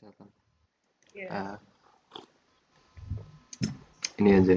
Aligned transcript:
catatan. 0.00 0.28
Iya. 1.12 1.26
Ah, 1.28 1.56
ini 4.16 4.30
aja. 4.32 4.56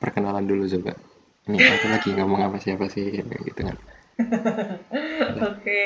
Perkenalan 0.00 0.48
dulu 0.48 0.64
coba. 0.64 0.92
Ini 1.46 1.56
aku 1.76 1.86
lagi 1.92 2.08
ngomong 2.16 2.40
apa 2.40 2.56
siapa 2.56 2.88
sih 2.88 3.20
gitu 3.20 3.60
kan. 3.60 3.76
Oke. 5.52 5.80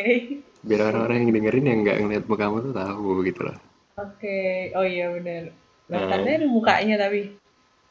Biar 0.62 0.80
orang-orang 0.86 1.26
yang 1.26 1.32
dengerin 1.34 1.66
yang 1.66 1.78
nggak 1.82 1.98
ngeliat 1.98 2.24
muka 2.30 2.46
kamu 2.46 2.56
tuh 2.70 2.74
tahu 2.74 3.26
gitu 3.26 3.40
loh. 3.42 3.56
Oke. 3.98 4.70
Oh 4.78 4.86
iya 4.86 5.10
benar. 5.10 5.50
Nah, 5.90 5.98
Hmm. 5.98 6.10
katanya 6.14 6.36
ada 6.38 6.46
mukanya 6.46 6.94
tapi. 7.02 7.20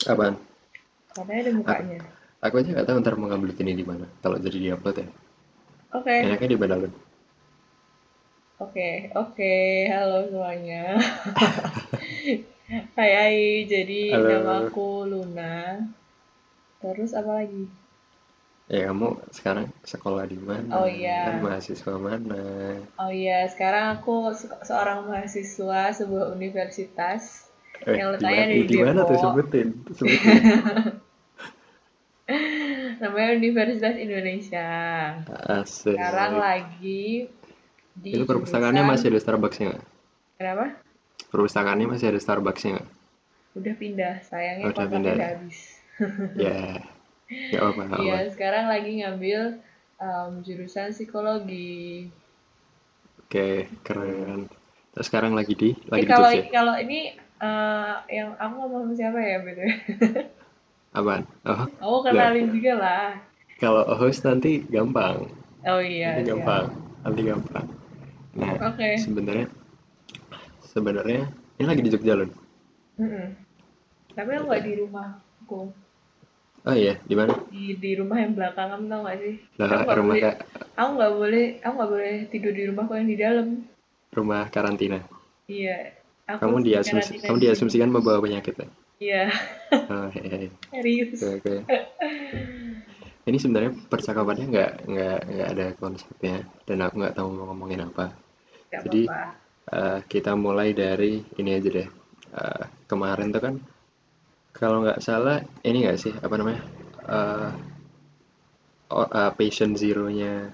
Apaan? 0.07 0.35
Katanya 1.11 1.41
ada 1.43 1.51
mukanya. 1.51 1.99
Aku 2.39 2.55
aja 2.63 2.69
nggak 2.71 2.87
tahu 2.87 2.97
ntar 3.03 3.19
mau 3.19 3.27
ngambil 3.27 3.51
ini 3.59 3.75
di 3.75 3.83
mana. 3.83 4.07
Kalau 4.23 4.39
jadi 4.39 4.57
diupload 4.71 5.03
ya. 5.03 5.07
Oke. 5.99 6.15
Enaknya 6.23 6.47
di 6.55 6.57
Badalun. 6.57 6.93
Oke. 8.59 9.07
Oke. 9.15 9.87
Halo 9.87 10.27
semuanya. 10.27 10.99
Hai 12.97 13.11
hai. 13.17 13.37
Jadi 13.65 14.13
Halo. 14.13 14.29
nama 14.29 14.53
aku 14.67 14.89
Luna. 15.07 15.79
Terus 16.83 17.11
apa 17.15 17.31
lagi? 17.39 17.65
Ya 18.69 18.85
kamu 18.91 19.17
sekarang 19.33 19.65
sekolah 19.81 20.29
di 20.29 20.37
mana? 20.37 20.69
Oh, 20.77 20.85
iya. 20.85 21.25
Kan 21.25 21.41
mahasiswa 21.41 21.95
mana? 21.97 22.43
Oh 23.01 23.09
iya, 23.09 23.49
sekarang 23.49 23.97
aku 23.97 24.29
se- 24.37 24.61
seorang 24.61 25.09
mahasiswa 25.09 25.81
sebuah 25.95 26.35
universitas 26.35 27.49
Eh, 27.87 27.95
Yang 27.95 28.19
letaknya 28.19 28.45
di 28.51 28.59
di 28.67 28.77
mana 28.83 29.01
tuh 29.07 29.17
sebutin? 29.17 29.67
Sebutin. 29.95 30.35
namanya 33.01 33.29
Universitas 33.39 33.95
Indonesia. 33.95 34.69
Asik. 35.47 35.95
Sekarang 35.95 36.37
lagi 36.37 37.31
di 37.99 38.09
Itu 38.13 38.23
perpustakaannya 38.23 38.81
jurusan- 38.81 38.91
masih 38.95 39.07
ada 39.09 39.19
Starbucksnya 39.19 39.65
nggak? 39.69 39.85
Kenapa? 40.35 40.65
Perpustakaannya 41.29 41.87
masih 41.87 42.07
ada 42.07 42.19
Starbucksnya 42.19 42.71
nggak? 42.75 42.89
Udah 43.51 43.73
pindah, 43.75 44.13
sayangnya 44.23 44.63
Oh, 44.63 44.71
udah 44.71 44.87
pindah. 44.87 45.15
udah 45.15 45.29
habis. 45.29 45.59
Ya, 46.39 46.79
nggak 47.29 47.61
apa-apa. 47.61 47.95
Iya, 47.99 48.17
sekarang 48.29 48.65
lagi 48.65 48.91
ngambil 48.97 49.41
um, 49.97 50.31
jurusan 50.41 50.89
psikologi. 50.89 52.09
Oke, 53.21 53.69
keren. 53.83 54.49
Terus 54.89 55.05
sekarang 55.05 55.37
lagi 55.37 55.53
di 55.53 55.69
lagi 55.85 56.01
Eh, 56.01 56.03
di 56.03 56.09
kalau 56.09 56.29
Jogja. 56.31 56.49
kalau 56.49 56.75
ini 56.75 57.13
uh, 57.37 58.01
yang 58.09 58.33
aku 58.33 58.53
ngomong 58.57 58.81
sama 58.85 58.93
siapa 58.95 59.19
ya 59.19 59.37
betul? 59.39 59.69
Apaan? 60.97 61.23
Oh, 61.45 61.69
Aku 61.77 61.97
kenalin 62.03 62.49
juga 62.49 62.73
lah. 62.75 63.09
kalau 63.59 63.85
host 63.93 64.25
nanti 64.25 64.65
gampang. 64.65 65.29
Oh 65.61 65.77
iya. 65.77 66.17
Nanti 66.17 66.25
siap. 66.25 66.41
gampang. 66.41 66.65
Nanti 67.05 67.21
gampang. 67.21 67.65
Nah, 68.37 68.53
Oke. 68.61 68.89
sebenarnya 69.01 69.47
sebenarnya 70.61 71.25
ini 71.57 71.65
lagi 71.65 71.81
di 71.81 71.89
Jogja 71.91 72.13
loh. 72.13 72.29
Mm-mm. 72.99 73.27
Tapi 74.13 74.29
aku 74.35 74.45
nggak 74.49 74.63
di 74.65 74.73
rumahku. 74.77 75.61
Oh 76.67 76.75
iya, 76.75 76.99
di 77.07 77.15
mana? 77.15 77.33
Di 77.49 77.79
di 77.79 77.91
rumah 77.95 78.19
yang 78.19 78.35
belakang 78.35 78.67
kamu 78.69 78.85
tau 78.91 79.01
gak 79.07 79.17
sih? 79.23 79.35
Lah, 79.57 79.69
Aku 79.81 79.91
rumah 79.95 80.15
boleh, 80.19 80.21
ka- 80.21 80.39
aku 80.75 80.89
nggak 80.99 81.13
boleh, 81.15 81.45
aku 81.63 81.73
nggak 81.79 81.91
boleh 81.95 82.15
tidur 82.29 82.53
di 82.53 82.63
rumahku 82.67 82.93
yang 82.99 83.09
di 83.09 83.17
dalam. 83.17 83.47
rumah 84.09 84.49
karantina. 84.49 84.99
Iya. 85.45 85.93
Aku 86.29 86.45
Kamu 86.45 86.61
diasumsi, 86.61 87.21
kamu 87.25 87.37
diasumsikan 87.41 87.89
membawa 87.89 88.21
penyakit 88.21 88.53
ya? 88.57 88.67
Iya, 88.99 89.23
Oh, 89.89 90.09
hehehe. 90.13 90.49
serius. 90.73 91.17
Oke, 91.23 91.39
oke. 91.41 91.55
Ini 93.29 93.37
sebenarnya 93.37 93.71
percakapannya 93.85 94.45
nggak 94.49 94.71
nggak 94.89 95.19
nggak 95.29 95.49
ada 95.53 95.65
konsepnya 95.77 96.35
dan 96.65 96.77
aku 96.81 96.93
nggak 97.05 97.13
tahu 97.13 97.27
mau 97.29 97.45
ngomongin 97.53 97.85
apa. 97.85 98.09
Gak 98.73 98.89
Jadi- 98.89 99.05
apa-apa. 99.05 99.47
Eh, 99.69 99.99
kita 100.09 100.33
mulai 100.33 100.73
dari 100.73 101.21
ini 101.37 101.53
aja 101.53 101.69
deh. 101.69 101.85
Eh, 102.33 102.63
kemarin 102.89 103.29
tuh 103.29 103.41
kan 103.45 103.55
kalau 104.49 104.81
nggak 104.81 104.97
salah 104.97 105.45
ini 105.61 105.85
nggak 105.85 105.99
sih 106.01 106.09
apa 106.17 106.35
namanya 106.41 106.61
o- 108.89 109.11
eh, 109.13 109.31
patient 109.37 109.77
zero-nya 109.77 110.49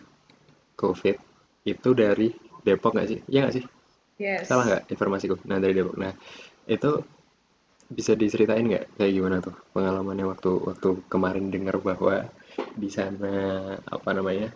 COVID 0.75 1.15
itu 1.63 1.89
dari 1.95 2.27
Depok 2.59 2.91
nggak 2.97 3.07
sih? 3.07 3.19
Iya 3.31 3.39
nggak 3.47 3.55
sih? 3.55 3.63
Yes. 4.19 4.51
Salah 4.51 4.63
nggak 4.67 4.83
informasiku? 4.91 5.35
Nah 5.47 5.57
dari 5.63 5.73
Depok. 5.79 5.95
Nah 5.95 6.11
itu 6.67 6.91
bisa 7.87 8.17
diceritain 8.17 8.65
nggak 8.65 8.97
kayak 8.97 9.13
gimana 9.13 9.37
tuh 9.39 9.53
pengalamannya 9.71 10.25
waktu 10.25 10.51
waktu 10.59 10.89
kemarin 11.07 11.53
dengar 11.53 11.77
bahwa 11.79 12.25
di 12.75 12.89
sana 12.91 13.33
apa 13.79 14.09
namanya 14.11 14.51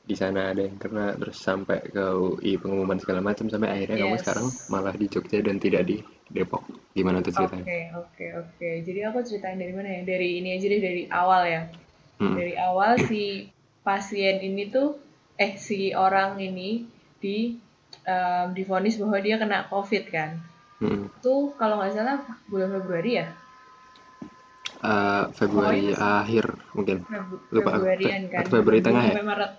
di 0.00 0.16
sana 0.18 0.50
ada 0.50 0.64
yang 0.64 0.80
kena 0.80 1.14
terus 1.14 1.38
sampai 1.38 1.86
ke 1.86 2.02
UI 2.16 2.58
pengumuman 2.58 2.98
segala 2.98 3.20
macam 3.22 3.46
sampai 3.46 3.70
akhirnya 3.70 4.00
kamu 4.02 4.16
Yes. 4.16 4.22
sekarang 4.26 4.46
malah 4.72 4.94
di 4.96 5.06
Jogja 5.06 5.38
dan 5.44 5.60
tidak 5.62 5.86
di 5.86 6.02
Depok 6.26 6.66
gimana 6.96 7.22
tuh 7.22 7.30
Oke, 7.30 7.38
ceritanya? 7.46 7.64
oke, 7.94 8.26
oke. 8.42 8.68
Jadi 8.82 9.00
aku 9.06 9.18
ceritain 9.22 9.58
dari 9.58 9.70
mana 9.70 9.88
ya? 9.98 10.02
Dari 10.02 10.28
ini 10.42 10.48
aja 10.58 10.66
deh, 10.66 10.82
dari 10.82 11.02
awal 11.06 11.42
ya. 11.46 11.62
Hmm. 12.18 12.34
Dari 12.34 12.54
awal 12.58 12.98
si 13.06 13.46
pasien 13.86 14.42
ini 14.42 14.66
tuh, 14.70 14.98
eh 15.38 15.54
si 15.54 15.94
orang 15.94 16.38
ini 16.42 16.86
di 17.22 17.54
em, 18.02 18.46
divonis 18.50 18.98
bahwa 18.98 19.18
dia 19.22 19.38
kena 19.38 19.66
COVID 19.70 20.04
kan. 20.10 20.42
Hmm. 20.82 21.06
Itu 21.18 21.54
kalau 21.54 21.78
nggak 21.78 21.92
salah 21.94 22.18
bulan 22.50 22.74
Februari 22.78 23.22
ya? 23.22 23.26
Eh, 24.80 25.24
Februari 25.30 25.92
Pokoknya- 25.92 26.20
akhir 26.24 26.44
mungkin 26.72 26.96
Febu- 27.04 27.40
Lupa. 27.50 27.70
Februarian 27.74 28.22
Fe- 28.22 28.32
kan. 28.32 28.42
Februari 28.46 28.80
tengah 28.80 29.02
ya? 29.04 29.20
Maret. 29.20 29.52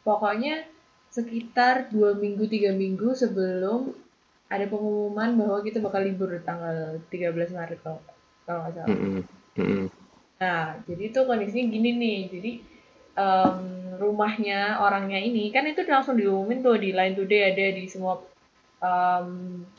Pokoknya 0.00 0.54
sekitar 1.08 1.90
dua 1.90 2.14
minggu 2.14 2.46
tiga 2.46 2.72
minggu 2.72 3.12
sebelum 3.12 3.92
ada 4.46 4.64
pengumuman 4.64 5.36
bahwa 5.36 5.60
kita 5.60 5.78
bakal 5.78 6.00
libur 6.00 6.32
tanggal 6.40 6.98
13 7.06 7.52
Maret 7.52 7.78
kalau 7.80 8.00
kalau 8.42 8.64
nggak 8.64 8.74
salah. 8.74 8.88
Mm-mm. 8.88 9.20
Mm-mm. 9.54 9.84
Nah, 10.36 10.72
jadi 10.82 11.02
itu 11.06 11.20
kondisinya 11.20 11.64
gini 11.68 11.90
nih. 11.94 12.18
Jadi 12.30 12.52
em, 13.12 13.58
rumahnya 13.94 14.80
orangnya 14.80 15.20
ini 15.20 15.52
kan 15.52 15.66
itu 15.66 15.84
langsung 15.84 16.16
diumumin 16.16 16.58
tuh 16.60 16.74
di 16.74 16.90
Line 16.90 17.12
Today 17.12 17.52
ada 17.52 17.66
di 17.70 17.84
semua 17.84 18.16
em, 18.78 19.28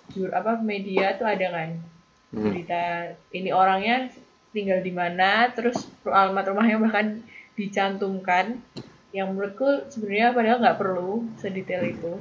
jur 0.08 0.30
apa 0.30 0.62
media 0.62 1.18
tuh 1.18 1.26
ada 1.26 1.50
kan 1.50 1.70
Hmm. 2.30 2.48
berita 2.48 2.84
ini 3.32 3.50
orangnya 3.50 4.08
tinggal 4.52 4.80
di 4.84 4.92
mana, 4.92 5.52
terus 5.52 5.88
alamat 6.04 6.46
rumahnya 6.52 6.78
bahkan 6.80 7.08
dicantumkan. 7.56 8.60
Yang 9.12 9.28
menurutku 9.36 9.70
sebenarnya 9.92 10.32
padahal 10.32 10.58
nggak 10.64 10.80
perlu 10.80 11.12
sedetail 11.36 11.84
itu. 11.84 12.14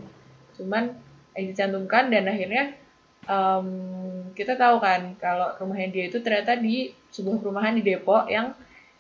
Cuman 0.59 0.91
eh, 1.39 1.45
dicantumkan 1.47 2.11
dan 2.11 2.27
akhirnya 2.27 2.75
em, 3.31 3.67
kita 4.35 4.59
tahu 4.59 4.83
kan 4.83 5.15
kalau 5.23 5.55
rumahnya 5.63 5.95
dia 5.95 6.05
itu 6.11 6.19
ternyata 6.19 6.59
di 6.59 6.91
sebuah 7.15 7.39
perumahan 7.39 7.79
di 7.79 7.83
Depok 7.87 8.27
yang 8.27 8.55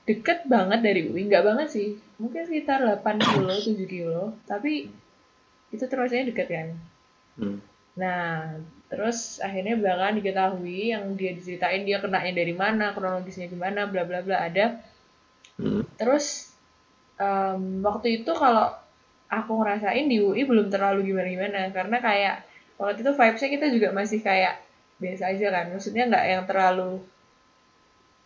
deket 0.07 0.47
banget 0.51 0.81
dari 0.83 1.07
UI, 1.07 1.31
nggak 1.31 1.45
banget 1.47 1.69
sih, 1.71 1.89
mungkin 2.19 2.43
sekitar 2.43 2.83
8 2.83 3.21
kilo, 3.23 3.55
7 3.55 3.87
kilo, 3.87 4.23
tapi 4.43 4.91
itu 5.71 5.85
terusnya 5.87 6.27
deket 6.27 6.49
kan. 6.51 6.69
Hmm. 7.39 7.59
Nah, 7.95 8.59
terus 8.91 9.39
akhirnya 9.39 9.79
belakangan 9.79 10.19
diketahui 10.19 10.91
yang 10.91 11.15
dia 11.15 11.31
diceritain 11.31 11.87
dia 11.87 12.03
kenanya 12.03 12.35
dari 12.35 12.51
mana, 12.51 12.91
kronologisnya 12.91 13.47
gimana, 13.47 13.87
bla 13.87 14.03
bla 14.03 14.21
bla 14.27 14.37
ada. 14.51 14.83
Hmm. 15.57 15.87
Terus 15.95 16.51
em, 17.17 17.81
waktu 17.87 18.21
itu 18.21 18.31
kalau 18.35 18.75
aku 19.31 19.53
ngerasain 19.63 20.11
di 20.11 20.19
UI 20.19 20.43
belum 20.43 20.75
terlalu 20.75 21.15
gimana-gimana 21.15 21.71
karena 21.71 22.03
kayak 22.03 22.37
waktu 22.83 23.07
itu 23.07 23.15
vibes-nya 23.15 23.51
kita 23.55 23.67
juga 23.71 23.89
masih 23.95 24.19
kayak 24.27 24.59
biasa 24.99 25.31
aja 25.31 25.47
kan. 25.55 25.65
Maksudnya 25.71 26.05
nggak 26.11 26.27
yang 26.27 26.43
terlalu 26.51 26.99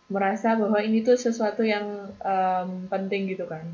merasa 0.09 0.53
bahwa 0.57 0.81
ini 0.81 1.05
tuh 1.05 1.17
sesuatu 1.17 1.61
yang 1.61 2.09
em, 2.25 2.89
penting 2.89 3.29
gitu 3.29 3.45
kan. 3.45 3.69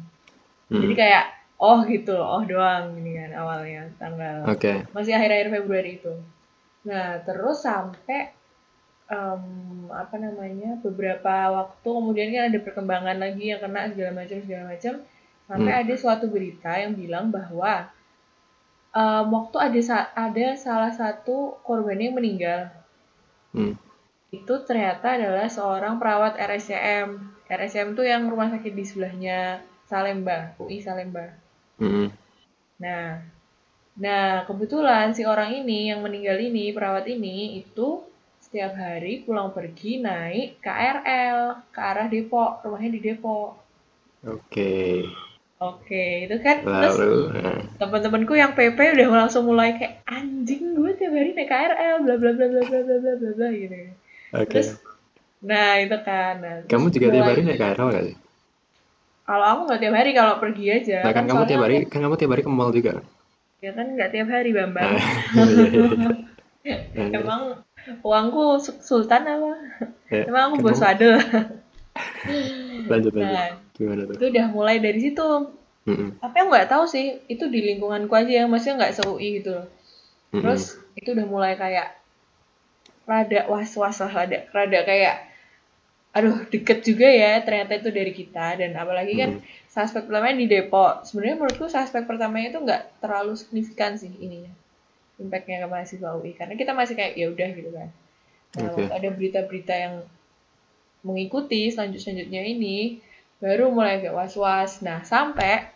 Jadi 0.67 0.91
Hmm. 0.91 0.99
kayak 0.99 1.25
oh 1.61 1.83
gitu, 1.87 2.15
oh 2.19 2.43
doang 2.43 2.99
ini 2.99 3.15
kan 3.15 3.31
awalnya 3.37 3.87
tanggal 3.95 4.43
Oke. 4.49 4.81
masih 4.91 5.13
akhir-akhir 5.15 5.55
Februari 5.55 5.99
itu. 6.01 6.11
Nah, 6.81 7.21
terus 7.21 7.61
sampai 7.61 8.33
em, 9.11 9.43
apa 9.91 10.15
namanya 10.17 10.79
beberapa 10.79 11.51
waktu 11.51 11.89
kemudian 11.91 12.31
kan 12.31 12.43
ada 12.47 12.59
perkembangan 12.63 13.17
lagi 13.19 13.51
yang 13.51 13.59
kena 13.59 13.91
segala 13.91 14.11
macam 14.23 14.37
segala 14.39 14.63
macam 14.71 14.93
sampai 15.51 15.73
Hmm. 15.75 15.81
ada 15.83 15.93
suatu 15.99 16.25
berita 16.31 16.71
yang 16.79 16.95
bilang 16.95 17.27
bahwa 17.27 17.91
em, 18.95 19.25
waktu 19.27 19.57
ada 19.59 19.79
ada 20.15 20.47
salah 20.55 20.91
satu 20.95 21.59
korban 21.61 21.99
yang 21.99 22.15
meninggal 22.15 22.71
Hmm. 23.51 23.75
itu 24.31 24.53
ternyata 24.63 25.19
adalah 25.19 25.51
seorang 25.51 25.99
perawat 25.99 26.39
RSCM. 26.39 27.19
RSCM 27.51 27.99
tuh 27.99 28.07
yang 28.07 28.31
rumah 28.31 28.47
sakit 28.47 28.71
di 28.71 28.87
sebelahnya 28.87 29.59
Salemba, 29.91 30.55
UI 30.55 30.79
Salemba. 30.79 31.35
Hmm. 31.75 32.07
Nah, 32.79 33.19
nah 33.97 34.43
kebetulan 34.47 35.11
si 35.15 35.23
orang 35.27 35.51
ini 35.63 35.91
yang 35.91 35.99
meninggal 36.05 36.37
ini, 36.39 36.71
perawat 36.75 37.05
ini 37.07 37.59
itu 37.61 38.01
setiap 38.39 38.73
hari 38.75 39.23
pulang 39.25 39.49
pergi 39.55 39.99
naik 40.03 40.59
KRL 40.63 41.71
ke 41.71 41.79
arah 41.79 42.07
Depok, 42.11 42.63
rumahnya 42.63 42.89
di 42.95 42.99
Depok. 43.03 43.49
Oke. 44.25 45.05
Oke, 45.61 46.25
itu 46.25 46.35
kan 46.41 46.65
terus 46.65 46.97
Lalu, 46.97 47.13
nah, 47.37 47.61
teman-temanku 47.77 48.33
yang 48.33 48.51
PP 48.57 48.97
udah 48.97 49.07
langsung 49.25 49.45
mulai 49.45 49.77
kayak 49.77 50.01
anjing 50.09 50.73
gue 50.73 50.91
tiap 50.97 51.13
hari 51.13 51.31
naik 51.37 51.49
KRL 51.49 52.01
bla 52.05 52.15
bla 52.17 52.31
bla 52.33 52.47
bla 52.49 52.61
bla 52.65 52.79
bla 52.81 52.97
bla 52.97 53.13
bla 53.21 53.31
bla 53.37 53.47
gitu. 53.53 53.77
oke. 54.33 54.49
Terus 54.49 54.69
nah 55.41 55.77
itu 55.77 55.97
kan. 56.01 56.33
Nah, 56.41 56.55
terus 56.65 56.69
Kamu 56.71 56.85
juga 56.89 57.07
tiap 57.13 57.25
hari 57.29 57.41
naik 57.45 57.59
KRL 57.61 57.87
nggak 57.93 58.05
sih? 58.09 58.15
Kalau 59.27 59.45
aku 59.45 59.61
nggak 59.69 59.81
tiap 59.81 59.95
hari 59.95 60.11
kalau 60.17 60.33
pergi 60.41 60.65
aja. 60.77 60.99
Nah 61.05 61.11
kan 61.13 61.23
kamu 61.29 61.37
soalnya 61.37 61.49
tiap 61.53 61.61
hari, 61.65 61.75
aku- 61.77 61.89
kan 61.93 61.99
kamu 62.03 62.15
tiap 62.19 62.31
hari 62.33 62.41
ke 62.41 62.51
mall 62.51 62.71
juga. 62.73 62.93
Ya 63.61 63.71
kan 63.77 63.85
nggak 63.93 64.09
tiap 64.13 64.27
hari 64.33 64.51
Bambang. 64.57 64.89
Nah, 64.89 65.47
iya, 65.53 65.65
iya, 65.69 65.85
iya. 65.93 66.09
Emang 67.17 67.41
uangku 68.05 68.61
su- 68.61 68.81
sultan 68.81 69.23
apa? 69.25 69.51
ya, 70.09 70.23
Emang 70.29 70.43
aku 70.49 70.57
bos 70.65 70.81
wadel. 70.81 71.17
Lanjut 72.89 73.13
lanjut. 73.13 73.37
Nah, 73.37 73.47
Gimana 73.77 74.01
tuh? 74.09 74.13
itu 74.17 74.25
udah 74.33 74.45
mulai 74.53 74.75
dari 74.81 74.99
situ. 75.01 75.29
Mm-mm, 75.89 76.09
Tapi 76.21 76.35
aku 76.37 76.49
nggak 76.53 76.69
tahu 76.69 76.85
sih, 76.85 77.05
itu 77.33 77.45
di 77.49 77.59
lingkunganku 77.65 78.13
aja 78.13 78.45
yang 78.45 78.49
maksudnya 78.53 78.75
nggak 78.85 78.93
se-UI 78.97 79.41
gitu 79.41 79.49
loh. 79.57 79.65
Terus 80.33 80.77
itu 80.97 81.09
udah 81.17 81.27
mulai 81.29 81.53
kayak 81.57 81.87
rada 83.09 83.39
was-was 83.51 83.97
lah, 84.01 84.11
rada, 84.17 84.39
rada 84.55 84.79
kayak 84.89 85.15
aduh 86.11 86.43
deket 86.51 86.83
juga 86.83 87.07
ya 87.07 87.39
ternyata 87.39 87.79
itu 87.79 87.89
dari 87.89 88.11
kita 88.11 88.59
dan 88.59 88.75
apalagi 88.75 89.15
kan 89.15 89.31
Mm. 89.39 89.43
suspek 89.71 90.03
pertamanya 90.11 90.43
di 90.43 90.47
Depok. 90.51 91.07
Sebenarnya 91.07 91.35
menurutku 91.39 91.71
suspek 91.71 92.03
pertamanya 92.03 92.51
itu 92.51 92.59
nggak 92.59 92.99
terlalu 92.99 93.39
signifikan 93.39 93.95
sih 93.95 94.11
ininya 94.19 94.51
impactnya 95.21 95.63
ke 95.63 95.67
mahasiswa 95.71 96.17
UI 96.17 96.33
karena 96.35 96.57
kita 96.59 96.75
masih 96.75 96.99
kayak 96.99 97.13
ya 97.15 97.31
udah 97.31 97.49
gitu 97.55 97.71
kan. 97.71 97.89
Nah, 98.51 98.61
waktu 98.67 98.83
ada 98.91 99.09
berita-berita 99.15 99.73
yang 99.77 99.95
mengikuti 101.07 101.71
selanjut 101.71 102.03
selanjutnya 102.03 102.41
ini 102.43 102.99
baru 103.39 103.71
mulai 103.71 104.03
agak 104.03 104.11
was-was. 104.11 104.83
Nah 104.83 105.01
sampai 105.07 105.71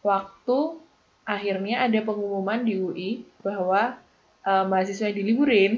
waktu 0.00 0.80
akhirnya 1.28 1.84
ada 1.84 2.00
pengumuman 2.00 2.64
di 2.64 2.80
UI 2.80 3.10
bahwa 3.44 4.00
eh, 4.48 4.64
mahasiswa 4.64 5.12
yang 5.12 5.18
diliburin. 5.20 5.72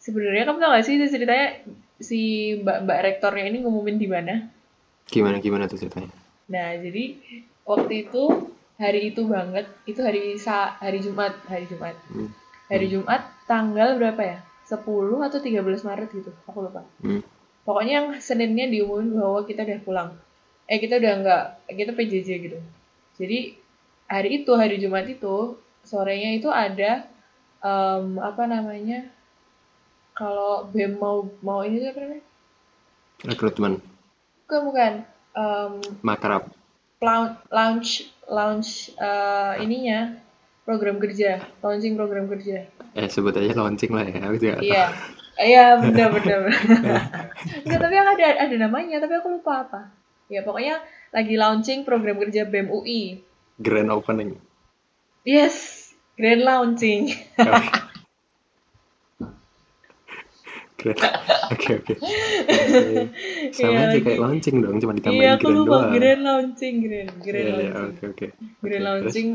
Sebenarnya 0.00 0.48
kamu 0.48 0.62
tau 0.62 0.72
gak 0.72 0.84
sih 0.86 0.96
ceritanya 0.96 1.60
si 2.00 2.56
mbak 2.64 2.88
mbak 2.88 2.98
rektornya 3.04 3.44
ini 3.52 3.60
ngumumin 3.60 4.00
di 4.00 4.08
mana? 4.08 4.48
Gimana 5.06 5.38
gimana 5.38 5.68
tuh 5.68 5.76
ceritanya? 5.76 6.08
Nah, 6.50 6.74
jadi 6.80 7.20
waktu 7.62 8.08
itu 8.08 8.50
hari 8.80 9.12
itu 9.12 9.22
banget, 9.28 9.68
itu 9.84 10.00
hari 10.00 10.34
Sa 10.40 10.74
hari 10.80 11.04
Jumat, 11.04 11.36
hari 11.46 11.68
Jumat. 11.68 11.94
Hmm. 12.10 12.32
Hari 12.66 12.86
Jumat 12.88 13.22
tanggal 13.44 14.00
berapa 14.00 14.22
ya? 14.24 14.38
10 14.66 15.26
atau 15.26 15.38
13 15.42 15.82
Maret 15.82 16.08
gitu, 16.14 16.30
aku 16.46 16.58
lupa. 16.62 16.86
Hmm. 17.02 17.22
Pokoknya 17.66 17.92
yang 18.02 18.08
Seninnya 18.22 18.70
diumumin 18.70 19.18
bahwa 19.18 19.42
kita 19.44 19.66
udah 19.66 19.78
pulang. 19.82 20.10
Eh, 20.70 20.78
kita 20.78 21.02
udah 21.02 21.12
nggak, 21.20 21.44
kita 21.74 21.92
PJJ 21.98 22.28
gitu. 22.46 22.58
Jadi 23.18 23.58
hari 24.06 24.42
itu, 24.42 24.52
hari 24.54 24.78
Jumat 24.78 25.10
itu, 25.10 25.58
sorenya 25.82 26.38
itu 26.38 26.46
ada 26.46 27.10
em, 27.58 28.22
apa 28.22 28.46
namanya? 28.46 29.10
Kalau 30.20 30.68
BEM 30.68 31.00
mau 31.00 31.24
mau 31.40 31.64
ini 31.64 31.80
apa 31.80 31.96
namanya? 31.98 32.24
Rekrutmen, 33.24 33.80
Bukan, 34.44 34.60
bukan. 34.68 34.92
Em, 35.32 35.72
makrab. 36.04 36.44
launch 37.48 38.04
launch 38.28 38.92
eh, 38.92 39.52
ininya 39.64 40.12
program 40.62 41.00
kerja 41.00 41.40
launching 41.64 41.96
program 41.96 42.28
kerja 42.28 42.68
Eh 42.92 43.08
sebut 43.08 43.32
aja 43.32 43.56
launching 43.56 43.88
lah 43.96 44.04
ya. 44.04 44.20
Aku 44.28 44.36
juga. 44.36 44.60
iya 44.60 44.84
iya 45.40 45.80
benar 45.80 46.12
benar 46.12 46.52
enggak 47.64 47.80
tapi 47.80 47.96
ada 47.96 48.26
ada 48.44 48.56
namanya 48.60 49.00
tapi 49.00 49.16
aku 49.16 49.40
lupa 49.40 49.64
apa 49.64 49.80
ya 50.28 50.44
pokoknya 50.44 50.76
lagi 51.08 51.40
launching 51.40 51.88
program 51.88 52.20
kerja 52.20 52.44
BEM 52.44 52.68
UI 52.68 53.24
Grand 53.56 53.88
opening. 53.88 54.36
yes 55.24 55.88
grand 56.20 56.44
launching 56.44 57.16
Grand. 60.80 60.96
Oke 61.52 61.70
oke. 61.76 61.94
Sama 63.56 63.72
Iya, 63.74 63.90
aja 63.90 63.98
kayak 64.00 64.20
launching 64.22 64.56
dong, 64.62 64.76
cuma 64.78 64.92
ditambahin 64.94 65.20
iya 65.20 65.30
aku 65.36 65.42
grand 65.44 65.58
lupa 65.58 65.68
doang. 65.68 65.90
grand 65.92 66.22
launching 66.22 66.74
grand 66.80 67.10
grand 67.20 67.36
Iya, 67.36 67.50
iya, 67.58 67.70
launching 67.74 67.90
oke 67.90 68.04
oke. 68.12 68.26
grand 68.62 68.84
Oke, 68.84 68.86
launching 68.88 69.28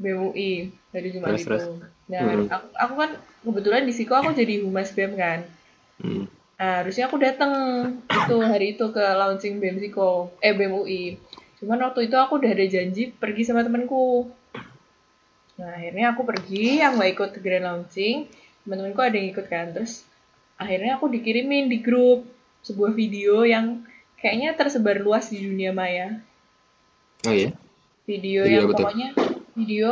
BEM 0.00 0.18
UI 0.26 0.52
dari 0.90 1.08
Jumat 1.12 1.28
Terus, 1.30 1.42
itu 1.44 1.48
terus. 1.48 1.64
nah 2.10 2.20
Hmm. 2.26 2.46
aku, 2.48 2.66
aku 2.74 2.94
kan 2.98 3.10
kebetulan 3.40 3.82
di 3.86 3.92
Siko 3.94 4.14
aku 4.16 4.30
jadi 4.32 4.54
humas 4.60 4.90
BEM 4.90 5.12
kan 5.16 5.40
Hmm. 6.00 6.24
Nah, 6.56 6.84
harusnya 6.84 7.08
aku 7.08 7.16
datang 7.16 7.52
itu 8.04 8.36
hari 8.44 8.76
itu 8.76 8.84
ke 8.92 9.00
launching 9.00 9.60
BEM 9.60 9.80
Siko, 9.80 10.28
eh 10.40 10.52
BEM 10.52 10.72
UI. 10.76 11.16
Cuman 11.56 11.80
waktu 11.80 12.08
itu 12.08 12.16
aku 12.16 12.36
udah 12.40 12.52
ada 12.52 12.66
janji 12.68 13.12
pergi 13.12 13.42
sama 13.44 13.64
temanku. 13.64 14.28
Nah, 15.60 15.70
akhirnya 15.76 16.12
aku 16.12 16.24
pergi, 16.24 16.80
yang 16.80 16.96
nggak 16.96 17.10
ikut 17.16 17.30
grand 17.40 17.64
launching. 17.64 18.28
Teman-temanku 18.64 19.00
ada 19.00 19.16
yang 19.16 19.28
ikut 19.32 19.46
kan. 19.48 19.72
Terus 19.72 20.04
akhirnya 20.60 21.00
aku 21.00 21.08
dikirimin 21.08 21.72
di 21.72 21.80
grup 21.80 22.28
sebuah 22.60 22.92
video 22.92 23.48
yang 23.48 23.80
kayaknya 24.20 24.52
tersebar 24.52 25.00
luas 25.00 25.32
di 25.32 25.40
dunia 25.40 25.72
maya. 25.72 26.20
Oh 27.24 27.32
iya. 27.32 27.56
Video, 28.04 28.44
Video 28.44 28.52
yang 28.52 28.64
tuh? 28.68 28.76
pokoknya 28.76 29.08
video 29.56 29.90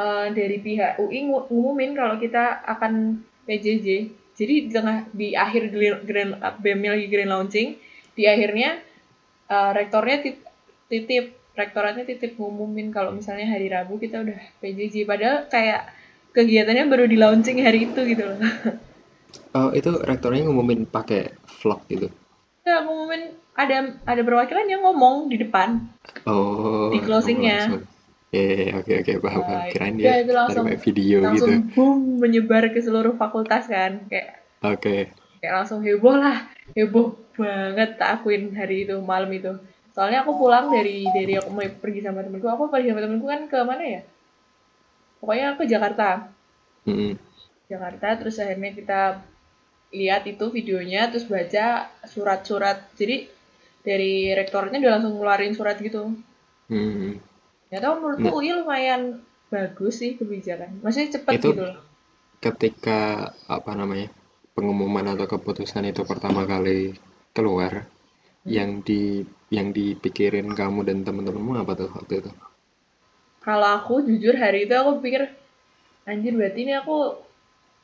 eh, 0.00 0.26
dari 0.32 0.56
pihak 0.64 0.96
UI 0.96 1.20
ngu- 1.28 1.46
ngumumin 1.52 1.92
kalau 1.92 2.16
kita 2.16 2.64
akan 2.64 3.20
PJJ. 3.44 3.88
Jadi 4.40 4.54
di 4.64 4.70
tengah 4.72 5.04
di 5.12 5.36
akhir 5.36 5.68
grand, 5.68 6.00
grand 6.08 6.32
BEM 6.64 6.80
lagi 6.88 7.06
grand 7.12 7.28
launching, 7.28 7.76
di 8.16 8.24
akhirnya 8.24 8.80
eh, 9.52 9.70
rektornya 9.76 10.24
tit- 10.24 10.46
titip 10.88 11.36
rektoratnya 11.52 12.08
titip 12.08 12.40
ngumumin 12.40 12.88
kalau 12.88 13.12
misalnya 13.12 13.44
hari 13.52 13.68
Rabu 13.68 14.00
kita 14.00 14.24
udah 14.24 14.38
PJJ 14.64 15.04
padahal 15.04 15.44
kayak 15.52 15.92
kegiatannya 16.32 16.88
baru 16.88 17.04
di 17.04 17.20
launching 17.20 17.60
hari 17.60 17.84
itu 17.84 18.00
gitu 18.08 18.24
loh. 18.24 18.40
Oh 19.52 19.70
itu 19.70 19.90
rektornya 20.00 20.46
ngumumin 20.46 20.86
pakai 20.86 21.34
vlog 21.60 21.82
gitu. 21.86 22.06
Nggak 22.62 22.80
ngumumin 22.84 23.22
ada 23.54 23.76
ada 24.04 24.22
perwakilan 24.22 24.66
yang 24.66 24.82
ngomong 24.82 25.28
di 25.28 25.36
depan. 25.36 25.90
Oh. 26.24 26.88
Di 26.90 26.98
closingnya. 27.02 27.66
langsung. 27.66 27.84
Iya, 28.30 28.78
oke 28.78 28.92
oke 29.02 29.12
paham 29.18 29.42
paham. 29.42 29.58
Nah, 29.58 29.66
Kirain 29.74 29.94
iya, 29.98 30.02
dia 30.06 30.14
itu 30.22 30.32
langsung- 30.32 30.66
kayak 30.70 30.80
video 30.86 31.16
langsung 31.18 31.50
gitu. 31.50 31.66
boom 31.74 31.98
menyebar 32.22 32.62
ke 32.70 32.78
seluruh 32.78 33.18
fakultas 33.18 33.66
kan 33.66 34.06
kayak 34.06 34.38
Oke. 34.62 35.10
kayak 35.42 35.54
langsung 35.58 35.82
heboh 35.82 36.14
lah 36.14 36.46
heboh 36.78 37.18
banget 37.34 37.98
tak 37.98 38.22
akuin 38.22 38.54
hari 38.54 38.86
itu 38.86 39.02
malam 39.02 39.26
itu 39.34 39.50
soalnya 39.90 40.22
aku 40.22 40.38
pulang 40.38 40.70
dari 40.70 41.02
dari 41.10 41.34
aku 41.34 41.50
mau 41.50 41.66
pergi 41.66 42.06
sama 42.06 42.22
temenku 42.22 42.46
aku 42.46 42.70
pergi 42.70 42.94
sama 42.94 43.02
temenku 43.02 43.26
kan 43.26 43.50
ke 43.50 43.58
mana 43.66 43.82
ya 43.82 44.00
pokoknya 45.18 45.58
ke 45.58 45.64
Jakarta 45.66 46.30
Mm-mm. 46.86 47.18
Jakarta 47.70 48.08
terus 48.18 48.36
akhirnya 48.42 48.72
kita 48.74 49.00
lihat 50.00 50.22
itu 50.26 50.44
videonya 50.56 51.10
terus 51.10 51.26
baca 51.26 51.66
surat-surat 52.06 52.78
jadi 53.00 53.16
dari 53.86 54.14
rektornya 54.38 54.78
udah 54.82 54.92
langsung 54.98 55.12
ngeluarin 55.18 55.54
surat 55.58 55.76
gitu 55.80 56.02
Mm-mm. 56.70 57.10
ya 57.72 57.78
tau 57.84 57.98
menurutku 57.98 58.26
Nah. 58.26 58.34
UI 58.38 58.50
lumayan 58.58 59.02
bagus 59.50 59.94
sih 60.02 60.14
kebijakan 60.18 60.70
maksudnya 60.82 61.08
cepet 61.16 61.34
Itu- 61.38 61.50
gitu 61.54 61.62
loh 61.66 61.78
Ketika 62.40 63.00
apa 63.56 63.72
namanya 63.76 64.08
pengumuman 64.56 65.04
atau 65.12 65.28
keputusan 65.28 65.84
itu 65.92 66.08
pertama 66.08 66.48
kali 66.48 66.96
keluar, 67.36 67.84
yang 68.48 68.80
di 68.80 69.20
yang 69.52 69.68
dipikirin 69.76 70.48
kamu 70.56 70.80
dan 70.88 70.98
teman-temanmu 71.04 71.52
apa 71.60 71.72
tuh 71.76 71.92
waktu 71.92 72.24
itu? 72.24 72.30
Kalau 73.44 73.68
aku 73.80 73.94
jujur 74.08 74.34
hari 74.36 74.64
itu 74.64 74.72
aku 74.72 75.00
pikir 75.04 75.22
anjir 76.08 76.32
berarti 76.32 76.60
ini 76.64 76.72
aku 76.80 76.96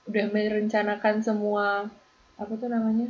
udah 0.07 0.25
merencanakan 0.35 1.17
semua 1.27 1.91
apa 2.41 2.53
tuh 2.61 2.69
namanya 2.71 3.09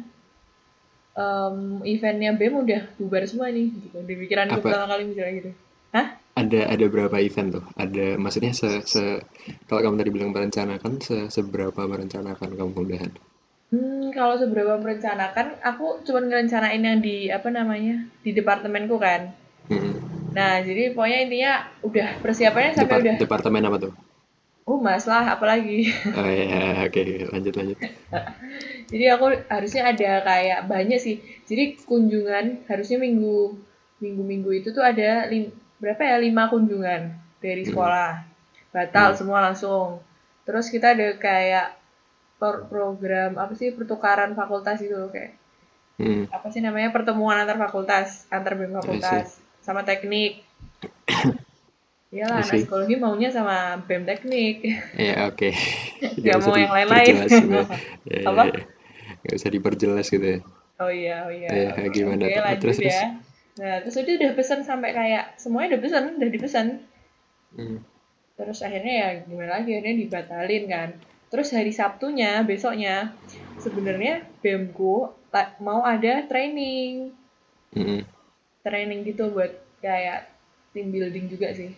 em, 1.16 1.56
eventnya 1.92 2.30
BEM 2.38 2.54
udah 2.64 2.82
bubar 3.00 3.22
semua 3.30 3.48
nih 3.56 3.68
gitu 3.84 3.98
di 4.08 4.14
pikiranku 4.20 4.60
Apa? 4.60 4.64
pertama 4.68 4.86
kali 4.90 5.02
misalnya 5.10 5.32
gitu. 5.40 5.50
Hah? 5.96 6.06
Ada 6.36 6.60
ada 6.68 6.86
berapa 6.92 7.16
event 7.16 7.48
tuh? 7.56 7.64
Ada 7.80 8.06
maksudnya 8.20 8.52
se, 8.52 8.68
se 8.84 9.02
kalau 9.68 9.80
kamu 9.80 9.96
tadi 10.00 10.10
bilang 10.12 10.30
merencanakan 10.36 10.92
se, 11.00 11.16
seberapa 11.32 11.80
merencanakan 11.88 12.50
kamu 12.58 12.72
udahan? 12.76 13.12
Hmm, 13.72 14.14
kalau 14.14 14.36
seberapa 14.38 14.78
merencanakan, 14.78 15.58
aku 15.64 16.04
cuma 16.06 16.22
ngerencanain 16.22 16.78
yang 16.78 17.00
di 17.02 17.32
apa 17.32 17.48
namanya 17.50 18.04
di 18.22 18.30
departemenku 18.36 18.94
kan. 19.00 19.32
Mm-mm. 19.72 19.94
Nah 20.36 20.60
jadi 20.60 20.92
pokoknya 20.92 21.18
intinya 21.26 21.52
udah 21.82 22.08
persiapannya 22.22 22.72
sampai 22.76 22.84
Depart- 22.84 23.02
udah 23.02 23.16
departemen 23.24 23.62
apa 23.64 23.76
tuh? 23.88 23.92
Humas 24.66 25.06
lah 25.06 25.38
apalagi. 25.38 25.86
Oh 26.18 26.26
ya, 26.26 26.84
oke 26.84 27.02
lanjut 27.32 27.54
lanjut. 27.54 27.78
Jadi 28.90 29.04
aku 29.10 29.26
harusnya 29.46 29.82
ada 29.94 30.10
kayak 30.26 30.60
banyak 30.66 30.98
sih. 30.98 31.16
Jadi 31.46 31.78
kunjungan 31.86 32.66
harusnya 32.66 32.98
minggu 32.98 33.54
minggu 34.02 34.22
minggu 34.26 34.50
itu 34.52 34.68
tuh 34.74 34.82
ada 34.84 35.24
lim, 35.30 35.54
berapa 35.78 36.02
ya 36.02 36.16
lima 36.18 36.50
kunjungan 36.50 37.14
dari 37.38 37.62
Hmm. 37.64 37.70
sekolah. 37.72 38.12
Batal 38.74 39.14
Hmm. 39.14 39.18
semua 39.18 39.38
langsung. 39.40 40.02
Terus 40.44 40.68
kita 40.68 40.92
ada 40.92 41.14
kayak 41.16 41.78
pro- 42.36 42.66
program 42.66 43.38
apa 43.38 43.54
sih 43.54 43.72
pertukaran 43.72 44.34
fakultas 44.34 44.82
itu 44.82 44.92
loh, 44.92 45.08
kayak 45.08 45.32
Mm. 45.96 46.28
apa 46.28 46.52
sih 46.52 46.60
namanya 46.60 46.92
pertemuan 46.92 47.40
antar 47.40 47.56
fakultas 47.56 48.28
antar 48.28 48.52
BEM 48.52 48.76
fakultas 48.76 49.40
sama 49.64 49.80
teknik. 49.80 50.44
Iyalah, 52.14 52.38
anak 52.38 52.54
Isi. 52.54 52.58
psikologi 52.62 52.96
maunya 53.02 53.28
sama 53.34 53.82
BEM 53.82 54.02
teknik. 54.06 54.56
Ya 54.94 55.26
oke. 55.26 55.50
Nggak 56.22 56.38
mau 56.46 56.54
yang 56.54 56.74
lain-lain. 56.74 57.14
gitu 57.26 57.46
ya. 57.50 57.64
Ya, 58.06 58.18
ya, 58.22 58.28
Apa? 58.30 58.42
ya. 58.46 58.62
Nggak 59.26 59.34
usah 59.34 59.50
diperjelas 59.50 60.06
gitu 60.06 60.26
ya. 60.26 60.38
Oh 60.76 60.90
iya, 60.92 61.26
oh 61.26 61.32
iya. 61.32 61.48
Iya, 61.50 61.68
Oke, 61.74 61.88
gimana 61.90 62.22
Oke, 62.28 62.36
tuh? 62.36 62.42
lanjut 62.46 62.62
Terus, 62.62 62.78
terus. 62.78 62.94
ya. 62.94 63.06
Nah, 63.56 63.74
terus 63.80 63.96
udah 63.96 64.14
udah 64.20 64.32
pesan 64.36 64.60
sampai 64.62 64.90
kayak 64.92 65.24
semuanya 65.40 65.68
udah 65.74 65.80
pesan, 65.82 66.04
udah 66.20 66.28
dipesan. 66.30 66.66
Hmm. 67.56 67.78
Terus 68.36 68.58
akhirnya 68.60 68.94
ya 68.94 69.08
gimana 69.24 69.50
lagi, 69.58 69.70
akhirnya 69.72 69.96
dibatalin 69.96 70.64
kan. 70.68 70.88
Terus 71.32 71.48
hari 71.56 71.72
Sabtunya, 71.72 72.44
besoknya, 72.44 73.16
sebenarnya 73.58 74.22
BEMku 74.44 75.10
mau 75.64 75.80
ada 75.82 76.22
training. 76.28 77.16
Mm-mm. 77.74 78.04
Training 78.62 79.00
gitu 79.08 79.32
buat 79.32 79.50
kayak 79.80 80.28
team 80.76 80.92
building 80.92 81.32
juga 81.32 81.50
sih. 81.56 81.72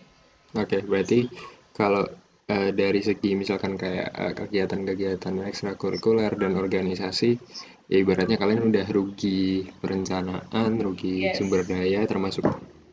Oke, 0.57 0.81
berarti 0.81 1.29
kalau 1.77 2.01
eh, 2.49 2.73
dari 2.73 3.01
segi 3.05 3.37
misalkan 3.37 3.77
kayak 3.77 4.09
eh, 4.09 4.33
kegiatan-kegiatan 4.33 5.45
ekstrakurikuler 5.45 6.33
dan 6.33 6.57
organisasi, 6.57 7.37
ya 7.85 7.97
ibaratnya 8.01 8.37
kalian 8.41 8.73
udah 8.73 8.85
rugi 8.89 9.69
perencanaan, 9.77 10.71
rugi 10.81 11.29
Yes. 11.29 11.37
sumber 11.37 11.61
daya, 11.69 12.01
termasuk 12.09 12.45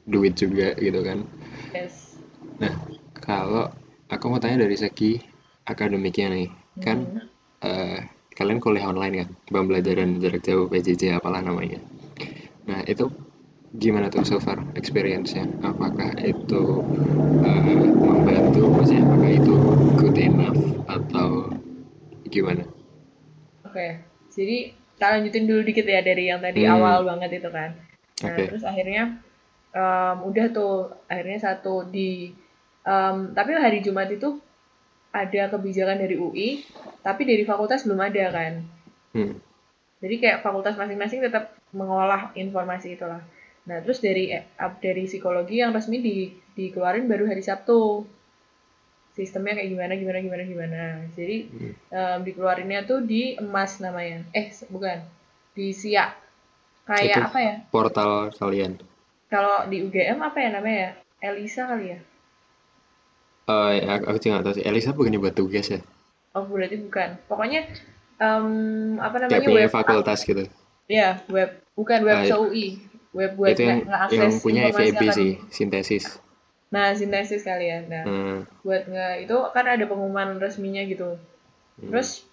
duit 0.04 0.36
juga 0.36 0.76
gitu 0.76 1.00
kan. 1.00 1.25
Yes. 1.72 2.20
Nah, 2.60 2.72
kalau 3.16 3.72
aku 4.12 4.25
mau 4.28 4.40
tanya 4.40 4.68
dari 4.68 4.76
segi 4.76 5.16
akademiknya 5.64 6.26
nih, 6.36 6.48
kan 6.84 6.98
Mhm. 7.00 7.20
eh, 7.64 7.98
kalian 8.36 8.60
kuliah 8.60 8.84
online 8.92 9.14
kan, 9.25 9.28
pembelajaran 9.48 10.20
jarak 10.20 10.44
jauh 10.44 10.68
PJJ 10.68 11.16
apalah 11.16 11.40
namanya. 11.40 11.80
Nah, 12.68 12.84
itu 12.84 13.08
gimana 13.83 14.06
tuh 14.14 14.25
so 14.30 14.37
far 14.47 14.59
experience-nya? 14.80 15.45
Apakah 15.71 16.11
itu 16.33 16.64
eh, 17.50 17.85
membantu, 18.09 18.62
maksudnya 18.76 19.02
apakah 19.09 19.30
itu 19.40 19.54
good 20.00 20.16
enough 20.28 20.61
atau 20.97 21.28
gimana? 22.35 22.64
Oke, 23.66 23.87
jadi 24.37 24.56
kita 24.97 25.06
lanjutin 25.12 25.45
dulu 25.50 25.61
dikit 25.68 25.85
ya 25.95 26.00
dari 26.09 26.25
yang 26.30 26.40
tadi 26.47 26.62
Hmm. 26.62 26.73
awal 26.75 26.99
banget 27.09 27.30
itu 27.42 27.49
kan. 27.52 27.71
Nah, 28.25 28.38
Oke. 28.38 28.47
terus 28.49 28.64
akhirnya 28.71 29.02
em, 29.80 30.16
udah 30.28 30.47
tuh 30.56 30.75
akhirnya 31.12 31.38
satu 31.47 31.75
di 31.95 32.11
em, 32.92 33.16
tapi 33.37 33.50
hari 33.64 33.78
Jumat 33.87 34.09
itu 34.16 34.28
ada 35.21 35.42
kebijakan 35.52 35.99
dari 36.02 36.16
UI, 36.26 36.49
tapi 37.06 37.23
dari 37.30 37.45
fakultas 37.50 37.85
belum 37.87 38.00
ada 38.09 38.25
kan. 38.37 38.52
Hmm. 39.14 39.40
Jadi 40.02 40.14
kayak 40.23 40.40
fakultas 40.45 40.76
masing-masing 40.80 41.21
tetap 41.25 41.56
mengolah 41.73 42.33
informasi 42.37 42.97
itulah. 42.97 43.21
Nah, 43.68 43.78
terus 43.85 43.99
dari 44.06 44.25
eh, 44.37 44.44
up- 44.64 44.80
dari 44.87 45.02
psikologi 45.11 45.56
yang 45.62 45.70
resmi 45.76 45.99
di 46.08 46.16
dikeluarin 46.58 47.06
baru 47.11 47.25
hari 47.30 47.42
Sabtu. 47.49 47.80
Sistemnya 49.16 49.56
kayak 49.56 49.70
gimana 49.73 49.92
gimana 50.02 50.18
gimana 50.26 50.42
gimana. 50.52 50.82
Jadi 51.16 51.37
Hmm. 51.50 51.73
em, 51.99 52.18
dikeluarinnya 52.26 52.80
tuh 52.90 53.00
di 53.11 53.23
emas 53.42 53.73
namanya. 53.85 54.18
Eh, 54.40 54.46
bukan. 54.75 54.99
Di 55.56 55.66
Siak. 55.80 56.11
Kayak 56.88 57.16
Itu 57.16 57.20
apa 57.28 57.38
ya? 57.49 57.54
portal 57.73 58.11
kalian. 58.40 58.73
Kalau 59.32 59.56
di 59.70 59.76
UGM 59.87 60.18
apa 60.28 60.38
ya 60.44 60.50
namanya 60.56 60.78
ya? 60.87 60.90
Elisa 61.32 61.62
kali 61.70 61.87
ya? 61.96 61.99
Eh, 63.46 63.73
ya, 63.78 64.02
aku, 64.02 64.18
juga 64.18 64.30
nggak 64.35 64.44
tahu 64.46 64.54
sih. 64.58 64.64
Elisa 64.68 64.90
bukannya 64.96 65.23
buat 65.23 65.35
tugas 65.38 65.66
ya? 65.75 65.80
Oh, 66.37 66.44
berarti 66.44 66.76
bukan. 66.87 67.08
Pokoknya 67.30 67.61
em, 68.20 68.46
apa 69.00 69.16
Kayak 69.16 69.30
namanya 69.32 69.46
punya 69.49 69.58
web 69.66 69.73
fakultas 69.73 70.20
gitu. 70.28 70.44
ya 70.87 71.08
web 71.35 71.50
bukan 71.75 72.00
web 72.06 72.18
Ah, 72.23 72.38
UI 72.38 72.66
web 73.16 73.32
buat 73.32 73.56
itu 73.56 73.64
yang 73.64 73.80
nge- 73.82 74.12
yang 74.12 74.32
punya 74.38 74.62
FEB 74.68 75.00
sih, 75.11 75.30
sintesis. 75.49 76.20
Nah, 76.68 76.92
sintesis 76.92 77.40
kali 77.40 77.66
ya. 77.66 77.80
Nah, 77.82 78.04
Hmm. 78.04 78.38
buat 78.61 78.85
nge 78.85 79.25
itu 79.25 79.37
kan 79.50 79.64
ada 79.64 79.85
pengumuman 79.88 80.37
resminya 80.37 80.85
gitu. 80.85 81.16
Hmm. 81.80 81.88
Terus 81.88 82.28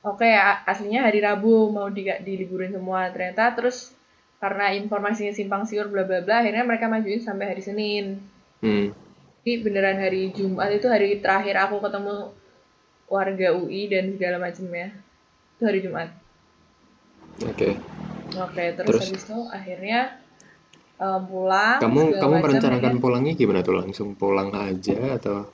oke 0.00 0.24
a- 0.24 0.64
aslinya 0.64 1.04
hari 1.04 1.20
Rabu 1.20 1.68
mau 1.68 1.92
di 1.92 2.08
diliburin 2.24 2.72
semua. 2.72 3.12
Ternyata 3.12 3.52
terus 3.52 3.92
karena 4.38 4.70
informasinya 4.72 5.34
simpang 5.34 5.66
siur 5.66 5.90
bla 5.90 6.06
bla 6.06 6.22
bla 6.22 6.40
akhirnya 6.40 6.62
mereka 6.62 6.86
majuin 6.86 7.20
sampai 7.20 7.52
hari 7.52 7.60
Senin. 7.60 8.22
Hmm. 8.64 8.94
Jadi 9.42 9.52
beneran 9.60 9.98
hari 9.98 10.30
Jumat 10.30 10.70
itu 10.70 10.86
hari 10.86 11.18
terakhir 11.18 11.58
aku 11.58 11.82
ketemu 11.82 12.30
warga 13.08 13.48
UI 13.52 13.88
dan 13.88 14.14
segala 14.14 14.36
macamnya. 14.38 14.94
Itu 15.56 15.62
hari 15.66 15.80
Jumat. 15.80 16.08
Oke. 17.42 17.97
Oke, 18.36 18.64
terus, 18.76 18.88
Terus? 18.92 19.02
habis 19.08 19.22
itu 19.24 19.38
akhirnya 19.48 20.00
em, 20.98 21.20
pulang 21.24 21.78
Kamu 21.80 22.00
kamu 22.20 22.34
merencanakan 22.44 22.84
akhirnya- 22.92 23.02
pulangnya 23.02 23.32
gimana 23.32 23.60
tuh? 23.64 23.74
Langsung 23.80 24.08
pulang 24.18 24.52
aja 24.52 25.16
atau? 25.16 25.48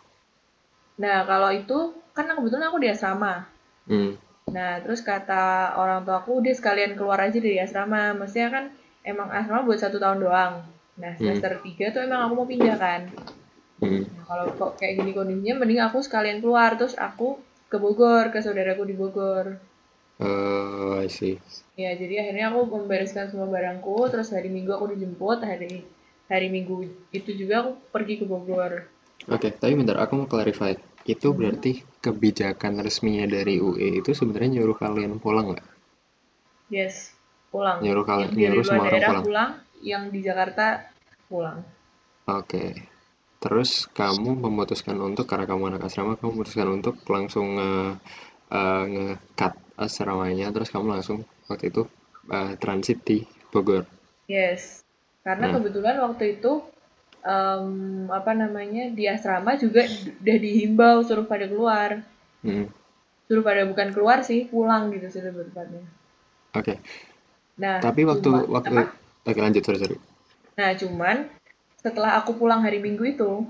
Nah, 0.98 1.22
kalau 1.26 1.50
itu 1.54 1.78
kan 2.14 2.26
kebetulan 2.30 2.66
aku 2.70 2.78
di 2.82 2.88
asrama. 2.90 3.46
Hmm. 3.86 4.14
Nah, 4.50 4.78
terus 4.82 5.02
kata 5.02 5.74
orang 5.74 6.06
tua 6.06 6.22
aku, 6.22 6.38
udah 6.42 6.54
sekalian 6.54 6.94
keluar 6.94 7.18
aja 7.18 7.38
dari 7.38 7.58
asrama. 7.58 8.14
Maksudnya 8.14 8.48
kan 8.50 8.64
emang 9.02 9.30
asrama 9.30 9.66
buat 9.66 9.78
satu 9.78 9.98
tahun 9.98 10.22
doang. 10.22 10.62
Nah, 10.94 11.12
semester 11.18 11.58
3 11.58 11.90
tuh 11.90 12.06
emang 12.06 12.30
aku 12.30 12.32
mau 12.38 12.46
pindah 12.46 12.76
kan. 12.78 13.10
Hmm. 13.82 14.06
Nah, 14.06 14.22
kalau 14.24 14.44
kok 14.54 14.78
kayak 14.78 15.02
gini 15.02 15.10
kondisinya, 15.10 15.58
mending 15.58 15.82
aku 15.82 15.98
sekalian 15.98 16.38
keluar. 16.38 16.78
Terus 16.78 16.94
aku 16.94 17.42
ke 17.66 17.76
Bogor, 17.76 18.30
ke 18.30 18.38
saudaraku 18.38 18.86
di 18.86 18.94
Bogor. 18.94 19.58
Oh, 20.23 20.94
I 21.00 21.11
see. 21.11 21.42
Ya, 21.75 21.90
jadi 21.99 22.23
akhirnya 22.23 22.54
aku 22.54 22.71
membereskan 22.71 23.26
semua 23.35 23.50
barangku. 23.50 24.06
Terus 24.12 24.30
hari 24.30 24.47
Minggu 24.47 24.71
aku 24.71 24.94
dijemput. 24.94 25.42
Hari 25.42 25.83
hari 26.30 26.47
Minggu 26.49 26.87
itu 27.11 27.30
juga 27.35 27.66
aku 27.66 27.71
pergi 27.90 28.23
ke 28.23 28.25
Bogor. 28.25 28.87
Oke, 29.26 29.50
tapi 29.50 29.75
bentar, 29.75 29.99
aku 29.99 30.12
mau 30.23 30.28
clarify. 30.30 30.76
Itu 31.04 31.33
Hmm. 31.33 31.38
berarti 31.42 31.83
kebijakan 32.00 32.80
resminya 32.80 33.26
dari 33.28 33.61
UE 33.61 34.00
itu 34.00 34.11
sebenarnya 34.14 34.61
nyuruh 34.61 34.76
kalian 34.78 35.18
pulang 35.21 35.52
nggak? 35.52 35.66
Yes, 36.73 37.12
pulang. 37.52 37.83
Nyuruh 37.85 38.04
kalian, 38.06 38.30
Yang 38.33 38.40
nyuruh 38.40 38.64
semua 38.64 38.85
orang 38.88 39.00
pulang. 39.02 39.25
pulang, 39.25 39.50
yang 39.85 40.02
di 40.09 40.21
Jakarta 40.25 40.66
pulang. 41.28 41.59
Oke. 42.30 42.88
Terus 43.42 43.85
kamu 43.92 44.40
memutuskan 44.40 44.97
untuk 44.97 45.28
karena 45.28 45.44
kamu 45.44 45.76
anak 45.76 45.85
asrama, 45.92 46.16
kamu 46.16 46.40
memutuskan 46.40 46.68
untuk 46.73 46.97
langsung 47.12 47.61
nge, 47.61 47.71
eh, 48.49 49.12
nge-cut 49.74 49.82
asramanya, 49.82 50.50
terus 50.50 50.70
kamu 50.70 50.86
langsung 50.90 51.24
waktu 51.46 51.70
itu 51.70 51.86
eh, 52.24 52.56
transit 52.56 53.04
di 53.04 53.20
Bogor. 53.52 53.84
Yes, 54.24 54.80
karena 55.20 55.52
Hmm. 55.52 55.60
kebetulan 55.60 56.00
waktu 56.00 56.40
itu 56.40 56.64
em, 57.24 58.04
apa 58.08 58.32
namanya 58.32 58.92
di 58.92 59.08
asrama 59.08 59.56
juga 59.56 59.80
udah 60.20 60.36
dihimbau 60.40 61.00
suruh 61.04 61.24
pada 61.24 61.48
keluar, 61.48 62.04
Hmm. 62.44 62.68
suruh 63.28 63.40
pada 63.40 63.64
bukan 63.64 63.92
keluar 63.92 64.20
sih 64.20 64.44
pulang 64.44 64.92
gitu 64.92 65.08
sih 65.08 65.20
tepatnya. 65.20 65.84
Oke. 66.52 66.80
Nah, 67.56 67.80
Tapi 67.80 68.04
waktu 68.04 68.28
cuma- 68.28 68.44
waktu 68.44 68.72
apa? 68.72 68.92
Oke, 69.24 69.40
lanjut, 69.40 69.64
sorry, 69.64 69.78
sorry. 69.80 69.96
Nah, 70.56 70.76
cuman 70.76 71.16
setelah 71.80 72.20
aku 72.20 72.36
pulang 72.36 72.60
hari 72.60 72.76
Minggu 72.80 73.04
itu, 73.04 73.44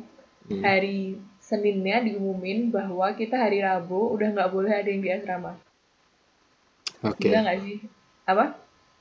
Hmm. 0.50 0.62
hari 0.62 1.18
Seninnya 1.44 2.00
diumumin 2.00 2.72
bahwa 2.72 3.12
kita 3.12 3.36
hari 3.36 3.60
Rabu 3.60 4.16
udah 4.16 4.32
nggak 4.32 4.48
boleh 4.48 4.72
ada 4.72 4.88
yang 4.88 5.04
di 5.04 5.12
asrama. 5.12 5.60
Oke. 7.04 7.28
Gila 7.28 7.38
nggak 7.44 7.58
sih? 7.64 7.76
Apa? 8.26 8.44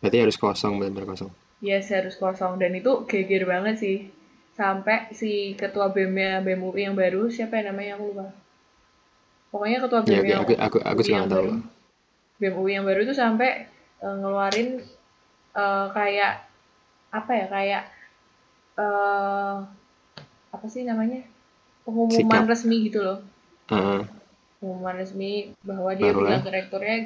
Berarti 0.03 0.17
harus 0.19 0.37
kosong, 0.43 0.73
benar-benar 0.79 1.07
kosong. 1.15 1.31
Yes, 1.63 1.87
harus 1.95 2.15
kosong 2.19 2.59
dan 2.61 2.71
itu 2.75 2.91
geger 3.09 3.43
banget 3.47 3.75
sih. 3.83 3.97
Sampai 4.59 5.09
si 5.19 5.55
ketua 5.57 5.87
BEM-nya 5.95 6.43
BEM 6.45 6.61
UI 6.67 6.81
yang 6.91 6.95
baru, 7.01 7.31
siapa 7.31 7.57
ya 7.59 7.71
namanya 7.71 7.97
aku 7.97 8.03
lupa. 8.11 8.27
Pokoknya 9.51 9.77
ketua 9.85 10.01
Ya, 10.03 10.19
BEM 10.21 10.25
oke, 10.25 10.29
yang 10.29 10.41
aku 10.43 10.53
aku 10.59 10.77
aku 10.83 11.01
UI 11.01 11.05
juga 11.07 11.15
yang 11.17 11.27
tahu. 11.31 11.47
baru, 11.47 11.53
BEM 12.41 12.55
UI 12.61 12.71
yang 12.77 12.85
baru 12.89 12.99
itu 13.05 13.13
sampai 13.15 13.49
eh, 14.03 14.15
ngeluarin 14.19 14.69
eh, 15.55 15.85
kayak 15.97 16.33
apa 17.13 17.31
ya 17.39 17.45
kayak 17.47 17.83
eh 18.73 19.55
apa 20.53 20.65
sih 20.69 20.81
namanya 20.85 21.21
pengumuman 21.85 22.41
Sikap. 22.41 22.49
resmi 22.49 22.77
gitu 22.89 22.99
loh 23.05 23.19
Heeh. 23.69 24.01
pengumuman 24.57 24.95
resmi 24.97 25.53
bahwa 25.61 25.91
dia 25.93 26.09
bilang 26.09 26.41
ke 26.41 26.49
rektornya 26.49 26.97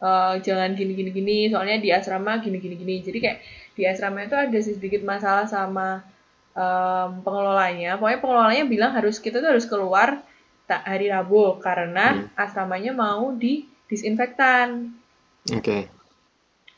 eh, 0.00 0.34
jangan 0.40 0.74
gini 0.74 0.92
gini 0.94 1.10
gini 1.10 1.38
soalnya 1.50 1.78
di 1.78 1.90
asrama 1.92 2.40
gini 2.40 2.58
gini 2.58 2.74
gini 2.74 2.94
jadi 3.02 3.18
kayak 3.20 3.38
di 3.74 3.82
asrama 3.84 4.22
itu 4.22 4.34
ada 4.34 4.58
sedikit 4.58 5.02
masalah 5.02 5.46
sama 5.46 6.02
em, 6.54 7.10
pengelolanya 7.26 7.98
pokoknya 7.98 8.18
pengelolanya 8.22 8.64
bilang 8.64 8.90
harus 8.94 9.18
kita 9.18 9.42
tuh 9.42 9.50
harus 9.50 9.66
keluar 9.66 10.22
tak 10.70 10.86
hari 10.86 11.10
Rabu 11.10 11.58
karena 11.60 12.24
Hmm. 12.24 12.30
asramanya 12.38 12.94
mau 12.94 13.34
di 13.34 13.66
disinfektan 13.90 14.94
Oke. 15.50 15.90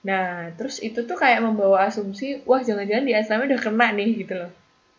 nah 0.03 0.49
terus 0.57 0.81
itu 0.81 1.05
tuh 1.05 1.15
kayak 1.15 1.45
membawa 1.45 1.87
asumsi 1.87 2.41
wah 2.49 2.65
jangan-jangan 2.65 3.05
di 3.05 3.13
asrama 3.15 3.45
udah 3.45 3.61
kena 3.61 3.89
nih 3.93 4.11
gitu 4.25 4.35
loh 4.35 4.53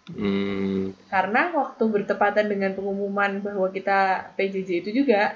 Hmm. 0.07 0.95
karena 1.12 1.51
waktu 1.51 1.83
bertepatan 1.83 2.47
dengan 2.47 2.71
pengumuman 2.71 3.43
bahwa 3.43 3.67
kita 3.67 4.31
PJJ 4.39 4.88
itu 4.88 5.03
juga 5.03 5.36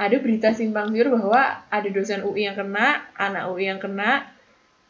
ada 0.00 0.16
berita 0.16 0.56
simpang 0.56 0.96
siur 0.96 1.12
bahwa 1.12 1.60
ada 1.68 1.88
dosen 1.92 2.24
UI 2.24 2.48
yang 2.48 2.56
kena, 2.56 3.04
anak 3.20 3.52
UI 3.52 3.68
yang 3.68 3.76
kena, 3.76 4.32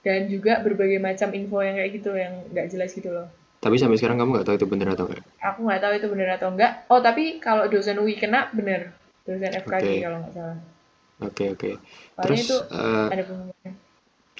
dan 0.06 0.30
juga 0.30 0.62
berbagai 0.62 1.02
macam 1.02 1.34
info 1.34 1.58
yang 1.66 1.74
kayak 1.74 1.90
gitu 1.98 2.14
yang 2.14 2.46
nggak 2.54 2.70
jelas 2.70 2.94
gitu 2.94 3.10
loh. 3.10 3.26
Tapi 3.58 3.76
sampai 3.76 3.98
sekarang 3.98 4.22
kamu 4.22 4.38
nggak 4.38 4.46
tahu 4.46 4.56
itu 4.56 4.68
bener 4.70 4.88
atau 4.94 5.04
enggak? 5.10 5.24
Aku 5.42 5.58
nggak 5.66 5.82
tahu 5.82 5.92
itu 5.98 6.06
benar 6.08 6.28
atau 6.38 6.48
enggak. 6.54 6.72
Oh, 6.88 7.00
tapi 7.02 7.42
kalau 7.42 7.66
dosen 7.66 7.98
UI 7.98 8.14
kena 8.16 8.48
bener. 8.54 8.94
Dosen 9.26 9.50
FKG 9.50 9.84
Oke. 9.84 9.94
kalau 10.00 10.18
nggak 10.22 10.32
salah. 10.32 10.58
Oke, 11.20 11.44
oke. 11.52 11.70
Soalnya 11.76 12.22
Terus, 12.24 12.40
itu 12.40 12.56
ada 13.12 13.22
pengumuman. 13.28 13.72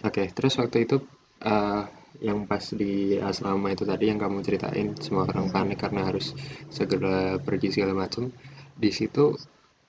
oke, 0.01 0.23
terus 0.33 0.55
waktu 0.57 0.79
itu 0.89 0.97
eh, 1.45 1.83
yang 2.25 2.49
pas 2.49 2.65
di 2.73 3.21
asrama 3.21 3.69
itu 3.75 3.85
tadi 3.85 4.09
yang 4.09 4.17
kamu 4.17 4.41
ceritain, 4.41 4.97
semua 4.97 5.29
orang 5.29 5.53
panik 5.53 5.83
karena 5.83 6.09
harus 6.09 6.33
segera 6.73 7.37
pergi 7.43 7.75
segala 7.75 7.93
macam. 7.93 8.33
Di 8.81 8.89
situ 8.89 9.37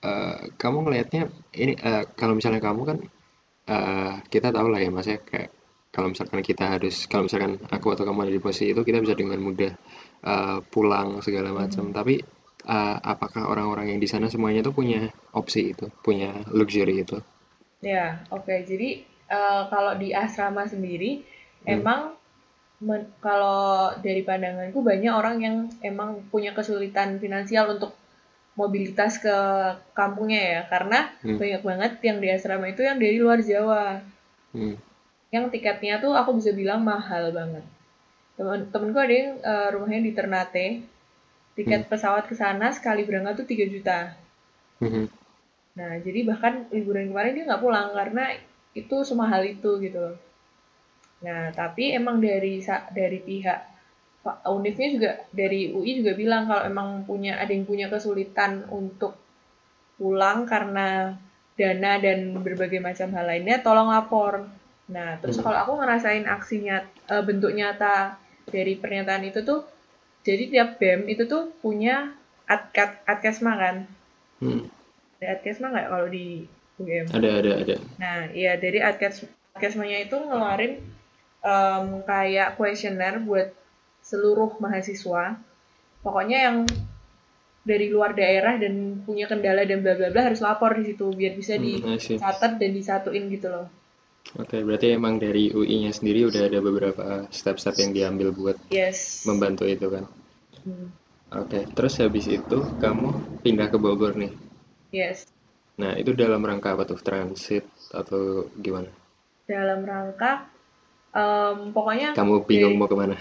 eh, 0.10 0.38
kamu 0.62 0.78
ngelihatnya 0.88 1.24
ini 1.64 1.74
eh, 1.90 2.04
kalau 2.20 2.34
misalnya 2.40 2.62
kamu 2.68 2.82
kan 2.90 2.98
eh, 3.76 4.14
kita 4.34 4.50
tahu 4.56 4.68
lah 4.74 4.80
ya 4.86 4.90
mas 4.96 5.08
ya 5.14 5.18
kayak 5.30 5.50
kalau 5.96 6.08
misalkan 6.14 6.42
kita 6.50 6.66
harus 6.74 6.96
kalau 7.12 7.24
misalkan 7.28 7.54
aku 7.76 7.88
atau 7.96 8.04
kamu 8.08 8.20
ada 8.30 8.34
di 8.38 8.42
posisi 8.46 8.66
itu 8.74 8.82
kita 8.88 9.00
bisa 9.04 9.16
dengan 9.22 9.40
mudah 9.48 9.74
eh, 10.32 10.58
pulang 10.74 11.10
segala 11.26 11.50
macam. 11.62 11.86
Tapi 11.98 12.16
eh, 12.76 12.96
apakah 13.14 13.44
orang-orang 13.54 13.88
yang 13.96 14.00
di 14.04 14.10
sana 14.14 14.28
semuanya 14.34 14.62
tuh 14.68 14.76
punya 14.80 15.02
opsi 15.36 15.74
itu, 15.76 15.86
punya 16.06 16.30
luxury 16.58 16.96
itu? 17.06 17.18
Ya, 17.82 18.06
oke. 18.36 18.54
Jadi 18.70 18.90
eh, 19.38 19.62
kalau 19.74 19.94
di 20.02 20.10
asrama 20.24 20.64
sendiri, 20.74 21.12
Hmm. 21.68 21.78
emang 21.78 22.02
men- 22.88 23.12
kalau 23.26 23.94
dari 24.06 24.22
pandanganku 24.30 24.80
banyak 24.92 25.14
orang 25.22 25.38
yang 25.46 25.56
emang 25.92 26.10
punya 26.34 26.52
kesulitan 26.58 27.10
finansial 27.24 27.66
untuk 27.76 27.92
mobilitas 28.60 29.18
ke 29.18 29.38
kampungnya 29.96 30.42
ya, 30.42 30.62
karena 30.68 31.08
Hmm. 31.24 31.40
banyak 31.40 31.62
banget 31.64 31.92
yang 32.04 32.18
di 32.20 32.28
asrama 32.28 32.68
itu 32.68 32.84
yang 32.84 33.00
dari 33.00 33.18
luar 33.18 33.40
Jawa, 33.40 34.04
Hmm. 34.52 34.76
yang 35.32 35.48
tiketnya 35.48 36.04
tuh 36.04 36.12
aku 36.12 36.36
bisa 36.36 36.52
bilang 36.52 36.84
mahal 36.84 37.32
banget. 37.32 37.64
Temen 38.36 38.68
temenku 38.74 39.00
ada 39.00 39.16
yang 39.16 39.32
eh, 39.40 39.68
rumahnya 39.72 40.02
di 40.04 40.12
Ternate, 40.12 40.68
tiket 41.56 41.88
pesawat 41.88 42.28
ke 42.28 42.36
sana 42.36 42.72
sekali 42.76 43.08
berangkat 43.08 43.44
tuh 43.44 43.48
3 43.48 43.66
juta. 43.68 44.00
Mhm. 44.84 45.06
Nah, 45.72 45.94
jadi 46.04 46.28
bahkan 46.28 46.68
liburan 46.68 47.08
kemarin 47.12 47.32
dia 47.32 47.48
nggak 47.48 47.64
pulang 47.64 47.96
karena 47.96 48.36
itu 48.76 48.96
semahal 49.08 49.44
itu 49.48 49.80
gitu 49.80 50.00
loh. 50.00 50.18
Nah, 51.24 51.54
tapi 51.56 51.96
emang 51.96 52.20
dari 52.20 52.60
dari 52.92 53.20
pihak 53.24 53.71
Pak 54.22 54.46
Unifnya 54.46 54.88
juga 54.94 55.12
dari 55.34 55.74
UI 55.74 56.06
juga 56.06 56.14
bilang 56.14 56.46
kalau 56.46 56.64
emang 56.70 56.88
punya 57.10 57.42
ada 57.42 57.50
yang 57.50 57.66
punya 57.66 57.90
kesulitan 57.90 58.70
untuk 58.70 59.18
pulang 59.98 60.46
karena 60.46 61.18
dana 61.58 61.92
dan 61.98 62.38
berbagai 62.42 62.82
macam 62.82 63.10
hal 63.18 63.26
lainnya, 63.26 63.62
tolong 63.62 63.90
lapor. 63.90 64.46
Nah, 64.90 65.18
terus 65.22 65.38
Hmm. 65.42 65.46
kalau 65.50 65.58
aku 65.62 65.72
ngerasain 65.82 66.26
aksinya 66.26 66.86
eh, 67.10 67.24
bentuk 67.26 67.54
nyata 67.54 68.18
dari 68.50 68.78
pernyataan 68.78 69.26
itu 69.26 69.42
tuh, 69.42 69.66
jadi 70.22 70.44
tiap 70.54 70.70
BEM 70.78 71.10
itu 71.10 71.26
tuh 71.26 71.50
punya 71.62 72.14
adkat 72.46 73.02
adkesma 73.10 73.58
kan? 73.58 73.76
Hmm. 74.42 74.70
Ada 75.18 75.38
adkesma 75.42 75.70
nggak 75.74 75.88
kalau 75.90 76.08
di 76.10 76.46
UGM? 76.78 77.08
Ada, 77.14 77.30
ada, 77.42 77.52
ada. 77.62 77.76
Nah, 77.98 78.20
iya 78.34 78.58
dari 78.58 78.82
adkes 78.82 79.26
adkesmanya 79.54 79.98
itu 80.06 80.18
ngeluarin 80.18 80.82
em, 81.42 81.86
kayak 82.06 82.58
kuesioner 82.58 83.22
buat 83.22 83.54
seluruh 84.10 84.52
mahasiswa. 84.64 85.24
Pokoknya 86.06 86.38
yang 86.50 86.58
dari 87.62 87.88
luar 87.94 88.12
daerah 88.18 88.58
dan 88.58 89.06
punya 89.06 89.26
kendala 89.30 89.62
dan 89.70 89.80
bla 89.86 89.94
bla 89.94 90.10
bla 90.14 90.22
harus 90.28 90.42
lapor 90.42 90.72
di 90.80 90.84
situ 90.90 91.06
biar 91.14 91.34
bisa 91.38 91.54
Hmm, 91.58 91.94
dicatat 91.98 92.58
dan 92.58 92.72
disatuin 92.74 93.26
gitu 93.30 93.48
loh. 93.54 93.68
Oke, 94.40 94.58
berarti 94.64 94.88
emang 94.96 95.20
dari 95.20 95.52
UI-nya 95.52 95.92
sendiri 95.92 96.26
udah 96.30 96.42
ada 96.50 96.60
beberapa 96.64 97.06
step-step 97.30 97.76
yang 97.84 97.92
diambil 97.92 98.30
buat 98.32 98.58
Yes. 98.72 99.26
membantu 99.28 99.66
itu 99.68 99.88
kan. 99.92 100.06
Hmm, 100.66 100.88
Oke, 101.32 101.64
terus 101.76 101.94
habis 102.04 102.26
itu 102.28 102.58
kamu 102.84 103.08
pindah 103.44 103.68
ke 103.72 103.78
Bogor 103.80 104.14
nih. 104.20 104.32
Yes. 104.92 105.26
Nah, 105.82 105.98
itu 105.98 106.12
dalam 106.14 106.42
rangka 106.44 106.76
apa 106.76 106.84
tuh? 106.86 107.00
Transit 107.02 107.66
atau 107.92 108.46
gimana? 108.60 108.90
Dalam 109.50 109.84
rangka 109.84 110.48
em, 111.12 111.58
pokoknya 111.76 112.16
Kamu 112.16 112.44
bingung 112.48 112.76
dari, 112.76 112.80
mau 112.80 112.88
ke 112.88 112.96
mana? 112.96 113.16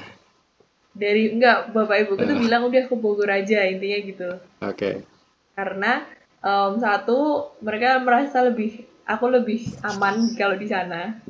Dari 0.93 1.31
enggak 1.31 1.71
bapak 1.71 2.05
ibuku 2.05 2.21
tuh 2.21 2.35
Ah. 2.35 2.41
bilang 2.41 2.63
udah 2.65 2.83
ke 2.85 2.95
Bogor 2.95 3.29
aja 3.29 3.63
intinya 3.65 3.99
gitu. 4.01 4.31
Oke. 4.61 5.07
karena 5.53 6.09
em, 6.41 6.73
satu 6.77 7.19
mereka 7.61 8.01
merasa 8.01 8.41
lebih 8.41 8.81
aku 9.05 9.29
lebih 9.29 9.61
aman 9.83 10.17
kalau 10.35 10.55
di 10.55 10.65
sana 10.65 11.21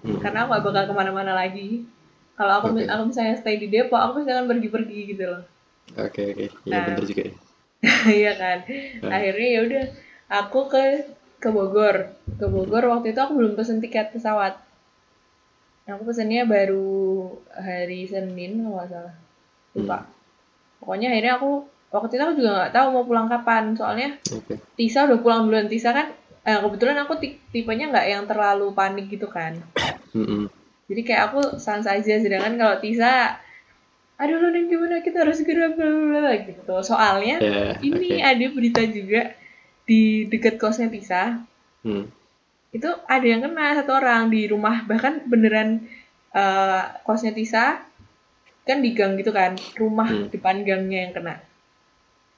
Hmm. 0.00 0.20
karena 0.20 0.44
aku 0.44 0.52
gak 0.52 0.64
bakal 0.64 0.84
ke 0.84 0.94
mana-mana 0.94 1.32
lagi 1.32 1.84
kalau 2.34 2.52
aku 2.54 2.66
Oke. 2.72 2.84
aku 2.84 3.02
misalnya 3.06 3.34
stay 3.34 3.56
di 3.56 3.68
Depok 3.68 3.96
aku 3.96 4.12
pasti 4.18 4.30
akan 4.30 4.46
pergi-pergi 4.46 4.98
gitu 5.06 5.24
loh 5.26 5.42
Oke, 5.94 6.22
oke. 6.26 6.44
Iya 6.62 6.70
Nah. 6.70 6.84
bener 6.86 7.04
juga 7.04 7.22
ya. 7.22 7.34
iya 8.20 8.32
kan 8.34 8.58
Nah. 9.00 9.10
akhirnya 9.12 9.48
ya 9.50 9.60
udah 9.62 9.84
aku 10.30 10.60
ke 10.66 10.82
ke 11.36 11.48
Bogor 11.48 11.96
ke 12.34 12.46
Bogor 12.46 12.84
waktu 12.86 13.12
itu 13.12 13.20
aku 13.20 13.32
belum 13.34 13.52
pesen 13.52 13.78
tiket 13.78 14.12
pesawat 14.12 14.56
aku 15.86 16.02
pesennya 16.04 16.42
baru 16.44 17.28
hari 17.52 18.04
Senin 18.04 18.60
kalau 18.60 18.78
nggak 18.78 18.88
salah 18.88 19.14
lupa 19.74 19.98
Hmm. 20.00 20.08
pokoknya 20.80 21.08
akhirnya 21.10 21.32
aku 21.36 21.50
waktu 21.90 22.12
itu 22.12 22.22
aku 22.22 22.34
juga 22.36 22.50
nggak 22.54 22.72
tahu 22.72 22.86
mau 22.90 23.04
pulang 23.04 23.28
kapan 23.28 23.64
soalnya 23.72 24.08
Oke. 24.30 24.56
Tisa 24.74 25.04
udah 25.04 25.18
pulang 25.18 25.44
duluan 25.44 25.66
Tisa 25.66 25.90
kan 25.90 26.10
eh, 26.42 26.58
kebetulan 26.58 26.98
aku 26.98 27.16
ti- 27.16 27.40
tipenya 27.50 27.88
nggak 27.88 28.06
yang 28.06 28.24
terlalu 28.24 28.72
panik 28.72 29.06
gitu 29.08 29.26
kan 29.26 29.60
Mm-mm. 30.12 30.48
jadi 30.86 31.00
kayak 31.02 31.22
aku 31.28 31.40
sans 31.56 31.84
aja 31.84 32.14
sedangkan 32.16 32.54
kalau 32.54 32.76
Tisa 32.78 33.36
aduh 34.14 34.38
lo 34.38 34.48
dan 34.48 34.66
gimana 34.66 35.00
kita 35.00 35.20
harus 35.20 35.36
segera 35.36 35.68
bla 35.70 36.32
gitu 36.38 36.74
soalnya 36.80 37.36
Ya, 37.38 37.74
ini 37.78 38.14
oke. 38.14 38.22
ada 38.22 38.46
berita 38.48 38.82
juga 38.84 39.34
di 39.82 40.00
dekat 40.26 40.56
kosnya 40.56 40.88
Tisa 40.88 41.44
Hmm. 41.84 42.08
Itu 42.74 42.90
ada 43.06 43.22
yang 43.22 43.40
kena 43.40 43.72
satu 43.74 43.94
orang 43.94 44.28
di 44.28 44.44
rumah 44.44 44.82
bahkan 44.82 45.22
beneran 45.24 45.86
eh, 46.30 46.82
kosnya 47.00 47.30
Tisa 47.30 47.78
kan 48.60 48.78
di 48.80 48.90
gang 48.92 49.14
gitu 49.14 49.30
kan 49.30 49.54
rumah 49.74 50.04
Hmm. 50.04 50.26
depan 50.28 50.60
gangnya 50.60 51.06
yang 51.06 51.12
kena 51.12 51.34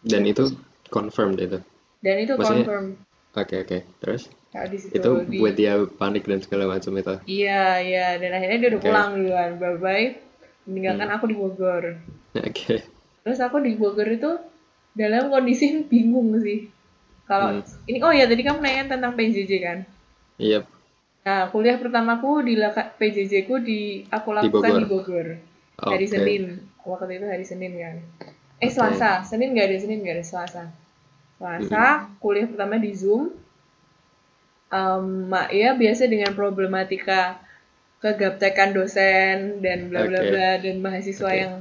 Dan 0.01 0.23
itu 0.23 0.53
confirmed 0.87 1.41
itu. 1.41 1.59
dan 1.99 2.17
itu 2.19 2.33
Maksudnya- 2.35 2.63
confirm 2.63 2.87
Oke, 3.35 3.53
oke. 3.59 3.85
Terus 4.01 4.33
kalau 4.49 4.65
di 4.67 4.79
situ 4.79 4.97
itu 4.97 5.11
di- 5.27 5.37
buat 5.37 5.53
dia 5.53 5.77
panik 5.93 6.25
dan 6.25 6.41
segala 6.41 6.65
macam 6.67 6.89
itu. 6.95 7.21
Iya, 7.27 7.85
iya. 7.85 8.07
Dan 8.17 8.33
akhirnya 8.33 8.57
dia 8.57 8.69
udah 8.71 8.81
Oke. 8.81 8.87
pulang 8.89 9.09
duluan. 9.15 9.51
Bye-bye. 9.57 10.07
Meninggalkan 10.65 11.09
aku 11.11 11.25
di 11.27 11.37
Bogor. 11.37 11.85
Oke. 12.35 12.81
Terus 13.21 13.37
aku 13.39 13.61
di 13.61 13.77
Bogor 13.77 14.09
itu 14.09 14.41
dalam 14.91 15.29
kondisi 15.29 15.85
bingung 15.85 16.33
sih. 16.41 16.65
Kalau 17.29 17.61
Hmm. 17.61 17.69
ini, 17.85 18.01
oh 18.01 18.09
ya 18.09 18.25
tadi 18.25 18.41
kamu 18.41 18.57
nanya 18.59 18.97
tentang 18.97 19.13
PJJ 19.13 19.53
kan? 19.61 19.79
Iya. 20.37 20.65
Nah, 21.23 21.51
kuliah 21.51 21.75
pertamaku 21.75 22.41
di 22.41 22.55
PJJ 22.95 23.45
ku 23.45 23.59
di 23.59 24.05
aku 24.07 24.31
Di 24.31 24.37
lakukan 24.47 24.71
Bogor. 24.71 24.79
di 24.79 24.87
Bogor. 24.87 25.27
Hari 25.77 26.07
Oke. 26.07 26.13
Senin. 26.13 26.43
Waktu 26.81 27.13
itu 27.15 27.27
hari 27.27 27.43
Senin 27.43 27.73
kan. 27.75 27.97
Eh, 28.57 28.63
Oke. 28.63 28.71
Selasa. 28.71 29.21
Senin 29.23 29.53
nggak 29.53 29.67
ada, 29.67 29.77
Senin 29.77 29.99
nggak 30.01 30.15
ada, 30.15 30.25
Selasa. 30.25 30.65
Selasa, 31.37 31.85
kuliah 32.17 32.47
pertama 32.47 32.77
di 32.77 32.93
Zoom. 32.93 33.35
Ma- 35.27 35.49
ya 35.49 35.73
biasa 35.73 36.05
dengan 36.05 36.33
problematika 36.33 37.41
kegaptekan 37.99 38.71
dosen 38.71 39.59
dan 39.59 39.89
bla 39.89 40.05
bla 40.05 40.21
Oke. 40.21 40.31
bla 40.31 40.51
dan 40.59 40.77
mahasiswa 40.79 41.25
Oke. 41.25 41.39
yang 41.39 41.55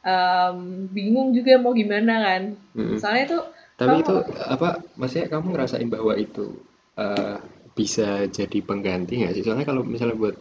em, 0.00 0.56
bingung 0.88 1.30
juga 1.30 1.58
mau 1.58 1.70
gimana 1.72 2.14
kan. 2.18 2.42
Mm-mm. 2.72 2.96
Soalnya 2.96 3.24
itu 3.26 3.38
Tapi 3.76 3.90
kamu- 3.92 4.02
itu 4.02 4.14
apa? 4.42 4.68
Maksudnya 4.94 5.26
kamu 5.28 5.46
ngerasain 5.52 5.88
bahwa 5.88 6.12
itu 6.16 6.46
eh, 6.96 7.36
bisa 7.76 8.24
jadi 8.26 8.58
pengganti 8.64 9.20
nggak 9.20 9.32
sih? 9.36 9.42
Soalnya 9.44 9.66
kalau 9.68 9.82
misalnya 9.84 10.16
buat 10.16 10.36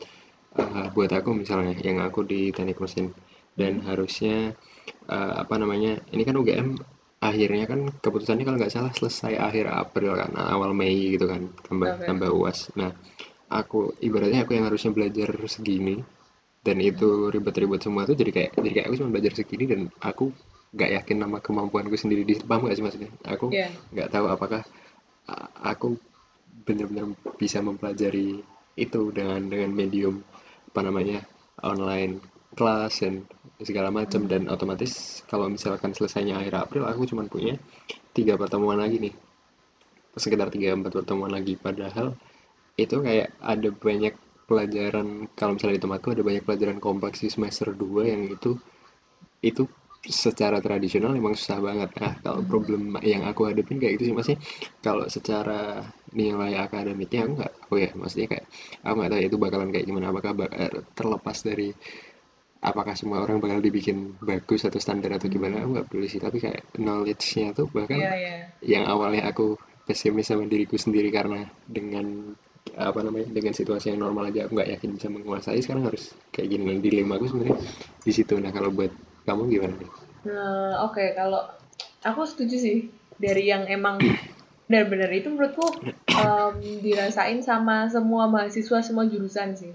eh, 0.62 0.88
buat 0.96 1.12
aku 1.12 1.30
misalnya 1.36 1.76
yang 1.84 2.00
aku 2.00 2.24
di 2.24 2.56
teknik 2.56 2.80
mesin 2.80 3.12
dan 3.60 3.84
harusnya 3.84 4.56
eh, 5.12 5.34
apa 5.44 5.56
namanya? 5.60 6.00
Ini 6.16 6.24
kan 6.24 6.36
UGM 6.40 6.70
akhirnya 7.20 7.66
kan 7.66 7.80
keputusannya 8.04 8.46
kalau 8.48 8.58
nggak 8.60 8.74
salah 8.74 8.92
selesai 8.96 9.34
akhir 9.36 9.66
April 9.68 10.14
kan 10.16 10.32
awal 10.38 10.72
Mei 10.72 11.18
gitu 11.18 11.26
kan 11.28 11.52
tambah 11.68 11.90
Oke. 12.00 12.06
tambah 12.08 12.30
UAS. 12.32 12.60
Nah 12.80 12.92
aku 13.52 13.94
ibaratnya 14.02 14.48
aku 14.48 14.58
yang 14.58 14.66
harusnya 14.70 14.92
belajar 14.96 15.30
segini 15.46 16.02
dan 16.66 16.82
itu 16.82 17.30
ribet-ribet 17.30 17.78
semua 17.86 18.10
tuh 18.10 18.18
jadi 18.18 18.32
kayak 18.34 18.52
jadi 18.58 18.74
kayak 18.74 18.86
aku 18.90 18.96
cuma 18.98 19.10
belajar 19.14 19.34
segini 19.38 19.66
dan 19.70 19.82
aku 20.02 20.34
nggak 20.74 20.90
yakin 21.02 21.18
nama 21.22 21.38
kemampuanku 21.40 21.94
sendiri 21.94 22.26
di 22.26 22.36
paham 22.42 22.66
nggak 22.66 22.76
sih 22.76 22.84
maksudnya 22.84 23.12
aku 23.22 23.54
ya 23.54 23.70
nggak 23.94 24.10
tahu 24.10 24.26
apakah 24.28 24.66
aku 25.62 25.98
benar-benar 26.64 27.12
bisa 27.36 27.60
mempelajari 27.60 28.40
itu 28.76 29.02
dengan 29.12 29.44
dengan 29.48 29.72
medium 29.72 30.24
apa 30.72 30.80
namanya 30.84 31.24
online 31.64 32.20
kelas 32.56 33.04
dan 33.04 33.28
segala 33.60 33.92
macam. 33.92 34.28
Dan 34.28 34.48
otomatis 34.48 35.24
kalau 35.28 35.52
misalkan 35.52 35.92
selesainya 35.92 36.40
akhir 36.40 36.54
April 36.68 36.84
aku 36.88 37.04
cuma 37.08 37.28
punya 37.28 37.60
tiga 38.16 38.40
pertemuan 38.40 38.80
lagi 38.80 39.00
nih. 39.00 39.14
Sekitar 40.16 40.48
tiga 40.48 40.72
empat 40.76 40.96
pertemuan 40.96 41.32
lagi. 41.32 41.60
Padahal 41.60 42.16
itu 42.80 42.96
kayak 43.04 43.36
ada 43.44 43.70
banyak 43.72 44.16
pelajaran. 44.48 45.28
Kalau 45.36 45.60
misalnya 45.60 45.76
di 45.80 45.84
tempatku 45.84 46.08
ada 46.16 46.24
banyak 46.24 46.44
pelajaran 46.48 46.80
kompleks 46.80 47.20
di 47.20 47.30
semester 47.32 47.76
2 47.76 48.12
yang 48.12 48.22
itu 48.32 48.56
itu 49.44 49.68
secara 50.06 50.58
tradisional 50.62 51.14
emang 51.18 51.34
susah 51.34 51.60
banget. 51.62 51.90
Nah, 51.98 52.14
kalau 52.22 52.42
problem 52.46 52.96
yang 53.02 53.26
aku 53.26 53.50
hadapin 53.50 53.78
kayak 53.82 53.98
gitu 54.00 54.14
sih, 54.14 54.16
masih 54.16 54.36
kalau 54.86 55.06
secara 55.10 55.82
nilai 56.14 56.56
akademiknya 56.62 57.26
aku 57.26 57.34
nggak 57.42 57.54
tahu 57.66 57.76
ya, 57.82 57.90
maksudnya 57.98 58.28
kayak 58.32 58.46
aku 58.86 58.96
nggak 59.02 59.12
tahu 59.12 59.20
ya 59.20 59.28
itu 59.28 59.38
bakalan 59.42 59.70
kayak 59.74 59.86
gimana, 59.90 60.06
apakah 60.14 60.32
eh, 60.54 60.72
terlepas 60.94 61.38
dari 61.42 61.70
apakah 62.66 62.96
semua 62.98 63.22
orang 63.22 63.38
bakal 63.38 63.62
dibikin 63.62 64.18
bagus 64.22 64.66
atau 64.66 64.82
standar 64.82 65.12
atau 65.18 65.30
gimana, 65.30 65.62
aku 65.62 65.70
nggak 65.78 65.88
peduli 65.90 66.08
sih, 66.10 66.22
tapi 66.22 66.38
kayak 66.42 66.66
knowledge-nya 66.82 67.54
tuh 67.54 67.68
bahkan 67.70 68.02
Iya, 68.02 68.14
iya. 68.18 68.36
yang 68.66 68.84
awalnya 68.90 69.30
aku 69.30 69.58
pesimis 69.86 70.26
sama 70.34 70.50
diriku 70.50 70.78
sendiri 70.82 71.14
karena 71.14 71.46
dengan 71.70 72.34
apa 72.76 73.00
namanya 73.06 73.30
dengan 73.30 73.54
situasi 73.54 73.94
yang 73.94 74.02
normal 74.02 74.34
aja 74.34 74.50
aku 74.50 74.58
nggak 74.58 74.70
yakin 74.78 74.90
bisa 74.98 75.08
menguasai. 75.14 75.62
Sekarang 75.62 75.86
harus 75.88 76.18
kayak 76.34 76.50
gini 76.50 76.82
dilema 76.82 77.22
aku 77.22 77.30
sebenarnya 77.30 77.58
di 78.02 78.12
situ. 78.12 78.34
Nah 78.42 78.50
kalau 78.50 78.74
buat 78.74 78.90
kamu 79.26 79.42
gimana 79.52 79.76
nih 79.82 79.90
Nah, 80.26 80.90
oke 80.90 81.14
kalau 81.14 81.46
aku 82.02 82.26
setuju 82.26 82.58
sih 82.58 82.78
dari 83.22 83.46
yang 83.54 83.70
emang 83.70 84.02
benar-benar 84.66 85.14
itu 85.14 85.30
menurutku 85.30 85.70
em, 86.10 86.82
dirasain 86.82 87.46
sama 87.46 87.86
semua 87.94 88.26
mahasiswa 88.26 88.82
semua 88.82 89.06
jurusan 89.06 89.54
sih. 89.54 89.74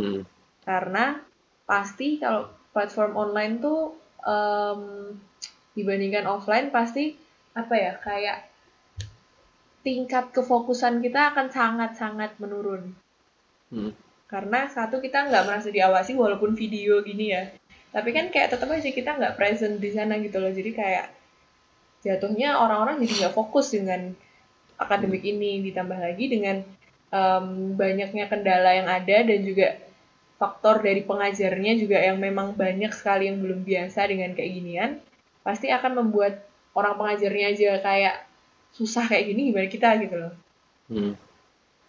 hmm. 0.00 0.24
Karena 0.64 1.20
pasti 1.68 2.16
kalau 2.16 2.48
platform 2.72 3.12
online 3.12 3.60
tuh 3.60 3.92
em, 4.24 4.80
dibandingkan 5.76 6.24
offline 6.24 6.72
pasti 6.72 7.12
apa 7.52 7.74
ya 7.76 7.92
kayak 8.00 8.48
tingkat 9.84 10.32
kefokusan 10.32 11.04
kita 11.04 11.36
akan 11.36 11.52
sangat-sangat 11.52 12.40
menurun. 12.40 12.96
Hmm. 13.68 13.92
Karena 14.24 14.64
satu 14.64 15.04
kita 15.04 15.28
nggak 15.28 15.44
merasa 15.44 15.68
diawasi 15.68 16.16
walaupun 16.16 16.56
video 16.56 17.04
gini 17.04 17.36
ya. 17.36 17.52
Tapi 17.94 18.10
kan 18.10 18.26
kayak 18.34 18.50
tetap 18.50 18.66
aja 18.74 18.90
kita 18.90 19.14
nggak 19.14 19.38
present 19.38 19.78
di 19.78 19.94
sana 19.94 20.18
gitu 20.18 20.42
loh. 20.42 20.50
Jadi 20.50 20.74
kayak 20.74 21.14
jatuhnya 22.02 22.58
orang-orang 22.58 22.98
jadi 23.06 23.24
nggak 23.24 23.34
fokus 23.38 23.70
dengan 23.70 24.10
akademik 24.74 25.22
ini. 25.22 25.62
Ditambah 25.62 25.94
lagi 26.02 26.26
dengan 26.26 26.66
em, 27.14 27.46
banyaknya 27.78 28.26
kendala 28.26 28.74
yang 28.74 28.90
ada 28.90 29.22
dan 29.22 29.38
juga 29.46 29.78
faktor 30.42 30.82
dari 30.82 31.06
pengajarnya 31.06 31.78
juga 31.78 32.02
yang 32.02 32.18
memang 32.18 32.58
banyak 32.58 32.90
sekali 32.90 33.30
yang 33.30 33.38
belum 33.38 33.62
biasa 33.62 34.10
dengan 34.10 34.34
kayak 34.34 34.50
ginian. 34.50 34.90
Pasti 35.46 35.70
akan 35.70 36.02
membuat 36.02 36.42
orang 36.74 36.98
pengajarnya 36.98 37.46
aja 37.54 37.70
kayak 37.78 38.26
susah 38.74 39.06
kayak 39.06 39.30
gini 39.30 39.54
gimana 39.54 39.70
kita 39.70 39.88
gitu 40.02 40.18
loh. 40.18 40.34
Hmm. 40.90 41.14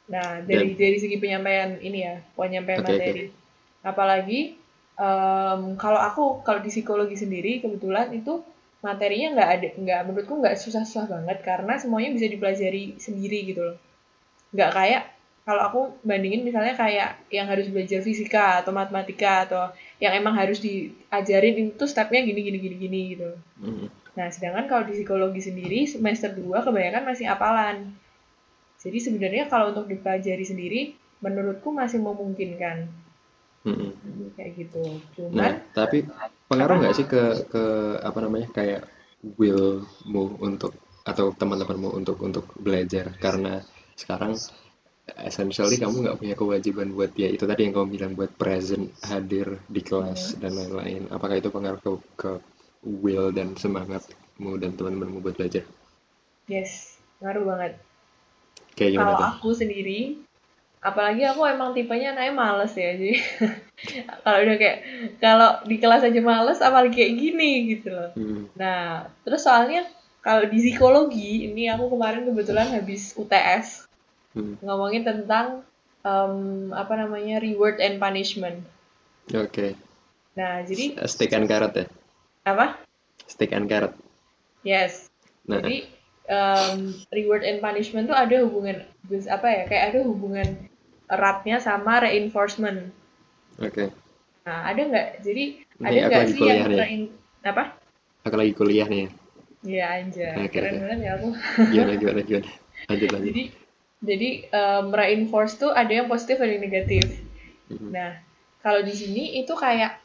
Nah, 0.06 0.46
dari 0.46 0.78
dari 0.78 1.02
segi 1.02 1.18
penyampaian 1.18 1.82
ini 1.82 2.06
ya, 2.06 2.22
penyampaian 2.38 2.86
oke. 2.86 2.94
materi. 2.94 3.34
Apalagi 3.82 4.54
em, 4.96 5.62
kalau 5.76 6.00
aku 6.00 6.24
kalau 6.42 6.60
di 6.64 6.72
psikologi 6.72 7.16
sendiri 7.20 7.60
kebetulan 7.64 8.12
itu 8.16 8.44
materinya 8.84 9.28
nggak 9.36 9.50
ada 9.50 9.68
nggak 9.82 10.02
menurutku 10.06 10.34
nggak 10.40 10.56
susah-susah 10.62 11.10
banget 11.10 11.38
karena 11.42 11.74
semuanya 11.82 12.14
bisa 12.14 12.28
dipelajari 12.30 12.96
sendiri 13.02 13.40
gitu 13.50 13.62
loh. 13.66 13.78
Nggak 14.54 14.72
kayak 14.72 15.04
kalau 15.46 15.62
aku 15.62 15.80
bandingin 16.02 16.42
misalnya 16.42 16.74
kayak 16.74 17.22
yang 17.30 17.46
harus 17.46 17.70
belajar 17.70 18.02
fisika 18.02 18.66
atau 18.66 18.74
matematika 18.74 19.46
atau 19.46 19.64
yang 20.02 20.18
emang 20.18 20.34
harus 20.34 20.58
diajarin 20.58 21.70
itu 21.70 21.86
stepnya 21.86 22.26
gini 22.26 22.42
gini 22.42 22.58
gini 22.58 22.76
gini 22.82 23.00
gitu. 23.14 23.30
Hmm. 23.62 23.88
Nah, 24.18 24.28
sedangkan 24.32 24.66
kalau 24.66 24.84
di 24.90 24.98
psikologi 24.98 25.44
sendiri 25.44 25.86
semester 25.86 26.34
2 26.34 26.66
kebanyakan 26.66 27.04
masih 27.06 27.30
apalan. 27.30 27.94
Jadi 28.82 28.98
sebenarnya 28.98 29.46
kalau 29.46 29.70
untuk 29.70 29.86
dipelajari 29.86 30.46
sendiri 30.46 30.82
menurutku 31.22 31.70
masih 31.70 32.02
memungkinkan 32.02 32.90
Hmm. 33.66 33.92
kayak 34.38 34.52
gitu. 34.62 34.82
Nah, 35.34 35.58
Cuman 35.58 35.58
tapi 35.74 36.06
pengaruh 36.46 36.76
nggak 36.86 36.96
sih 36.96 37.06
ke 37.10 37.50
ke 37.50 37.64
apa 37.98 38.20
namanya 38.22 38.48
kayak 38.54 38.82
willmu 39.42 40.38
untuk 40.38 40.78
atau 41.06 41.34
teman-temanmu 41.34 41.90
untuk 41.98 42.18
untuk 42.22 42.46
belajar 42.62 43.10
karena 43.18 43.62
sekarang 43.98 44.38
essentially 45.22 45.78
kamu 45.78 46.06
nggak 46.06 46.18
punya 46.22 46.36
kewajiban 46.38 46.90
buat 46.94 47.14
ya 47.14 47.30
itu 47.30 47.46
tadi 47.46 47.70
yang 47.70 47.74
kamu 47.78 47.88
bilang 47.94 48.12
buat 48.18 48.32
present 48.38 48.90
hadir 49.06 49.62
di 49.70 49.82
kelas 49.86 50.38
dan 50.42 50.58
lain-lain 50.58 51.06
apakah 51.14 51.38
itu 51.38 51.50
pengaruh 51.54 51.82
ke, 51.82 51.92
ke 52.18 52.32
will 52.86 53.30
dan 53.30 53.54
semangatmu 53.54 54.52
dan 54.62 54.74
teman-temanmu 54.74 55.22
buat 55.22 55.38
belajar 55.38 55.66
yes, 56.50 56.98
ngaruh 57.22 57.46
banget. 57.46 57.74
kayak 58.78 58.92
gimana 58.98 59.14
Kalau 59.14 59.22
tuh 59.22 59.30
aku 59.30 59.50
sendiri 59.54 60.00
apalagi 60.86 61.26
aku 61.26 61.42
emang 61.50 61.74
tipenya 61.74 62.14
anaknya 62.14 62.34
males 62.38 62.74
ya 62.78 62.94
jadi 62.94 63.18
kalau 64.24 64.38
udah 64.46 64.56
kayak 64.56 64.78
kalau 65.18 65.50
di 65.66 65.76
kelas 65.82 66.06
aja 66.06 66.22
males 66.22 66.62
apalagi 66.62 66.94
kayak 66.94 67.14
gini 67.18 67.52
gitu 67.74 67.90
loh 67.90 68.14
Hmm, 68.14 68.46
Nah, 68.54 69.10
terus 69.26 69.44
soalnya 69.44 69.84
kalau 70.22 70.46
di 70.48 70.58
psikologi, 70.58 71.46
ini 71.46 71.68
aku 71.68 71.92
kemarin 71.92 72.24
kebetulan 72.24 72.70
habis 72.72 73.12
UTS 73.14 73.84
hmm, 74.34 74.62
ngomongin 74.62 75.04
tentang 75.04 75.66
em, 76.02 76.34
apa 76.72 76.94
namanya 76.96 77.42
reward 77.42 77.82
and 77.82 77.98
punishment. 77.98 78.62
oke 79.34 79.74
Nah, 80.38 80.62
jadi 80.64 81.02
stick 81.06 81.34
and 81.34 81.50
carrot 81.50 81.74
ya 81.74 81.86
apa? 82.46 82.78
stick 83.26 83.52
and 83.52 83.66
carrot 83.66 83.94
Yes. 84.62 85.10
nah 85.46 85.62
Jadi 85.62 85.90
em, 86.26 86.94
reward 87.10 87.42
and 87.42 87.60
punishment 87.60 88.06
tuh 88.06 88.18
ada 88.18 88.40
hubungan 88.46 88.86
apa 89.30 89.48
ya? 89.50 89.64
Kayak 89.66 89.84
ada 89.94 90.00
hubungan 90.06 90.48
eratnya 91.10 91.58
sama 91.62 92.02
reinforcement. 92.04 92.92
oke 93.60 93.86
Nah, 94.46 94.60
ada 94.70 94.82
nggak? 94.86 95.08
Jadi 95.26 95.44
Nih, 95.82 95.88
ada 95.90 96.00
nggak 96.08 96.26
sih 96.32 96.42
yang 96.46 96.70
nih. 96.70 96.80
rein 96.80 97.02
apa? 97.46 97.64
aku 98.26 98.36
lagi 98.42 98.54
kuliah 98.58 98.88
nih 98.90 99.06
Ya 99.66 99.98
anjay, 99.98 100.46
Oke, 100.46 100.62
keren 100.62 100.78
banget 100.86 101.00
ya 101.10 101.12
aku. 101.18 101.30
gimana 101.74 101.94
gimana 101.98 102.22
gimana 102.22 102.50
lanjut 102.86 103.10
lanjut 103.10 103.34
Jadi 103.34 103.44
jadi 104.06 104.30
em, 104.54 104.86
reinforce 104.94 105.54
tuh 105.58 105.72
ada 105.74 105.90
yang 105.90 106.06
positif 106.06 106.38
ada 106.38 106.52
yang 106.54 106.62
negatif. 106.62 107.06
Mhm. 107.74 107.90
Nah, 107.90 108.12
kalau 108.62 108.82
di 108.86 108.94
sini 108.94 109.42
itu 109.42 109.54
kayak 109.58 109.98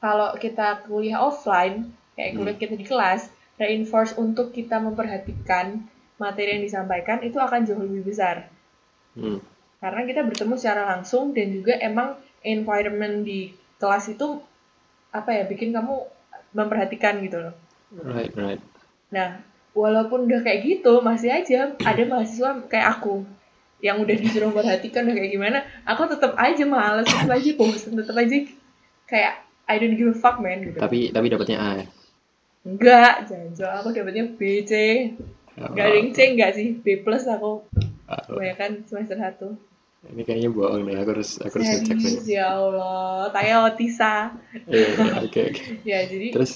kalau 0.00 0.32
kita 0.40 0.86
kuliah 0.88 1.20
offline, 1.20 1.92
kayak 2.16 2.32
kuliah 2.40 2.56
kita 2.56 2.74
di 2.80 2.86
kelas, 2.88 3.28
reinforce 3.60 4.16
untuk 4.16 4.54
kita 4.56 4.80
memperhatikan 4.80 5.84
materi 6.16 6.56
yang 6.56 6.64
disampaikan 6.64 7.20
itu 7.20 7.36
akan 7.36 7.60
jauh 7.68 7.82
lebih 7.84 8.08
besar. 8.08 8.48
Hmm, 9.18 9.42
Karena 9.78 10.02
kita 10.02 10.26
bertemu 10.26 10.54
secara 10.58 10.82
langsung 10.90 11.30
dan 11.30 11.54
juga 11.54 11.78
emang 11.78 12.18
environment 12.42 13.22
di 13.22 13.54
kelas 13.78 14.10
itu 14.10 14.42
apa 15.14 15.30
ya 15.30 15.46
bikin 15.46 15.70
kamu 15.70 16.02
memperhatikan 16.52 17.22
gitu 17.22 17.38
loh. 17.38 17.54
right 18.04 18.34
right 18.34 18.60
Nah, 19.08 19.40
walaupun 19.72 20.28
udah 20.28 20.44
kayak 20.44 20.66
gitu, 20.66 21.00
masih 21.00 21.32
aja 21.32 21.72
ada 21.78 22.02
mahasiswa 22.04 22.60
kayak 22.68 23.00
aku 23.00 23.24
yang 23.78 24.02
udah 24.02 24.16
disuruh 24.18 24.50
memperhatikan 24.50 25.06
udah 25.06 25.16
kayak 25.16 25.32
gimana, 25.32 25.58
aku 25.86 26.10
tetap 26.10 26.34
aja 26.34 26.64
males, 26.66 27.06
tetap 27.06 27.30
aja 27.30 27.50
bosen, 27.54 27.94
tetap 27.94 28.18
aja 28.18 28.36
kayak 29.06 29.34
I 29.70 29.78
don't 29.78 29.94
give 29.94 30.10
a 30.10 30.18
fuck 30.18 30.42
man 30.42 30.66
gitu. 30.66 30.76
tapi 30.82 31.14
tapi 31.14 31.26
dapatnya 31.30 31.58
A 31.62 31.70
ya 31.78 31.86
Enggak, 32.68 33.30
jangan 33.30 33.80
aku 33.80 33.96
dapetnya 33.96 34.28
B, 34.34 34.66
C. 34.66 34.72
Enggak 35.56 35.84
ada 35.88 35.96
yang 35.96 36.10
C 36.12 36.18
enggak 36.36 36.52
sih, 36.52 36.74
B 36.76 37.00
plus 37.00 37.24
aku 37.24 37.64
Oh, 38.08 38.40
kebanyakan 38.40 38.88
semester 38.88 39.20
1. 39.20 39.67
Ini 40.06 40.22
kayaknya 40.22 40.50
bohong 40.54 40.86
nih 40.86 40.94
aku 41.02 41.10
harus 41.18 41.30
aku 41.42 41.54
harus 41.58 41.70
ngecek 41.74 41.98
nih 41.98 42.38
ya 42.38 42.46
Allah, 42.54 43.28
tanya 43.34 43.56
Otisa. 43.66 44.14
Iya, 44.70 44.88
iya, 44.94 45.12
oke 45.26 45.40
oke 45.50 45.62
Ya, 45.82 45.98
jadi 46.06 46.28
terus 46.34 46.52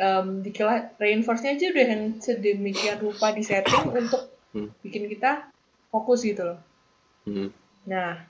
em, 0.00 0.26
di 0.40 0.50
kelas 0.56 0.96
reinforce-nya 0.96 1.50
aja 1.56 1.66
udah 1.72 1.84
yang 1.92 2.02
sedemikian 2.24 2.96
rupa 3.04 3.32
di 3.36 3.42
setting 3.44 3.92
untuk 3.92 4.22
Hmm. 4.56 4.72
bikin 4.80 5.04
kita 5.12 5.52
fokus 5.92 6.24
gitu 6.24 6.40
loh. 6.48 6.58
hmm, 7.28 7.52
Nah, 7.84 8.24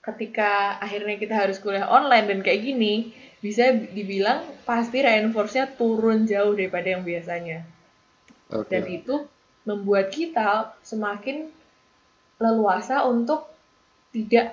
ketika 0.00 0.80
akhirnya 0.80 1.20
kita 1.20 1.34
harus 1.36 1.60
kuliah 1.60 1.84
online 1.84 2.26
dan 2.32 2.40
kayak 2.40 2.64
gini, 2.64 3.12
bisa 3.44 3.76
dibilang 3.96 4.40
pasti 4.64 5.04
reinforce-nya 5.04 5.76
turun 5.76 6.24
jauh 6.24 6.56
daripada 6.56 6.88
yang 6.96 7.04
biasanya. 7.04 7.58
oke 8.52 8.68
Dan 8.72 8.82
itu 8.88 9.14
membuat 9.68 10.08
kita 10.08 10.72
semakin 10.80 11.52
leluasa 12.40 13.04
untuk 13.04 13.44
tidak 14.18 14.46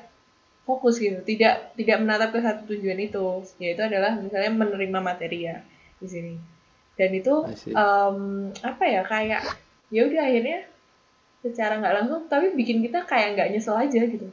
fokus 0.68 0.96
gitu, 0.98 1.18
tidak 1.26 1.74
tidak 1.78 1.98
menatap 2.02 2.30
ke 2.34 2.40
satu 2.42 2.62
tujuan 2.70 3.00
itu, 3.02 3.26
yaitu 3.62 3.82
adalah 3.82 4.12
misalnya 4.18 4.52
menerima 4.54 5.00
materi 5.02 5.40
ya 5.50 5.58
di 6.02 6.08
sini. 6.10 6.34
Dan 6.98 7.10
itu 7.14 7.36
em, 7.76 8.18
apa 8.64 8.84
ya 8.88 9.02
kayak 9.04 9.42
ya 9.94 10.02
udah 10.08 10.22
akhirnya 10.26 10.60
secara 11.46 11.78
nggak 11.78 11.96
langsung 12.02 12.22
tapi 12.26 12.58
bikin 12.58 12.82
kita 12.82 13.06
kayak 13.06 13.38
nggak 13.38 13.50
nyesel 13.54 13.78
aja 13.78 14.02
gitu 14.02 14.28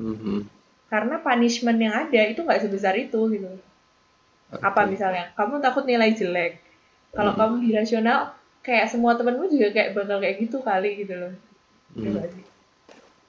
Mhm, 0.00 0.48
karena 0.88 1.20
punishment 1.20 1.78
yang 1.80 1.94
ada 1.94 2.20
itu 2.26 2.40
nggak 2.42 2.62
sebesar 2.64 2.94
itu 2.96 3.20
gitu 3.32 3.48
oke. 4.52 4.62
apa 4.62 4.80
misalnya 4.88 5.30
kamu 5.36 5.60
takut 5.60 5.84
nilai 5.84 6.12
jelek 6.16 6.58
kalau 7.12 7.32
Hmm. 7.36 7.40
kamu 7.40 7.56
irasional 7.70 8.32
kayak 8.64 8.88
semua 8.88 9.12
temenmu 9.18 9.50
juga 9.52 9.68
kayak 9.74 9.92
bakal 9.92 10.16
kayak 10.22 10.36
gitu 10.42 10.58
kali 10.64 11.02
gitu 11.04 11.14
loh 11.16 11.32
Ya 11.92 12.08
Hmm. 12.08 12.24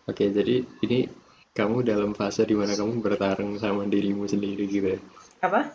Oke, 0.03 0.27
jadi 0.35 0.67
ini 0.83 1.07
kamu 1.55 1.85
dalam 1.87 2.11
fase 2.11 2.43
di 2.43 2.57
mana 2.57 2.75
kamu 2.75 2.99
bertarung 2.99 3.55
sama 3.55 3.87
dirimu 3.87 4.27
sendiri 4.27 4.67
gitu 4.67 4.97
ya. 4.97 4.99
apa? 5.39 5.71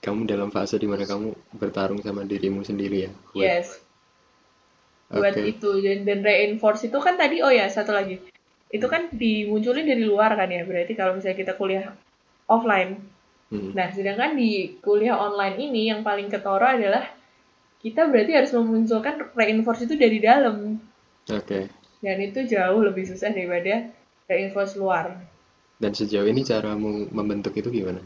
Kamu 0.00 0.24
dalam 0.24 0.48
fase 0.48 0.80
di 0.80 0.88
mana 0.88 1.04
kamu 1.04 1.34
bertarung 1.58 2.00
sama 2.00 2.24
dirimu 2.24 2.64
sendiri 2.64 3.08
ya? 3.08 3.10
Buat 3.34 3.44
yes. 3.44 3.68
Buat 5.12 5.36
itu 5.40 5.84
dan, 5.84 6.06
dan 6.08 6.20
reinforce 6.24 6.88
itu 6.88 6.96
kan 7.00 7.20
tadi 7.20 7.44
oh 7.44 7.52
ya 7.52 7.68
satu 7.68 7.92
lagi. 7.92 8.22
Itu 8.72 8.88
kan 8.88 9.12
dimunculin 9.12 9.84
dari 9.84 10.04
luar 10.04 10.32
kan 10.38 10.48
ya 10.48 10.64
berarti 10.64 10.96
kalau 10.96 11.18
misalnya 11.18 11.36
kita 11.36 11.52
kuliah 11.58 11.92
offline. 12.48 13.00
Hmm, 13.48 13.72
nah 13.72 13.88
sedangkan 13.92 14.36
di 14.36 14.80
kuliah 14.80 15.16
online 15.16 15.56
ini 15.60 15.88
yang 15.92 16.04
paling 16.04 16.28
ketara 16.28 16.76
adalah 16.76 17.04
kita 17.80 18.08
berarti 18.08 18.32
harus 18.32 18.52
memunculkan 18.56 19.32
reinforce 19.36 19.88
itu 19.88 19.96
dari 19.96 20.20
dalam. 20.20 20.80
Oke 21.28 21.77
dan 21.98 22.16
itu 22.22 22.46
jauh 22.46 22.80
lebih 22.82 23.04
susah 23.06 23.30
daripada 23.34 23.90
reinforce 24.30 24.78
luar. 24.78 25.18
Dan 25.78 25.94
sejauh 25.94 26.26
ini 26.26 26.42
caramu 26.42 27.06
membentuk 27.14 27.54
itu 27.54 27.70
gimana? 27.70 28.02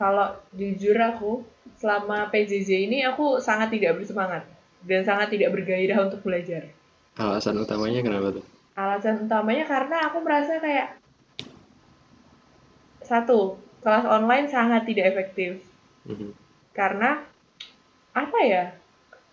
Kalau 0.00 0.34
jujur 0.56 0.96
aku 0.98 1.44
selama 1.78 2.28
PJJ 2.32 2.90
ini 2.90 3.04
aku 3.06 3.38
sangat 3.38 3.70
tidak 3.72 4.00
bersemangat 4.00 4.42
dan 4.84 5.00
sangat 5.04 5.32
tidak 5.32 5.54
bergairah 5.54 6.10
untuk 6.10 6.20
belajar. 6.24 6.68
Alasan 7.14 7.60
utamanya 7.62 8.00
kenapa 8.02 8.40
tuh? 8.40 8.44
Alasan 8.74 9.28
utamanya 9.28 9.64
karena 9.68 10.10
aku 10.10 10.18
merasa 10.24 10.58
kayak 10.58 10.98
satu 13.04 13.60
kelas 13.84 14.08
online 14.08 14.48
sangat 14.48 14.88
tidak 14.88 15.14
efektif. 15.14 15.60
Mhm. 16.04 16.36
karena 16.74 17.22
apa 18.12 18.38
ya 18.44 18.76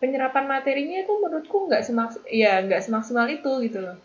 penyerapan 0.01 0.45
materinya 0.49 0.97
itu 1.05 1.13
menurutku 1.13 1.69
nggak 1.69 1.85
semaks 1.85 2.17
ya 2.27 2.65
nggak 2.65 2.81
semaksimal 2.81 3.29
itu 3.29 3.51
gitu 3.69 3.79
loh 3.85 3.97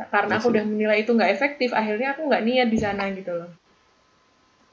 karena 0.00 0.40
aku 0.40 0.48
udah 0.48 0.64
menilai 0.64 1.04
itu 1.04 1.12
nggak 1.12 1.32
efektif 1.36 1.76
akhirnya 1.76 2.16
aku 2.16 2.24
nggak 2.30 2.44
niat 2.46 2.68
di 2.72 2.78
sana 2.78 3.10
gitu 3.12 3.34
loh 3.36 3.50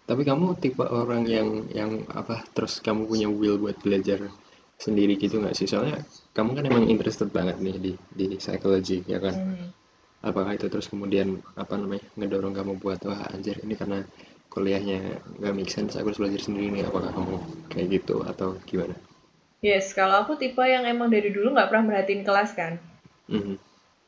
Tapi 0.07 0.23
kamu 0.23 0.55
tipe 0.63 0.88
orang 0.88 1.27
yang 1.27 1.67
yang 1.75 1.91
apa 2.15 2.39
terus 2.55 2.79
kamu 2.79 3.12
punya 3.12 3.27
will 3.27 3.60
buat 3.60 3.75
belajar 3.83 4.23
sendiri 4.79 5.19
gitu 5.19 5.43
nggak 5.43 5.51
sih? 5.51 5.67
Soalnya 5.67 5.99
kamu 6.31 6.55
kan 6.55 6.63
emang 6.63 6.88
interested 6.88 7.27
banget 7.27 7.60
nih 7.60 7.75
di 7.75 7.91
di 8.15 8.25
psychology 8.39 9.03
ya 9.03 9.19
kan? 9.19 9.36
Hmm. 9.36 9.67
Apakah 10.23 10.55
itu 10.55 10.71
terus 10.71 10.88
kemudian 10.88 11.43
apa 11.60 11.75
namanya 11.75 12.07
ngedorong 12.15 12.55
kamu 12.55 12.73
buat 12.79 13.03
wah 13.03 13.19
anjir 13.36 13.60
ini 13.60 13.75
karena 13.75 13.99
kuliahnya 14.47 15.19
nggak 15.43 15.53
make 15.53 15.71
sense 15.75 15.99
aku 15.99 16.15
harus 16.15 16.23
belajar 16.23 16.39
sendiri 16.39 16.67
nih 16.71 16.83
apakah 16.88 17.12
kamu 17.12 17.36
kayak 17.67 17.88
gitu 17.99 18.23
atau 18.23 18.55
gimana? 18.63 18.95
Yes 19.62 19.93
kalau 19.93 20.24
aku 20.26 20.38
tipe 20.38 20.62
yang 20.62 20.86
emang 20.86 21.10
dari 21.10 21.30
dulu 21.34 21.54
nggak 21.54 21.70
pernah 21.70 21.86
merhatiin 21.89 22.24
kelas 22.24 22.52
kan 22.54 22.78
Mhm. 23.28 23.60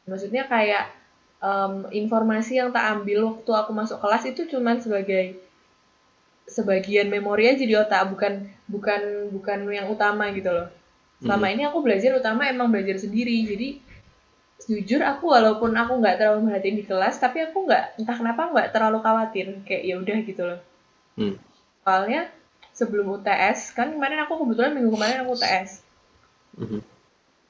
maksudnya 0.07 0.47
kayak 0.47 0.89
em, 1.39 1.87
informasi 1.95 2.59
yang 2.59 2.69
tak 2.75 2.99
ambil 2.99 3.31
waktu 3.31 3.51
aku 3.51 3.71
masuk 3.71 3.97
kelas 4.03 4.23
itu 4.27 4.47
cuman 4.47 4.79
sebagai 4.79 5.39
sebagian 6.49 7.13
memori 7.13 7.45
aja 7.45 7.61
di 7.61 7.75
otak 7.77 8.09
bukan 8.09 8.49
bukan 8.65 9.29
bukan 9.29 9.59
yang 9.69 9.85
utama 9.87 10.33
gitu 10.33 10.49
loh 10.49 10.67
selama 11.21 11.45
Mhm. 11.47 11.53
ini 11.53 11.63
aku 11.69 11.77
belajar 11.85 12.11
utama 12.17 12.47
emang 12.49 12.73
belajar 12.73 12.97
sendiri 12.97 13.45
jadi 13.45 13.77
jujur 14.65 15.01
aku 15.01 15.29
walaupun 15.29 15.71
aku 15.73 15.97
nggak 16.01 16.17
terlalu 16.19 16.49
merhatiin 16.49 16.79
di 16.81 16.85
kelas 16.85 17.21
tapi 17.21 17.41
aku 17.41 17.65
nggak 17.69 18.01
entah 18.01 18.15
kenapa 18.17 18.49
nggak 18.49 18.69
terlalu 18.73 18.99
khawatir 19.01 19.47
kayak 19.65 19.83
ya 19.85 19.95
udah 19.97 20.17
gitu 20.25 20.43
loh 20.45 20.59
Hmm. 21.19 21.35
soalnya 21.83 22.31
sebelum 22.79 23.19
UTS 23.19 23.75
kan 23.75 23.91
kemarin 23.91 24.23
aku 24.23 24.39
kebetulan 24.39 24.71
minggu 24.71 24.95
kemarin 24.95 25.27
aku 25.27 25.35
UTS 25.35 25.83
Mhm. 26.59 26.79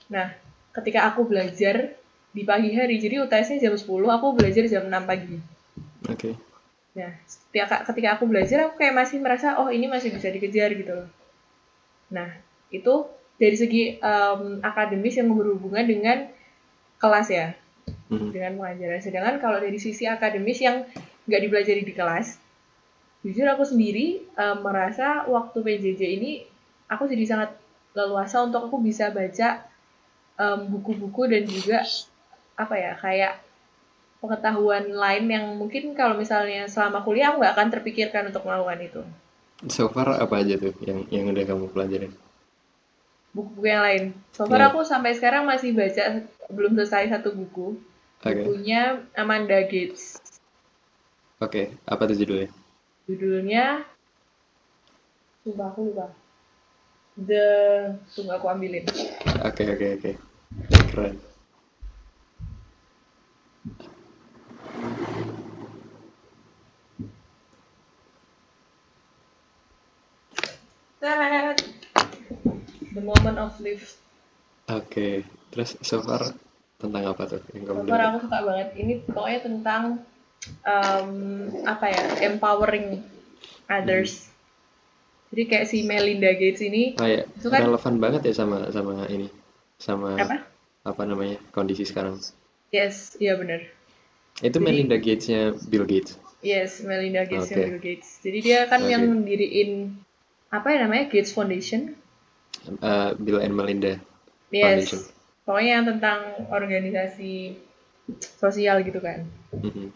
Nah, 0.09 0.33
ketika 0.73 1.09
aku 1.09 1.25
belajar 1.25 1.97
di 2.29 2.45
pagi 2.45 2.73
hari, 2.73 3.01
jadi 3.01 3.25
UTS-nya 3.25 3.57
jam 3.57 3.73
10, 3.73 4.09
aku 4.09 4.37
belajar 4.37 4.65
jam 4.69 4.85
6 4.85 5.05
pagi. 5.05 5.37
Oke. 6.05 6.37
Nah, 6.93 7.13
ketika, 7.49 7.85
ketika 7.89 8.09
aku 8.17 8.29
belajar, 8.29 8.69
aku 8.69 8.77
kayak 8.77 8.93
masih 8.93 9.17
merasa, 9.17 9.57
oh 9.57 9.69
ini 9.69 9.89
masih 9.89 10.13
bisa 10.13 10.29
dikejar 10.29 10.73
gitu 10.77 10.93
loh. 10.93 11.09
Nah, 12.13 12.29
itu 12.69 13.05
dari 13.37 13.55
segi 13.57 13.83
em, 13.97 14.61
akademis 14.61 15.17
yang 15.17 15.29
berhubungan 15.33 15.85
dengan 15.85 16.17
kelas 17.01 17.27
ya, 17.33 17.47
Mhm. 18.13 18.29
dengan 18.29 18.51
pengajaran. 18.61 19.01
Sedangkan 19.01 19.35
kalau 19.41 19.57
dari 19.57 19.77
sisi 19.81 20.05
akademis 20.05 20.59
yang 20.61 20.85
nggak 21.25 21.41
dipelajari 21.49 21.81
di 21.81 21.93
kelas, 21.97 22.37
jujur 23.25 23.47
aku 23.53 23.63
sendiri 23.71 24.23
em, 24.37 24.57
merasa 24.65 25.27
waktu 25.35 25.57
PJJ 25.65 26.01
ini, 26.17 26.31
aku 26.93 27.03
jadi 27.11 27.23
sangat 27.31 27.49
leluasa 27.97 28.37
untuk 28.47 28.61
aku 28.69 28.77
bisa 28.81 29.09
baca 29.11 29.49
buku-buku 30.71 31.27
dan 31.27 31.43
juga 31.43 31.83
apa 32.55 32.75
ya 32.79 32.91
kayak 32.95 33.33
pengetahuan 34.23 34.85
lain 35.03 35.25
yang 35.35 35.45
mungkin 35.59 35.83
kalau 35.99 36.15
misalnya 36.15 36.67
selama 36.67 36.99
kuliah 37.05 37.31
aku 37.31 37.37
nggak 37.43 37.55
akan 37.55 37.69
terpikirkan 37.75 38.23
untuk 38.31 38.43
melakukan 38.47 38.79
itu 38.87 39.01
So 39.75 39.83
far 39.93 40.09
apa 40.23 40.35
aja 40.43 40.55
tuh 40.63 40.73
yang 40.87 40.99
yang 41.15 41.25
udah 41.31 41.43
kamu 41.49 41.65
pelajarin? 41.75 42.11
buku-buku 43.35 43.65
yang 43.73 43.83
lain 43.87 44.03
so 44.35 44.43
far 44.49 44.61
Ya. 44.61 44.67
aku 44.69 44.79
sampai 44.91 45.11
sekarang 45.17 45.43
masih 45.51 45.71
baca 45.77 46.03
belum 46.49 46.73
selesai 46.77 47.13
satu 47.13 47.29
buku 47.39 47.67
Oke. 48.25 48.43
bukunya 48.43 48.81
Amanda 49.15 49.59
Gates 49.71 50.03
Oke, 51.45 51.61
apa 51.87 52.03
tuh 52.09 52.17
judulnya? 52.19 52.49
Judulnya 53.09 53.89
sumpah 55.41 55.73
aku 55.73 55.89
lupa 55.89 56.13
The 57.17 57.43
tunggu 58.13 58.37
aku 58.37 58.45
ambilin 58.53 58.85
Oke, 59.43 59.65
oke, 59.65 59.87
oke. 59.97 60.11
Keren. 60.93 61.15
Tarat! 70.99 71.59
The 72.93 73.01
Moment 73.03 73.37
of 73.41 73.57
Life 73.59 73.99
Oke, 74.69 75.25
terus 75.49 75.75
so 75.81 75.99
far 76.05 76.37
tentang 76.77 77.03
apa 77.09 77.25
tuh 77.25 77.41
yang 77.57 77.65
kamu 77.67 77.79
So 77.83 77.91
far 77.91 78.03
aku 78.05 78.17
suka 78.29 78.37
banget. 78.45 78.69
Ini 78.77 78.93
pokoknya 79.09 79.39
tentang 79.43 79.83
em, 80.63 81.11
apa 81.63 81.85
ya, 81.87 82.03
empowering 82.25 83.03
others. 83.65 84.27
Jadi 85.29 85.43
kayak 85.45 85.65
si 85.69 85.85
Melinda 85.85 86.33
Gates 86.33 86.59
ini, 86.59 86.97
Ah 86.97 87.05
ya, 87.05 87.21
Itu 87.29 87.47
kan- 87.47 87.61
relevan 87.61 88.01
banget 88.01 88.25
ya 88.25 88.33
sama 88.33 88.65
sama 88.73 89.05
ini, 89.07 89.29
sama 89.77 90.17
apa? 90.17 90.41
apa 90.81 91.01
namanya 91.05 91.37
kondisi 91.51 91.85
sekarang. 91.85 92.17
Yes, 92.69 93.13
iya 93.17 93.37
bener. 93.37 93.69
Itu 94.39 94.57
Jadi- 94.57 94.65
Melinda 94.65 94.97
Gates-nya 94.97 95.53
Bill 95.69 95.85
Gates. 95.85 96.17
Yes, 96.39 96.79
Melinda 96.81 97.27
Gates 97.27 97.51
yang 97.51 97.59
Oke. 97.61 97.69
Bill 97.69 97.81
Gates. 97.83 98.09
Jadi 98.23 98.37
dia 98.41 98.65
kan 98.65 98.81
Oke. 98.81 98.89
yang 98.89 99.03
mendiriin 99.05 99.99
apa 100.49 100.67
ya 100.71 100.87
namanya 100.87 101.11
Gates 101.11 101.29
Foundation. 101.29 101.93
Eh, 102.65 103.09
Bill 103.19 103.37
and 103.37 103.53
Melinda. 103.53 103.99
Yes. 104.49 104.63
Foundation. 104.89 104.99
Pokoknya 105.45 105.71
yang 105.77 105.85
tentang 105.85 106.19
organisasi 106.49 107.57
sosial 108.17 108.81
gitu 108.81 108.99
kan. 108.99 109.25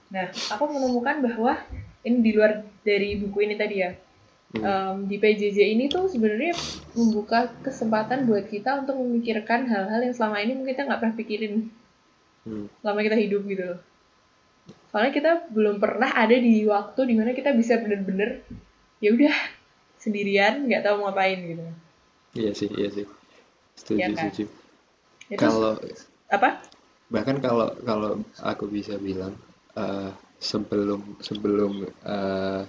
Nah, 0.09 0.27
aku 0.51 0.63
menemukan 0.69 1.23
bahwa 1.23 1.57
ini 2.03 2.17
di 2.21 2.31
luar 2.35 2.61
dari 2.83 3.17
buku 3.17 3.47
ini 3.47 3.55
tadi 3.55 3.75
ya. 3.79 3.91
Em, 4.53 5.09
di 5.09 5.17
PJJ 5.17 5.57
ini 5.73 5.89
tuh 5.89 6.05
sebenarnya 6.05 6.53
membuka 6.93 7.49
kesempatan 7.65 8.29
buat 8.29 8.45
kita 8.45 8.85
untuk 8.85 9.01
memikirkan 9.01 9.65
hal-hal 9.65 9.97
yang 10.05 10.13
selama 10.13 10.37
ini 10.45 10.53
mungkin 10.53 10.77
kita 10.77 10.85
nggak 10.85 10.99
pernah 11.01 11.15
pikirin 11.17 11.53
Hmm. 12.43 12.67
selama 12.83 12.99
kita 13.07 13.15
hidup 13.15 13.41
gitu 13.47 13.63
loh. 13.63 13.79
Soalnya 14.91 15.15
kita 15.15 15.31
belum 15.47 15.79
pernah 15.79 16.11
ada 16.11 16.35
di 16.35 16.67
waktu 16.67 17.01
di 17.07 17.15
mana 17.15 17.31
kita 17.31 17.55
bisa 17.55 17.79
bener-bener 17.79 18.43
ya 18.99 19.15
udah 19.15 19.31
sendirian 19.95 20.67
nggak 20.67 20.83
tahu 20.83 21.01
mau 21.01 21.09
ngapain 21.09 21.39
gitu. 21.39 21.63
Iya 22.35 22.51
sih, 22.51 22.67
iya 22.75 22.89
sih. 22.91 23.05
Setuju, 23.79 23.95
Iya 23.95 24.07
kan? 24.11 24.17
setuju. 24.27 24.43
Itu 25.31 25.39
Kalau 25.39 25.73
apa? 26.29 26.49
Bahkan 27.13 27.37
kalau 27.37 27.69
kalau 27.85 28.11
aku 28.41 28.65
bisa 28.67 28.97
bilang 28.97 29.37
eh, 29.77 30.09
sebelum 30.41 31.21
sebelum 31.21 31.85
eh, 31.85 32.61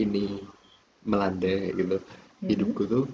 ini 0.00 0.40
melanda 1.04 1.56
gitu 1.76 2.00
Mhm. 2.42 2.48
hidupku 2.50 2.82
tuh 2.90 3.04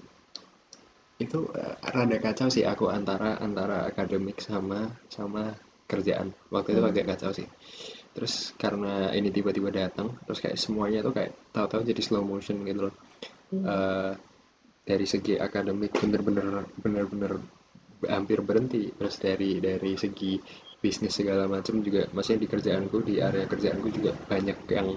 itu 1.19 1.39
eh, 1.53 1.75
rada 1.83 2.17
kacau 2.23 2.47
sih 2.47 2.63
aku 2.63 2.87
antara 2.87 3.35
antara 3.43 3.85
akademik 3.91 4.39
sama 4.39 4.87
sama 5.11 5.51
kerjaan 5.89 6.31
waktu 6.53 6.79
itu 6.79 6.81
Hmm. 6.81 6.91
agak 6.95 7.05
kacau 7.11 7.31
sih 7.35 7.47
terus 8.15 8.55
karena 8.57 9.11
ini 9.13 9.29
tiba-tiba 9.29 9.69
datang 9.69 10.15
terus 10.25 10.39
kayak 10.41 10.57
semuanya 10.57 11.03
tuh 11.05 11.13
kayak 11.13 11.35
tahu-tahu 11.53 11.81
jadi 11.85 12.01
slow 12.01 12.23
motion 12.23 12.63
gitu 12.63 12.87
loh 12.89 12.95
Hmm. 13.49 13.65
Eh, 13.65 14.13
dari 14.85 15.05
segi 15.09 15.33
akademik 15.37 15.97
bener-bener 15.97 16.65
bener-bener 16.77 17.33
hampir 18.05 18.39
berhenti 18.45 18.93
terus 18.93 19.17
dari 19.17 19.57
dari 19.57 19.97
segi 19.97 20.37
bisnis 20.79 21.11
segala 21.11 21.43
macam 21.45 21.83
juga 21.83 22.07
maksudnya 22.15 22.39
di 22.43 22.47
kerjaanku 22.47 22.97
di 23.03 23.19
area 23.19 23.43
kerjaanku 23.43 23.87
juga 23.91 24.15
banyak 24.15 24.57
yang 24.71 24.95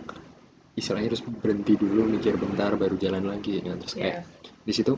istilahnya 0.79 1.12
harus 1.12 1.23
berhenti 1.27 1.75
dulu 1.77 2.07
mikir 2.07 2.38
bentar 2.38 2.73
baru 2.79 2.95
jalan 2.97 3.27
lagi 3.27 3.61
nah 3.66 3.77
terus 3.77 3.99
kayak 3.99 4.07
Ya. 4.12 4.21
di 4.62 4.73
situ 4.73 4.95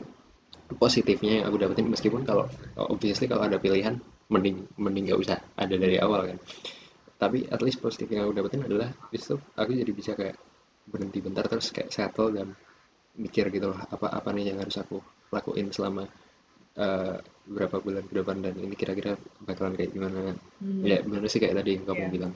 positifnya 0.77 1.41
yang 1.41 1.45
aku 1.49 1.57
dapetin 1.61 1.89
meskipun 1.89 2.21
kalau 2.25 2.45
obviously 2.77 3.25
kalau 3.25 3.45
ada 3.45 3.57
pilihan 3.57 3.97
mending 4.29 4.65
mending 4.77 5.09
nggak 5.09 5.19
usah 5.21 5.37
ada 5.57 5.75
dari 5.77 5.97
awal 6.01 6.25
kan 6.25 6.37
tapi 7.15 7.45
at 7.49 7.61
least 7.61 7.81
positif 7.81 8.09
yang 8.09 8.25
aku 8.29 8.33
dapetin 8.37 8.65
adalah 8.65 8.89
di 9.09 9.17
situ 9.17 9.37
aku 9.57 9.71
jadi 9.73 9.91
bisa 9.93 10.11
kayak 10.13 10.37
berhenti 10.85 11.19
bentar 11.21 11.45
terus 11.49 11.73
kayak 11.73 11.89
settle 11.89 12.29
dan 12.33 12.53
mikir 13.17 13.47
gitu 13.49 13.71
loh 13.71 13.79
apa 13.79 14.11
apa 14.11 14.29
nih 14.35 14.53
yang 14.53 14.61
harus 14.61 14.75
aku 14.77 14.99
lakuin 15.31 15.71
selama 15.71 16.05
eh, 16.83 17.15
berapa 17.45 17.77
bulan 17.85 18.03
ke 18.09 18.13
depan 18.19 18.37
dan 18.43 18.55
ini 18.57 18.75
kira-kira 18.81 19.11
bakalan 19.47 19.75
kayak 19.77 19.91
gimana 19.95 20.19
Hmm. 20.59 20.81
ya 20.81 20.97
bener 21.05 21.27
sih 21.29 21.39
kayak 21.43 21.55
tadi 21.61 21.69
yang 21.77 21.85
kamu 21.87 22.01
Iya. 22.01 22.11
bilang 22.15 22.33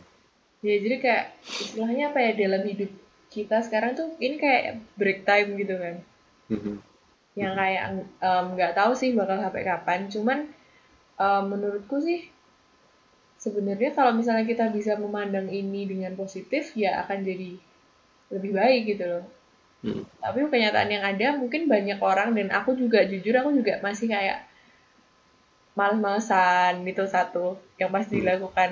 Ya 0.59 0.75
jadi 0.83 0.95
kayak 1.03 1.25
istilahnya 1.63 2.03
apa 2.11 2.19
ya 2.25 2.31
dalam 2.35 2.63
hidup 2.67 2.91
kita 3.31 3.57
sekarang 3.63 3.91
tuh 3.99 4.07
ini 4.19 4.35
kayak 4.43 4.63
break 4.99 5.19
time 5.23 5.49
gitu 5.55 5.75
kan. 5.79 5.95
Mhm. 6.51 6.73
Yang 7.39 7.53
kayak 7.61 7.83
em, 8.27 8.45
nggak 8.55 8.73
tahu 8.75 8.91
sih 9.01 9.09
bakal 9.15 9.37
sampai 9.39 9.63
kapan. 9.63 9.99
Cuman 10.13 10.39
em, 11.25 11.43
menurutku 11.51 11.97
sih 12.07 12.19
sebenarnya 13.39 13.89
kalau 13.97 14.11
misalnya 14.19 14.45
kita 14.51 14.65
bisa 14.77 14.93
memandang 15.03 15.47
ini 15.61 15.81
dengan 15.91 16.13
positif 16.21 16.63
ya 16.83 16.91
akan 17.07 17.19
jadi 17.29 17.51
lebih 18.33 18.51
baik 18.59 18.81
gitu 18.95 19.05
loh. 19.11 19.23
Hmm. 19.79 20.03
Tapi 20.19 20.43
kenyataan 20.43 20.89
yang 20.91 21.03
ada 21.07 21.27
mungkin 21.39 21.71
banyak 21.71 21.99
orang 22.03 22.35
dan 22.35 22.51
aku 22.51 22.75
juga 22.75 23.07
jujur 23.07 23.31
aku 23.31 23.55
juga 23.55 23.79
masih 23.79 24.11
kayak 24.11 24.43
males-malesan 25.77 26.83
itu 26.83 27.03
satu 27.07 27.55
yang 27.79 27.87
pasti 27.93 28.19
Hmm. 28.19 28.27
dilakukan 28.27 28.71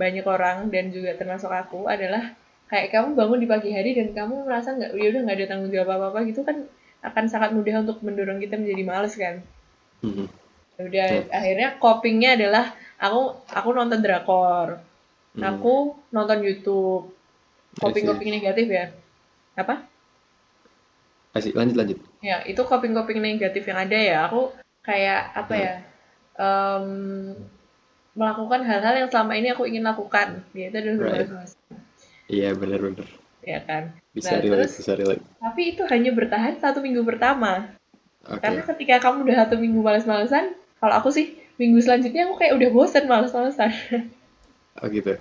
banyak 0.00 0.24
orang 0.24 0.72
dan 0.72 0.88
juga 0.88 1.12
termasuk 1.20 1.52
aku 1.52 1.84
adalah 1.84 2.32
kayak 2.72 2.88
kamu 2.88 3.12
bangun 3.12 3.38
di 3.44 3.48
pagi 3.50 3.70
hari 3.76 3.92
dan 3.92 4.16
kamu 4.16 4.48
merasa 4.48 4.72
nggak 4.72 4.96
ya 4.96 5.06
udah 5.12 5.20
nggak 5.28 5.36
ada 5.36 5.46
tanggung 5.50 5.72
jawab 5.74 5.90
apa 6.00 6.06
apa 6.16 6.18
gitu 6.24 6.40
kan 6.40 6.56
akan 7.04 7.24
sangat 7.28 7.50
mudah 7.52 7.84
untuk 7.84 8.00
mendorong 8.00 8.40
kita 8.40 8.56
menjadi 8.56 8.82
males 8.86 9.14
kan 9.16 9.44
Mhm. 10.00 10.24
Ya 10.80 10.82
udah 10.88 11.08
Betul. 11.12 11.28
akhirnya 11.36 11.68
copingnya 11.76 12.30
adalah 12.40 12.72
aku 12.96 13.20
aku 13.52 13.68
nonton 13.76 14.00
drakor 14.00 14.80
Hmm. 15.36 15.42
aku 15.44 15.74
nonton 16.08 16.40
YouTube 16.40 17.12
coping-coping 17.76 18.32
negatif 18.32 18.64
ya 18.66 18.88
apa 19.54 19.84
Asik, 21.30 21.54
lanjut 21.54 21.76
lanjut. 21.76 21.98
Ya 22.20 22.42
itu 22.42 22.58
coping-coping 22.60 23.18
negatif 23.18 23.62
yang 23.64 23.78
ada 23.78 23.94
ya. 23.94 24.18
Aku 24.26 24.50
kayak 24.80 25.30
apa 25.32 25.52
Hmm. 25.52 25.62
ya 25.62 25.72
em, 26.36 26.86
melakukan 28.12 28.60
hal-hal 28.62 28.94
yang 28.96 29.08
selama 29.08 29.32
ini 29.34 29.48
aku 29.48 29.64
ingin 29.64 29.84
lakukan. 29.84 30.42
Yaitu 30.50 30.76
adalah 30.76 30.96
Right. 30.98 31.28
berbalas 31.28 31.52
iya 32.26 32.54
bener-bener 32.54 33.06
ya 33.42 33.58
kan? 33.60 33.90
Bisa 34.10 34.32
Nah, 34.32 34.40
relate 34.40 34.70
terus- 34.70 34.78
bisa 34.78 34.92
relate. 34.94 35.22
tapi 35.36 35.74
itu 35.74 35.82
hanya 35.84 36.10
bertahan 36.10 36.54
satu 36.56 36.78
minggu 36.78 37.02
pertama. 37.02 37.74
Oke. 38.22 38.38
Karena 38.38 38.62
ketika 38.64 38.94
kamu 39.00 39.24
udah 39.24 39.36
satu 39.44 39.54
minggu 39.56 39.80
males-malesan 39.80 40.54
kalau 40.78 40.94
aku 40.94 41.10
sih 41.10 41.26
minggu 41.56 41.78
selanjutnya 41.78 42.26
aku 42.26 42.38
kayak 42.38 42.54
udah 42.54 42.68
bosen 42.70 43.04
males-malesan. 43.04 43.70
Oh 44.78 44.86
gitu. 44.86 45.18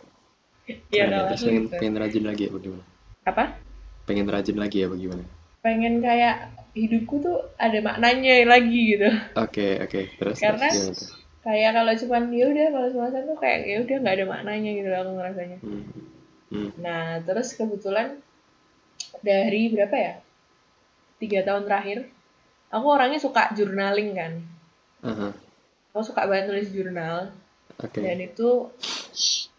Iya 0.67 0.77
ya. 0.93 1.03
kalau 1.07 1.25
terus 1.27 1.41
pengen 1.43 1.63
gitu. 1.65 1.75
pengen 1.75 1.95
rajin 1.97 2.23
lagi 2.23 2.41
ya 2.45 2.51
bagaimana 2.51 2.83
apa? 3.23 3.43
Pengen 4.05 4.27
rajin 4.27 4.57
lagi 4.57 4.77
ya 4.79 4.87
bagaimana 4.87 5.23
pengen 5.59 5.99
kayak 5.99 6.49
hidupku 6.71 7.19
tuh 7.19 7.37
ada 7.59 7.79
maknanya 7.79 8.47
lagi 8.47 8.95
gitu 8.95 9.09
oke 9.35 9.67
oke 9.83 9.99
terus 10.15 10.37
Karena- 10.39 10.71
terus 10.71 11.11
kayak 11.39 11.71
kalau 11.73 11.93
cuman 11.95 12.23
ya 12.29 12.45
udah 12.47 12.65
males-malesan 12.69 13.23
tuh 13.25 13.37
kayak 13.39 13.59
ya 13.63 13.77
udah 13.79 13.95
nggak 13.99 14.15
ada 14.19 14.25
maknanya 14.27 14.69
gitu 14.75 14.87
loh 14.87 14.99
aku 15.01 15.11
ngerasanya 15.15 15.57
Hmm. 15.59 15.83
Hmm. 16.49 16.69
Nah, 16.81 17.21
terus 17.21 17.53
kebetulan 17.53 18.17
dari 19.21 19.69
berapa 19.69 19.93
ya? 19.93 20.13
Tiga 21.21 21.45
tahun 21.45 21.69
terakhir, 21.69 22.09
aku 22.71 22.85
orangnya 22.89 23.21
suka 23.21 23.53
journaling 23.53 24.17
kan. 24.17 24.33
Aha. 25.05 25.29
Aku 25.91 26.01
suka 26.01 26.25
banget 26.25 26.49
nulis 26.49 26.73
jurnal. 26.73 27.29
oke 27.77 28.01
Dan 28.01 28.17
itu, 28.17 28.65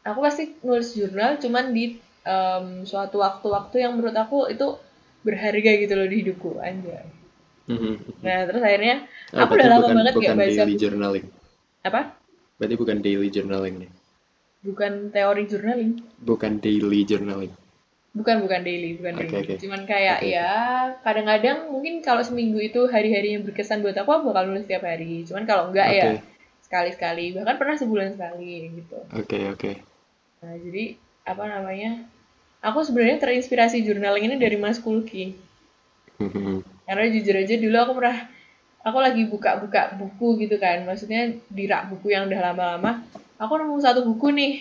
aku 0.02 0.18
pasti 0.18 0.50
nulis 0.60 0.90
jurnal 0.90 1.38
cuman 1.38 1.70
di 1.70 1.94
em, 2.20 2.82
suatu 2.82 3.22
waktu-waktu 3.22 3.76
yang 3.78 3.94
menurut 3.94 4.16
aku 4.16 4.50
itu 4.50 4.74
berharga 5.26 5.70
gitu 5.80 5.94
loh 5.96 6.06
di 6.09 6.16
hidupku, 6.24 6.56
anjay. 6.61 7.06
Mhm. 7.70 7.94
Nah, 8.26 8.44
terus 8.50 8.62
akhirnya, 8.66 9.06
Oh, 9.30 9.46
aku 9.46 9.54
udah 9.54 9.68
lama 9.70 9.80
bukan, 9.87 9.96
banget 10.02 10.12
bukan 10.18 10.26
gak 10.26 10.38
baca 10.42 10.50
daily 10.50 10.74
journaling 10.74 11.26
Apa? 11.87 12.00
berarti 12.59 12.74
bukan 12.76 12.98
daily 13.00 13.28
journaling 13.30 13.74
nih 13.80 13.90
Bukan 14.61 14.92
teori 15.09 15.48
journaling. 15.48 15.92
bukan 16.20 16.52
daily 16.61 17.00
journaling 17.09 17.52
Bukan, 18.11 18.42
bukan 18.42 18.66
daily, 18.66 18.98
bukan 18.98 19.14
Oke, 19.22 19.30
daily. 19.30 19.38
oke. 19.46 19.54
Cuman 19.62 19.87
kayak 19.87 20.18
oke. 20.18 20.35
ya 20.35 20.50
kadang-kadang 21.06 21.70
mungkin 21.70 22.02
kalau 22.02 22.26
seminggu 22.26 22.59
itu 22.59 22.90
hari-hari 22.90 23.38
yang 23.38 23.46
berkesan 23.46 23.87
buat 23.87 23.94
aku, 23.94 24.11
aku 24.11 24.24
bakal 24.35 24.50
nulis 24.50 24.66
tiap 24.66 24.83
hari. 24.83 25.22
Cuman 25.22 25.46
kalau 25.46 25.70
enggak 25.70 25.88
ya 25.94 26.11
Oke. 26.18 26.26
sekali-sekali, 26.66 27.38
bahkan 27.38 27.54
pernah 27.54 27.78
sebulan 27.78 28.18
sekali 28.18 28.66
gitu. 28.74 28.98
oke 29.14 29.38
oke 29.54 29.72
Nah, 30.42 30.54
jadi 30.59 30.98
apa 31.22 31.44
namanya? 31.46 32.02
Aku 32.60 32.84
sebenarnya 32.84 33.20
terinspirasi 33.20 33.80
journaling 33.84 34.28
ini 34.28 34.36
dari 34.36 34.56
Mas 34.60 34.76
Kulki. 34.76 35.32
Karena 36.86 37.06
jujur 37.08 37.34
aja 37.36 37.54
dulu 37.56 37.76
aku 37.80 37.92
pernah 37.96 38.18
aku 38.84 38.98
lagi 39.00 39.22
buka-buka 39.28 39.96
buku 39.96 40.44
gitu 40.44 40.60
kan. 40.60 40.84
Maksudnya 40.84 41.32
di 41.48 41.64
rak 41.64 41.92
buku 41.92 42.12
yang 42.12 42.28
udah 42.28 42.40
lama-lama, 42.52 43.00
aku 43.40 43.52
nemu 43.56 43.80
satu 43.80 44.00
buku 44.04 44.28
nih 44.36 44.54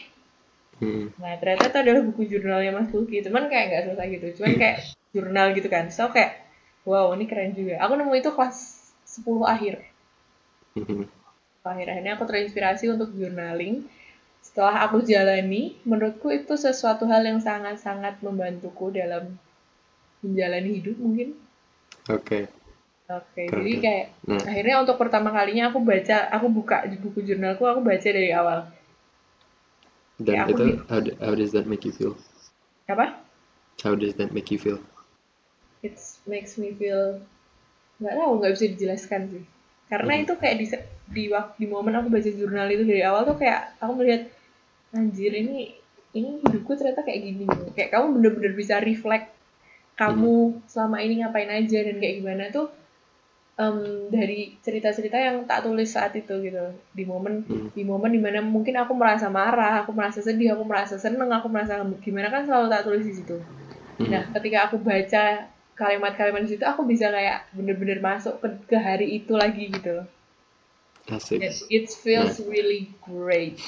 Mhm. 0.79 1.19
Nah, 1.19 1.35
ternyata 1.35 1.67
itu 1.67 1.79
adalah 1.83 2.01
buku 2.07 2.21
jurnalnya 2.31 2.71
Mas 2.71 2.89
Luki. 2.95 3.19
Cuman 3.19 3.51
kayak 3.51 3.65
nggak 3.67 3.83
selesai 3.91 4.07
gitu. 4.15 4.27
Cuman 4.39 4.51
kayak 4.55 4.77
jurnal 5.15 5.47
gitu 5.51 5.67
kan. 5.67 5.91
So, 5.91 6.07
kayak, 6.07 6.39
wow, 6.88 7.12
ini 7.13 7.27
keren 7.27 7.51
juga. 7.51 7.83
Aku 7.83 7.99
nemu 7.99 8.13
itu 8.15 8.31
kelas 8.31 8.57
10 9.03 9.43
akhir. 9.43 9.83
Mhm. 10.79 11.03
Akhir 11.67 11.88
akhirnya 11.91 12.15
aku 12.15 12.23
terinspirasi 12.25 12.88
untuk 12.88 13.12
journaling. 13.13 13.83
Setelah 14.47 14.75
aku 14.86 14.97
jalani, 15.12 15.63
menurutku 15.89 16.28
itu 16.39 16.54
sesuatu 16.65 17.04
hal 17.12 17.21
yang 17.30 17.39
sangat-sangat 17.47 18.15
membantuku 18.25 18.86
dalam 18.99 19.23
menjalani 20.23 20.69
hidup 20.78 20.97
mungkin. 21.06 21.30
oke 22.10 22.39
Oke, 23.17 23.43
Keren, 23.47 23.67
jadi 23.67 23.73
kayak 23.84 24.06
Nah. 24.28 24.45
akhirnya 24.49 24.75
untuk 24.84 24.95
pertama 25.02 25.30
kalinya 25.38 25.63
aku 25.69 25.80
baca, 25.89 26.17
aku 26.36 26.47
buka 26.58 26.75
buku 27.04 27.19
jurnalku, 27.28 27.63
aku 27.71 27.82
baca 27.89 28.08
dari 28.17 28.32
awal. 28.39 28.60
dan 30.19 30.36
Ya, 30.36 30.43
aku 30.45 30.54
itu 30.54 30.63
how, 30.89 31.02
how 31.19 31.34
does 31.36 31.52
that 31.52 31.65
make 31.65 31.84
you 31.86 31.91
feel 31.91 32.15
Apa? 32.89 33.21
how 33.84 33.95
does 33.95 34.13
that 34.15 34.32
make 34.32 34.52
you 34.52 34.58
feel 34.60 34.80
it 35.88 35.95
makes 36.34 36.54
me 36.62 36.69
feel 36.80 37.04
nggak 38.02 38.15
tahu 38.19 38.32
nggak 38.39 38.54
bisa 38.56 38.65
dijelaskan 38.73 39.21
sih 39.32 39.43
karena 39.91 40.13
Hmm. 40.13 40.23
itu 40.23 40.34
kayak 40.41 40.58
di 40.62 40.65
di 41.10 41.30
waktu 41.30 41.54
di 41.58 41.67
momen 41.67 41.93
aku 41.98 42.08
baca 42.13 42.30
jurnal 42.30 42.67
itu 42.69 42.84
dari 42.86 43.02
awal 43.02 43.26
tuh 43.26 43.38
kayak 43.38 43.76
aku 43.82 43.91
melihat 43.98 44.30
anjir 44.93 45.34
ini 45.34 45.74
ini 46.13 46.41
hidupku 46.41 46.74
ternyata 46.74 47.06
kayak 47.06 47.22
gini 47.22 47.43
loh. 47.45 47.69
kayak 47.74 47.93
kamu 47.93 48.17
bener-bener 48.17 48.54
bisa 48.58 48.82
reflect 48.82 49.30
kamu 49.98 50.63
selama 50.65 50.98
ini 51.04 51.22
ngapain 51.22 51.50
aja 51.50 51.80
dan 51.86 51.95
kayak 52.00 52.15
gimana 52.24 52.43
tuh 52.50 52.72
em, 53.60 54.08
dari 54.10 54.56
cerita-cerita 54.63 55.19
yang 55.19 55.43
tak 55.45 55.67
tulis 55.67 55.91
saat 55.91 56.15
itu 56.15 56.34
gitu 56.39 56.63
di 56.95 57.04
momen 57.04 57.43
Hmm. 57.45 57.67
di 57.76 57.84
momen 57.84 58.15
di 58.15 58.22
mana 58.22 58.39
mungkin 58.39 58.80
aku 58.80 58.95
merasa 58.95 59.28
marah 59.28 59.84
aku 59.84 59.91
merasa 59.91 60.24
sedih 60.24 60.56
aku 60.56 60.63
merasa 60.63 60.95
seneng 60.95 61.30
aku 61.30 61.52
merasa 61.52 61.84
gimana 62.00 62.32
kan 62.32 62.48
selalu 62.48 62.72
tak 62.72 62.84
tulis 62.88 63.06
di 63.06 63.13
situ 63.13 63.38
Mhm. 64.00 64.08
Nah, 64.15 64.24
ketika 64.32 64.72
aku 64.72 64.80
baca 64.80 65.52
kalimat-kalimat 65.76 66.48
di 66.48 66.56
situ, 66.56 66.63
aku 66.63 66.88
bisa 66.88 67.12
kayak 67.12 67.52
bener-bener 67.52 68.00
masuk 68.00 68.39
ke, 68.39 68.48
ke 68.72 68.78
hari 68.80 69.19
itu 69.19 69.36
lagi 69.36 69.67
gitu 69.67 69.91
loh. 69.91 70.08
Asik 71.17 71.41
Dan 71.41 71.56
it 71.69 71.89
feels 71.89 72.39
really 72.39 72.93
great. 73.02 73.60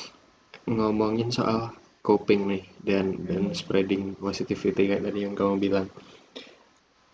ngomongin 0.77 1.30
soal 1.38 1.60
coping 2.08 2.41
nih 2.51 2.63
dan 2.88 3.06
dan 3.30 3.43
spreading 3.60 4.04
positivity 4.25 4.84
kayak 4.89 5.04
tadi 5.06 5.19
yang 5.25 5.34
kamu 5.39 5.56
bilang 5.65 5.88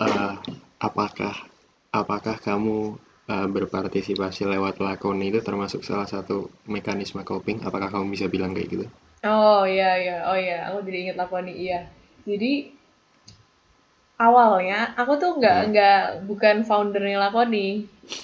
Eh, 0.07 0.33
apakah 0.87 1.35
apakah 2.01 2.35
kamu 2.47 2.77
eh, 3.33 3.47
berpartisipasi 3.55 4.41
lewat 4.53 4.75
lakon 4.85 5.17
itu 5.29 5.39
termasuk 5.47 5.81
salah 5.89 6.07
satu 6.13 6.37
mekanisme 6.73 7.21
coping 7.31 7.57
apakah 7.67 7.89
kamu 7.93 8.05
bisa 8.15 8.25
bilang 8.33 8.51
kayak 8.55 8.69
gitu 8.73 8.85
Oh 9.33 9.61
iya 9.73 9.89
iya, 10.03 10.15
oh 10.29 10.37
iya, 10.43 10.55
aku 10.67 10.77
jadi 10.85 10.97
inget 11.03 11.17
Lakoni 11.21 11.51
iya. 11.63 11.79
Jadi 12.27 12.51
awalnya 14.27 14.79
aku 15.01 15.13
tuh 15.21 15.31
nggak 15.39 15.57
Hmm. 15.57 15.71
nggak 15.71 15.99
bukan 16.29 16.55
foundernya 16.69 17.17
Lakoni. 17.23 17.67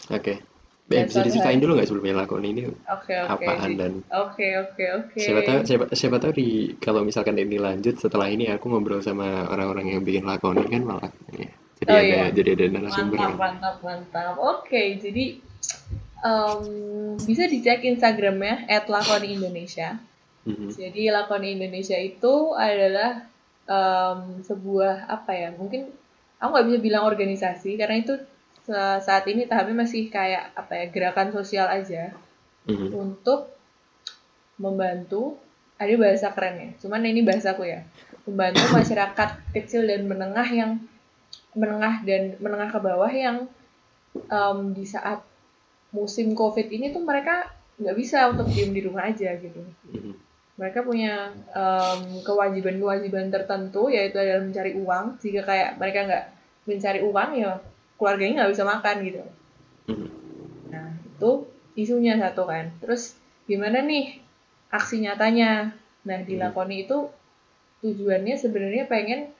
oke 0.09 0.34
Dan 0.34 0.52
Eh, 0.91 1.07
bisa 1.07 1.23
diceritain 1.23 1.63
dulu 1.63 1.79
nggak 1.79 1.88
sebelumnya 1.88 2.27
lakon 2.27 2.43
ini 2.43 2.67
Oke 2.67 3.15
oke. 3.15 3.31
apaan 3.39 3.71
dan 3.79 3.93
Oke 4.11 4.47
oke 4.59 4.84
oke. 4.99 5.15
siapa 5.17 5.41
tahu 5.47 5.57
siapa, 5.63 5.86
siapa 5.95 6.17
tahu 6.19 6.31
di 6.36 6.47
kalau 6.77 7.07
misalkan 7.07 7.39
ini 7.39 7.55
lanjut 7.55 7.97
setelah 7.97 8.27
ini 8.27 8.51
aku 8.51 8.67
ngobrol 8.67 8.99
sama 8.99 9.47
orang-orang 9.47 9.95
yang 9.95 10.01
bikin 10.03 10.27
lakon 10.27 10.59
ini 10.59 10.69
kan 10.69 10.84
malah 10.84 11.11
ya, 11.34 11.49
jadi 11.79 11.88
Oh, 11.89 11.97
ada 11.97 12.03
iya. 12.03 12.23
jadi 12.36 12.49
ada 12.59 12.65
narasumber 12.77 13.15
Mantap, 13.15 13.39
mantap, 13.39 13.75
mantap. 13.79 14.34
Oke, 14.43 14.99
jadi 14.99 15.39
em, 16.23 16.61
bisa 17.19 17.43
dicek 17.47 17.84
Instagramnya 17.88 18.67
@lakoni_indonesia. 18.84 19.99
Mhm. 20.43 20.75
Jadi 20.75 21.07
Lakoni 21.07 21.55
Indonesia 21.55 21.95
itu 21.95 22.51
adalah 22.55 23.23
em, 23.63 24.43
sebuah 24.43 25.07
apa 25.07 25.31
ya? 25.31 25.49
Mungkin 25.55 25.88
aku 26.43 26.49
nggak 26.51 26.67
bisa 26.67 26.79
bilang 26.84 27.03
organisasi 27.07 27.79
karena 27.79 28.03
itu 28.03 28.19
saat 28.66 29.28
ini 29.28 29.43
tahapnya 29.43 29.84
masih 29.84 30.07
kayak 30.07 30.55
apa 30.55 30.72
ya 30.74 30.86
gerakan 30.88 31.36
sosial 31.36 31.68
aja 31.68 32.16
Mhm. 32.64 32.95
untuk 32.95 33.51
membantu. 34.55 35.36
Ada 35.74 35.99
bahasa 35.99 36.28
kerennya, 36.32 36.80
cuman 36.80 37.03
ini 37.03 37.26
bahasaku 37.26 37.68
ya. 37.68 37.84
Membantu 38.24 38.64
masyarakat 38.80 39.30
kecil 39.51 39.84
dan 39.84 40.07
menengah 40.07 40.47
yang 40.47 40.80
menengah 41.57 42.05
dan 42.07 42.39
menengah 42.39 42.70
ke 42.72 42.80
bawah 42.80 43.11
yang 43.11 43.51
um, 44.32 44.72
di 44.72 44.86
saat 44.88 45.22
musim 45.93 46.34
covid 46.34 46.66
ini 46.72 46.89
tuh 46.89 47.03
mereka 47.05 47.51
nggak 47.78 47.97
bisa 47.97 48.30
untuk 48.30 48.49
diem 48.49 48.74
di 48.74 48.82
rumah 48.86 49.09
aja 49.09 49.34
gitu 49.38 49.61
Mhm. 49.89 50.14
mereka 50.57 50.86
punya 50.86 51.34
um, 51.53 52.22
kewajiban-kewajiban 52.22 53.30
tertentu 53.34 53.89
yaitu 53.89 54.18
adalah 54.18 54.45
mencari 54.45 54.72
uang 54.78 55.05
jika 55.22 55.41
kayak 55.45 55.70
mereka 55.82 55.99
nggak 56.05 56.26
mencari 56.70 56.99
uang 57.01 57.30
ya 57.38 57.51
keluarganya 58.03 58.43
nggak 58.43 58.51
bisa 58.51 58.67
makan 58.67 58.95
gitu. 59.07 59.23
Mhm. 59.87 60.07
nah 60.67 60.91
itu 60.91 61.31
isunya 61.79 62.19
satu 62.19 62.43
kan. 62.43 62.67
Terus 62.83 63.15
gimana 63.47 63.79
nih 63.79 64.19
aksi 64.67 64.99
nyatanya? 65.07 65.71
Nah 66.03 66.19
dilakoni 66.19 66.83
itu 66.83 67.07
tujuannya 67.79 68.35
sebenarnya 68.35 68.91
pengen 68.91 69.31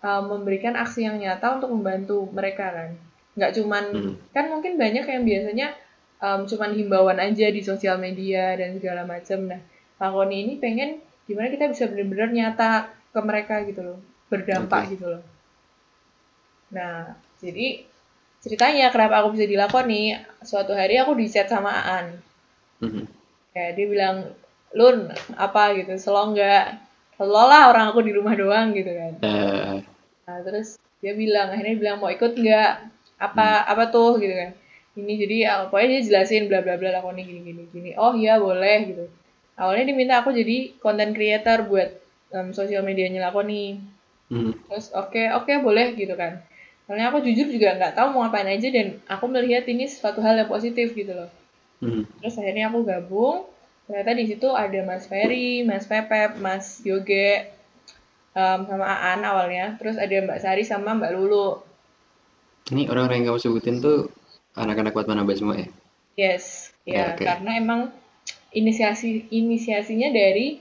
um, 0.00 0.32
memberikan 0.32 0.72
aksi 0.80 1.04
yang 1.04 1.20
nyata 1.20 1.60
untuk 1.60 1.76
membantu 1.76 2.24
mereka 2.32 2.72
kan. 2.72 2.90
Nggak 3.36 3.52
cuman 3.60 3.84
Mhm. 3.92 4.12
kan 4.32 4.44
mungkin 4.48 4.80
banyak 4.80 5.04
yang 5.04 5.22
biasanya 5.28 5.76
um, 6.24 6.48
cuman 6.48 6.72
himbauan 6.72 7.20
aja 7.20 7.52
di 7.52 7.60
sosial 7.60 8.00
media 8.00 8.56
dan 8.56 8.80
segala 8.80 9.04
macam 9.04 9.44
nah 9.44 9.60
lakoni 10.00 10.44
ini 10.48 10.54
pengen 10.56 11.04
gimana 11.28 11.52
kita 11.52 11.68
bisa 11.68 11.84
benar-benar 11.88 12.32
nyata 12.32 12.88
ke 13.12 13.20
mereka 13.20 13.60
gitu 13.68 13.80
loh. 13.84 13.98
Berdampak 14.32 14.88
Oke. 14.88 14.92
gitu 14.96 15.06
loh. 15.12 15.22
Nah 16.72 17.16
jadi 17.40 17.84
ceritanya 18.46 18.94
kenapa 18.94 19.26
aku 19.26 19.34
bisa 19.34 19.50
dilakoni 19.50 20.14
suatu 20.46 20.70
hari 20.70 21.02
aku 21.02 21.18
di 21.18 21.26
chat 21.26 21.50
sama 21.50 21.74
Aan. 21.74 22.22
Mhm. 22.78 23.02
kayak 23.50 23.72
dia 23.74 23.86
bilang 23.88 24.16
Lun 24.76 25.08
apa 25.34 25.74
gitu 25.74 25.96
selo 25.98 26.30
nggak? 26.30 26.64
Selo 27.18 27.42
lah 27.48 27.72
orang 27.72 27.90
aku 27.90 28.04
di 28.06 28.12
rumah 28.14 28.36
doang 28.38 28.70
gitu 28.76 28.92
kan. 28.92 29.12
Eh, 29.24 29.74
nah 30.28 30.38
terus 30.44 30.76
dia 31.00 31.16
bilang 31.16 31.50
akhirnya 31.50 31.74
dia 31.74 31.80
bilang 31.80 31.96
mau 31.98 32.12
ikut 32.12 32.36
nggak? 32.36 32.72
Apa 33.18 33.66
apa 33.66 33.88
tuh? 33.88 34.20
Gitu 34.20 34.36
kan. 34.36 34.52
Ini 34.94 35.12
jadi 35.16 35.36
ah, 35.48 35.58
pokoknya 35.66 35.88
dia 35.96 36.02
jelasin 36.06 36.46
bla 36.52 36.60
bla 36.60 36.76
bla 36.76 37.00
lakoni 37.00 37.24
gini 37.24 37.40
gini 37.40 37.62
gini. 37.72 37.90
Oh 37.96 38.12
iya 38.12 38.36
boleh 38.36 38.78
gitu. 38.92 39.04
Awalnya 39.56 39.88
dia 39.88 39.96
minta 39.96 40.14
aku 40.20 40.36
jadi 40.36 40.76
content 40.76 41.16
creator 41.16 41.64
buat 41.64 41.88
um, 42.36 42.52
sosial 42.52 42.84
medianya 42.84 43.24
lakoni. 43.24 43.80
Mhm. 44.26 44.66
terus 44.66 44.90
oke 44.90 45.22
oke 45.38 45.52
boleh 45.62 45.94
gitu 45.94 46.18
kan 46.18 46.42
soalnya 46.86 47.10
aku 47.10 47.18
jujur 47.26 47.50
juga 47.50 47.74
nggak 47.74 47.98
tahu 47.98 48.14
mau 48.14 48.22
ngapain 48.26 48.46
aja 48.46 48.68
dan 48.70 49.02
aku 49.10 49.26
melihat 49.26 49.66
ini 49.66 49.90
suatu 49.90 50.22
hal 50.22 50.38
yang 50.38 50.46
positif 50.46 50.94
gitu 50.94 51.12
loh 51.12 51.30
Mhm. 51.82 52.22
terus 52.22 52.38
akhirnya 52.40 52.72
aku 52.72 52.86
gabung 52.86 53.44
ternyata 53.86 54.12
di 54.16 54.24
situ 54.26 54.48
ada 54.50 54.80
Mas 54.82 55.04
Ferry, 55.06 55.62
Mas 55.62 55.86
Pepep, 55.86 56.40
Mas 56.42 56.82
Yoge, 56.82 57.46
em, 58.34 58.60
sama 58.66 58.86
Aan 58.86 59.22
awalnya 59.22 59.76
terus 59.78 59.94
ada 60.00 60.14
Mbak 60.14 60.38
Sari 60.42 60.62
sama 60.66 60.96
Mbak 60.96 61.12
Lulu 61.14 61.62
Ini 62.66 62.90
orang-orang 62.90 63.22
yang 63.22 63.26
kamu 63.30 63.40
sebutin 63.42 63.78
tuh 63.78 64.10
anak-anak 64.58 64.90
buat 64.90 65.06
mana 65.06 65.22
semua 65.38 65.54
ya? 65.54 65.68
yes 66.16 66.72
ya 66.88 67.12
Oke. 67.14 67.22
karena 67.28 67.60
emang 67.60 67.80
inisiasi 68.56 69.28
inisiasinya 69.30 70.08
dari 70.10 70.58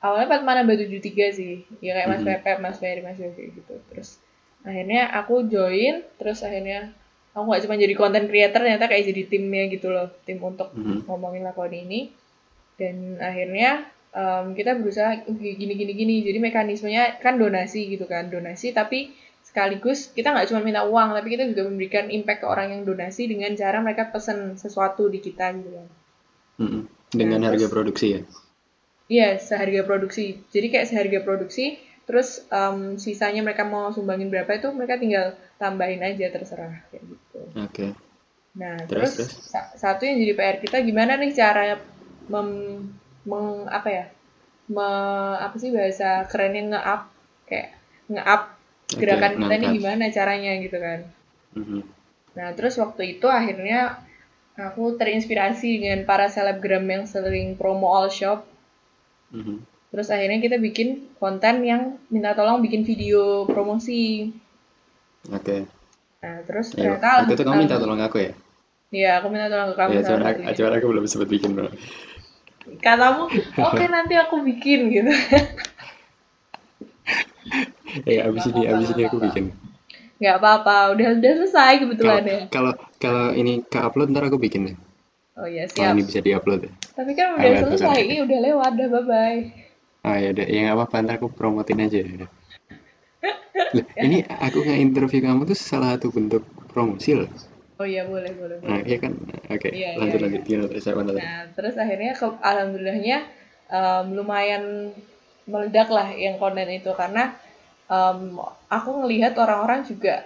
awalnya 0.00 0.38
Patmana 0.38 0.64
Batu 0.64 0.88
73 0.88 1.34
sih 1.34 1.62
ya 1.84 1.92
kayak 1.94 2.08
Mas 2.08 2.22
Mhm. 2.24 2.28
Pepep, 2.30 2.56
Mas 2.62 2.76
Ferry, 2.80 3.00
Mas 3.04 3.18
Yoge 3.20 3.52
gitu 3.52 3.74
terus 3.92 4.16
akhirnya 4.68 5.08
aku 5.10 5.48
join 5.48 6.04
terus 6.16 6.44
akhirnya 6.44 6.92
aku 7.32 7.44
nggak 7.44 7.62
cuma 7.64 7.74
jadi 7.74 7.94
content 7.94 8.26
creator 8.26 8.60
ternyata 8.60 8.84
kayak 8.84 9.08
jadi 9.08 9.22
timnya 9.26 9.64
gitu 9.66 9.88
loh 9.88 10.12
tim 10.22 10.36
untuk 10.38 10.68
Mhm. 10.70 11.08
ngomongin 11.08 11.40
lakoni 11.42 11.78
ini 11.82 12.00
dan 12.76 13.16
akhirnya 13.18 13.70
em, 14.08 14.52
kita 14.52 14.76
berusaha 14.76 15.24
gini 15.26 15.72
gini 15.74 15.92
gini 15.92 16.14
jadi 16.22 16.38
mekanismenya 16.38 17.18
kan 17.18 17.36
donasi 17.36 17.88
gitu 17.88 18.04
kan 18.04 18.28
donasi 18.28 18.72
tapi 18.72 19.12
sekaligus 19.40 20.10
kita 20.10 20.30
nggak 20.30 20.46
cuma 20.46 20.60
minta 20.60 20.84
uang 20.84 21.12
tapi 21.12 21.28
kita 21.30 21.44
juga 21.46 21.64
memberikan 21.64 22.08
impact 22.08 22.40
ke 22.40 22.46
orang 22.46 22.68
yang 22.70 22.82
donasi 22.84 23.24
dengan 23.24 23.52
cara 23.54 23.80
mereka 23.80 24.08
pesen 24.08 24.54
sesuatu 24.54 25.08
di 25.08 25.18
kita 25.18 25.52
gitu 25.54 25.70
kan 25.72 25.88
Mhm. 26.58 26.80
Dengan 27.08 27.38
Nah, 27.40 27.46
harga 27.48 27.64
terus- 27.64 27.72
produksi 27.72 28.06
ya? 28.10 28.20
iya 29.08 29.28
seharga 29.38 29.80
produksi 29.82 30.44
jadi 30.48 30.66
kayak 30.68 30.86
seharga 30.86 31.18
produksi 31.22 31.80
terus 32.08 32.40
em, 32.48 32.96
sisanya 32.96 33.44
mereka 33.44 33.68
mau 33.68 33.92
sumbangin 33.92 34.32
berapa 34.32 34.48
itu 34.56 34.68
mereka 34.72 34.96
tinggal 34.96 35.26
tambahin 35.60 36.00
aja 36.00 36.32
terserah 36.32 36.80
kayak 36.88 37.04
gitu 37.04 37.40
Oke. 37.54 37.86
Nah, 38.58 38.74
Terus, 38.90 39.12
terus, 39.14 39.30
terus? 39.30 39.52
sa- 39.52 39.70
satu 39.76 40.02
yang 40.02 40.18
jadi 40.18 40.34
PR 40.34 40.56
kita 40.58 40.78
gimana 40.82 41.14
nih 41.14 41.30
cara 41.30 41.78
mem, 42.26 42.48
meng- 43.22 43.68
apa 43.70 43.88
ya? 43.88 44.04
Me- 44.66 45.38
apa 45.38 45.54
sih 45.62 45.70
bahasa 45.70 46.26
kerennya 46.26 46.62
nge-up 46.74 47.02
kayak 47.46 47.68
nge-up 48.10 48.42
gerakan 48.98 49.32
kita 49.36 49.46
ngangkat. 49.46 49.72
gimana 49.78 50.04
caranya 50.10 50.52
gitu 50.64 50.78
kan. 50.80 51.00
Mhm. 51.54 51.80
Nah, 52.34 52.48
terus 52.56 52.74
waktu 52.82 53.20
itu 53.20 53.26
akhirnya 53.30 54.00
aku 54.58 54.98
terinspirasi 54.98 55.78
dengan 55.78 56.02
para 56.02 56.26
selebgram 56.26 56.82
yang 56.88 57.04
sering 57.06 57.54
promo 57.54 57.94
all 57.94 58.10
shop. 58.10 58.42
Mhm. 59.30 59.62
Terus 59.88 60.08
akhirnya 60.08 60.38
kita 60.38 60.56
bikin 60.56 60.88
konten 61.16 61.62
yang 61.62 61.82
minta 62.08 62.32
tolong 62.32 62.60
bikin 62.60 62.82
video 62.82 63.44
promosi. 63.44 64.28
Oke. 65.28 65.64
Nah, 66.18 66.42
terus 66.44 66.72
Ya, 66.72 66.98
ternyata 66.98 67.24
waktu 67.24 67.34
itu 67.34 67.42
kamu 67.42 67.58
minta 67.58 67.76
tolong 67.76 68.00
aku 68.00 68.16
ya? 68.20 68.32
Iya, 68.88 69.10
aku 69.20 69.26
minta 69.28 69.46
tolong 69.46 69.68
ke 69.70 69.76
kamu 69.76 69.90
Ya, 69.90 70.00
salah 70.00 70.08
cuman, 70.10 70.24
aku, 70.28 70.40
cuman 70.54 70.72
aku 70.74 70.86
belum 70.88 71.04
sempat 71.06 71.28
bikin 71.28 71.50
bro. 71.52 71.68
katamu 72.78 73.32
oke 73.64 73.84
nanti 73.86 74.12
aku 74.12 74.44
bikin 74.44 74.92
gitu 74.92 75.08
Ya, 78.04 78.24
abis 78.28 78.44
ini, 78.46 78.68
abis 78.68 78.92
ini 78.92 79.02
aku 79.04 79.16
bikin. 79.18 79.56
nggak 80.18 80.36
apa-apa 80.36 80.92
udah 80.92 81.14
udah 81.16 81.32
selesai 81.38 81.72
kebetulan 81.78 82.22
ya 82.26 82.40
Kalau 82.50 82.74
kalau 82.98 83.30
ini 83.32 83.62
ke 83.62 83.78
upload 83.78 84.10
ntar 84.10 84.26
aku 84.26 84.36
bikin 84.36 84.66
deh. 84.66 84.76
oh 85.38 85.46
iya 85.46 85.64
Kalau 85.64 85.78
siap 85.80 85.94
ini 85.94 86.02
bisa 86.04 86.20
diupload 86.20 86.60
ya. 86.66 86.72
tapi 86.92 87.14
kan 87.14 87.38
udah 87.38 87.48
Ah, 87.48 87.62
selesai 87.64 87.98
ini 88.02 88.16
udah 88.20 88.38
lewat 88.42 88.72
dah 88.74 88.88
bye 88.90 89.04
bye 89.06 89.40
Ah 90.06 90.16
ya 90.22 90.30
udah, 90.34 90.46
ya 90.46 90.58
nggak 90.64 90.76
apa-apa 90.78 90.96
ntar 91.04 91.14
aku 91.18 91.28
promotin 91.34 91.82
aja. 91.84 91.98
ya 92.02 92.12
udah. 92.22 92.30
Ini 94.04 94.24
aku 94.24 94.58
nge-interview 94.64 95.20
kamu 95.26 95.42
tuh 95.50 95.58
salah 95.58 95.98
satu 95.98 96.08
bentuk 96.14 96.42
promosi 96.72 97.12
loh. 97.18 97.28
oh 97.78 97.86
iya 97.86 98.02
boleh 98.06 98.30
boleh 98.34 98.56
boleh 98.58 98.68
Nah, 98.70 98.80
iya 98.82 98.96
kan? 98.98 99.12
Oke, 99.54 99.68
Iya, 99.70 99.88
iya, 99.94 99.98
lanjut 100.00 100.18
iya. 100.18 100.24
lanjut. 100.26 100.42
Gimana 100.48 100.66
terus 100.72 100.84
apa 100.88 101.00
tadi? 101.06 101.18
nah 101.22 101.40
terus 101.54 101.74
akhirnya 101.78 102.12
ke, 102.16 102.26
alhamdulillahnya 102.42 103.16
em, 103.70 104.06
lumayan 104.18 104.64
meledak 105.48 105.88
lah 105.92 106.08
yang 106.14 106.36
konten 106.42 106.68
itu 106.70 106.90
karena 106.96 107.36
em, 107.86 108.20
aku 108.72 108.90
ngelihat 109.04 109.32
orang-orang 109.38 109.84
juga 109.86 110.24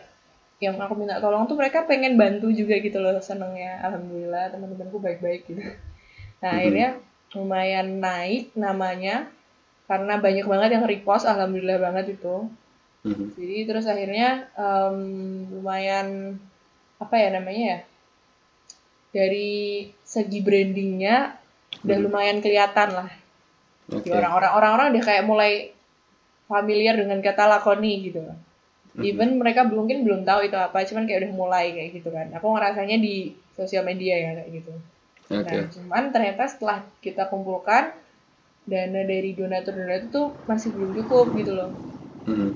yang 0.63 0.79
aku 0.79 0.95
minta 0.95 1.19
tolong 1.19 1.45
tuh 1.51 1.59
mereka 1.59 1.83
pengen 1.91 2.15
bantu 2.15 2.49
juga 2.55 2.79
gitu 2.79 3.03
loh 3.03 3.19
senengnya 3.19 3.83
alhamdulillah 3.83 4.47
teman-temanku 4.55 5.03
baik-baik 5.03 5.43
gitu 5.51 5.59
nah 6.39 6.55
Mhm. 6.55 6.59
akhirnya 6.63 6.89
lumayan 7.35 7.89
naik 7.99 8.55
namanya 8.55 9.27
karena 9.91 10.15
banyak 10.17 10.47
banget 10.47 10.71
yang 10.79 10.85
repost 10.87 11.27
alhamdulillah 11.27 11.79
banget 11.83 12.17
itu 12.17 12.37
Mhm. 13.03 13.35
jadi 13.35 13.57
terus 13.67 13.85
akhirnya 13.85 14.47
em, 14.55 14.97
lumayan 15.51 16.39
apa 17.03 17.15
ya 17.19 17.29
namanya 17.35 17.63
ya 17.67 17.79
dari 19.13 19.51
segi 20.07 20.39
brandingnya 20.41 21.37
udah 21.83 21.97
Mhm. 21.99 22.05
lumayan 22.07 22.39
kelihatan 22.39 22.89
lah 22.95 23.11
Oke. 23.91 24.07
di 24.07 24.11
orang-orang 24.15 24.53
orang-orang 24.55 24.87
udah 24.97 25.03
kayak 25.03 25.25
mulai 25.27 25.53
familiar 26.47 26.95
dengan 26.97 27.19
kata 27.21 27.45
lakoni 27.49 28.07
gitu 28.07 28.23
Mhm. 28.93 29.03
even 29.03 29.31
mereka 29.41 29.65
mungkin 29.65 30.05
belum 30.05 30.23
tahu 30.23 30.47
itu 30.47 30.57
apa 30.57 30.85
cuman 30.85 31.05
kayak 31.05 31.27
udah 31.27 31.33
mulai 31.33 31.67
kayak 31.73 31.91
gitu 31.97 32.09
kan 32.13 32.29
aku 32.33 32.47
ngerasanya 32.55 32.97
di 33.01 33.33
sosial 33.53 33.83
media 33.83 34.15
ya 34.15 34.31
kayak 34.39 34.51
gitu 34.63 34.73
Oke. 35.33 35.43
nah 35.43 35.65
cuman 35.69 36.03
ternyata 36.13 36.45
setelah 36.47 36.79
kita 37.03 37.27
kumpulkan 37.29 37.93
dana 38.63 39.03
dari 39.03 39.35
donatur-donatur 39.35 40.09
tuh 40.13 40.27
masih 40.47 40.71
belum 40.71 40.91
cukup 41.03 41.35
gitu 41.35 41.53
loh 41.59 41.71
Mhm. 42.23 42.55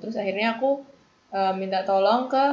terus 0.00 0.16
akhirnya 0.20 0.60
aku 0.60 0.84
eh, 1.32 1.52
minta 1.56 1.80
tolong 1.84 2.28
ke 2.28 2.44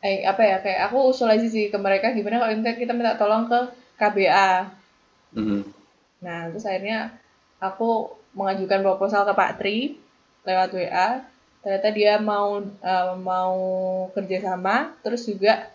eh 0.00 0.24
apa 0.24 0.40
ya 0.40 0.56
kayak 0.64 0.80
aku 0.88 1.12
usul 1.12 1.28
aja 1.28 1.44
sih 1.44 1.68
ke 1.68 1.76
mereka 1.76 2.12
gimana 2.16 2.40
kalau 2.40 2.56
kita 2.56 2.72
kita 2.76 2.92
minta 2.96 3.16
tolong 3.20 3.44
ke 3.48 3.58
KBA 4.00 4.68
Mhm. 5.36 5.60
nah 6.24 6.48
terus 6.52 6.64
akhirnya 6.64 7.16
aku 7.60 8.08
mengajukan 8.32 8.80
proposal 8.80 9.28
ke 9.28 9.32
Pak 9.36 9.52
Tri 9.60 9.96
lewat 10.44 10.72
WA 10.72 11.08
ternyata 11.60 11.88
dia 11.92 12.16
mau 12.16 12.60
eh, 12.60 13.14
mau 13.20 13.56
kerjasama 14.16 14.96
terus 15.04 15.28
juga 15.28 15.68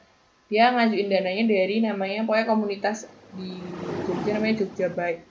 dia 0.50 0.70
ngajuin 0.74 1.10
dananya 1.10 1.46
dari 1.46 1.82
namanya 1.82 2.22
pokoknya 2.26 2.46
komunitas 2.46 3.10
di 3.34 3.58
Jogja 4.06 4.38
namanya 4.38 4.62
Jogja 4.62 4.90
Baik 4.90 5.22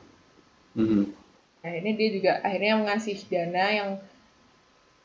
Mhm. 0.75 1.03
Nah, 1.65 1.73
ini 1.73 1.91
dia 1.97 2.09
juga 2.13 2.33
akhirnya 2.45 2.77
mengasih 2.77 3.17
dana 3.31 3.65
yang 3.73 3.91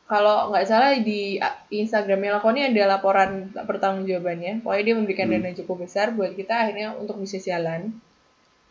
kalau 0.10 0.50
nggak 0.50 0.66
salah 0.66 0.98
di 0.98 1.38
Instagramnya 1.70 2.42
Lakoni 2.42 2.66
ada 2.66 2.98
laporan 2.98 3.54
pertanggungjawabannya. 3.54 4.66
Pokoknya 4.66 4.84
dia 4.84 4.96
memberikan 4.98 5.30
Hmm. 5.30 5.40
dana 5.40 5.54
cukup 5.54 5.86
besar 5.86 6.12
buat 6.12 6.34
kita 6.34 6.66
akhirnya 6.66 6.98
untuk 6.98 7.22
bisa 7.22 7.38
jalan. 7.38 7.94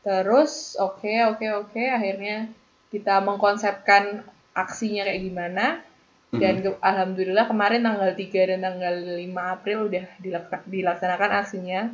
Terus 0.02 0.74
oke 0.76 1.14
oke 1.30 1.46
oke 1.64 1.82
akhirnya 1.82 2.50
kita 2.90 3.22
mengkonsepkan 3.22 4.26
aksinya 4.52 5.06
kayak 5.06 5.22
gimana. 5.24 5.66
dan 6.28 6.60
ke- 6.60 6.76
alhamdulillah 6.84 7.48
kemarin 7.48 7.80
tanggal 7.80 8.12
3 8.12 8.44
dan 8.44 8.60
tanggal 8.60 8.92
5 9.16 9.48
April 9.48 9.88
udah 9.88 10.04
dilak- 10.20 10.68
dilaksanakan 10.68 11.40
aksinya 11.40 11.88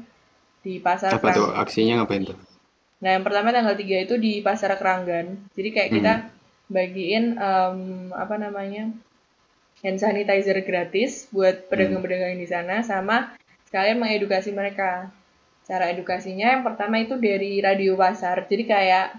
di 0.58 0.82
pasar 0.82 1.14
Apa 1.14 1.30
tuh 1.30 1.54
aksinya 1.54 2.02
ngapain 2.02 2.26
tuh? 2.26 2.34
Nah, 3.04 3.20
yang 3.20 3.24
pertama 3.28 3.52
tanggal 3.52 3.76
3 3.76 4.08
itu 4.08 4.16
di 4.16 4.40
pasar 4.40 4.72
Keranggan. 4.80 5.36
Jadi 5.52 5.68
kayak 5.76 5.90
kita 5.92 6.12
bagiin 6.72 7.36
em, 7.36 7.78
apa 8.16 8.40
namanya? 8.40 8.88
hand 9.84 10.00
sanitizer 10.00 10.56
gratis 10.64 11.28
buat 11.28 11.68
pedagang-pedagang 11.68 12.32
yang 12.32 12.40
di 12.40 12.48
sana 12.48 12.80
sama 12.80 13.36
sekalian 13.68 14.00
mengedukasi 14.00 14.56
mereka. 14.56 15.12
Cara 15.68 15.92
edukasinya 15.92 16.56
yang 16.56 16.64
pertama 16.64 17.04
itu 17.04 17.20
dari 17.20 17.60
radio 17.60 17.92
pasar. 17.92 18.48
Jadi 18.48 18.64
kayak 18.64 19.12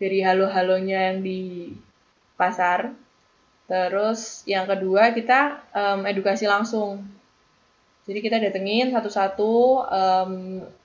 dari 0.00 0.24
halo-halonya 0.24 1.12
yang 1.12 1.20
di 1.20 1.76
pasar. 2.40 2.96
Terus 3.68 4.48
yang 4.48 4.64
kedua 4.64 5.12
kita 5.12 5.60
em, 5.76 6.08
edukasi 6.08 6.48
langsung. 6.48 7.04
Jadi 8.08 8.24
kita 8.24 8.40
datengin 8.40 8.96
satu-satu 8.96 9.84
em, 9.92 10.32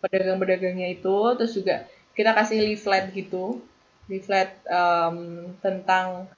pedagang-pedagangnya 0.03 0.99
itu, 0.99 1.17
terus 1.39 1.55
juga 1.55 1.87
kita 2.15 2.31
kasih 2.31 2.63
leaflet 2.63 3.11
gitu, 3.11 3.59
leaflet 4.07 4.55
em, 4.65 5.51
tentang 5.59 6.31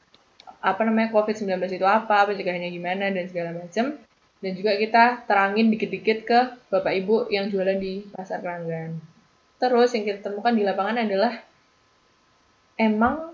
apa 0.58 0.82
namanya 0.84 1.14
COVID-19 1.14 1.54
itu 1.70 1.86
apa, 1.86 2.26
pencegahannya 2.26 2.74
gimana 2.74 3.14
dan 3.14 3.26
segala 3.30 3.54
macam. 3.54 3.96
Dan 4.38 4.52
juga 4.54 4.78
kita 4.78 5.26
terangin 5.26 5.74
dikit-dikit 5.74 6.20
ke 6.26 6.40
bapak 6.70 6.94
ibu 6.98 7.26
yang 7.34 7.50
jualan 7.50 7.78
di 7.78 8.06
pasar 8.10 8.42
Keranggan. 8.42 8.98
Terus 9.58 9.90
yang 9.98 10.06
kita 10.06 10.30
temukan 10.30 10.54
di 10.54 10.62
lapangan 10.62 11.02
adalah 11.02 11.34
emang 12.78 13.34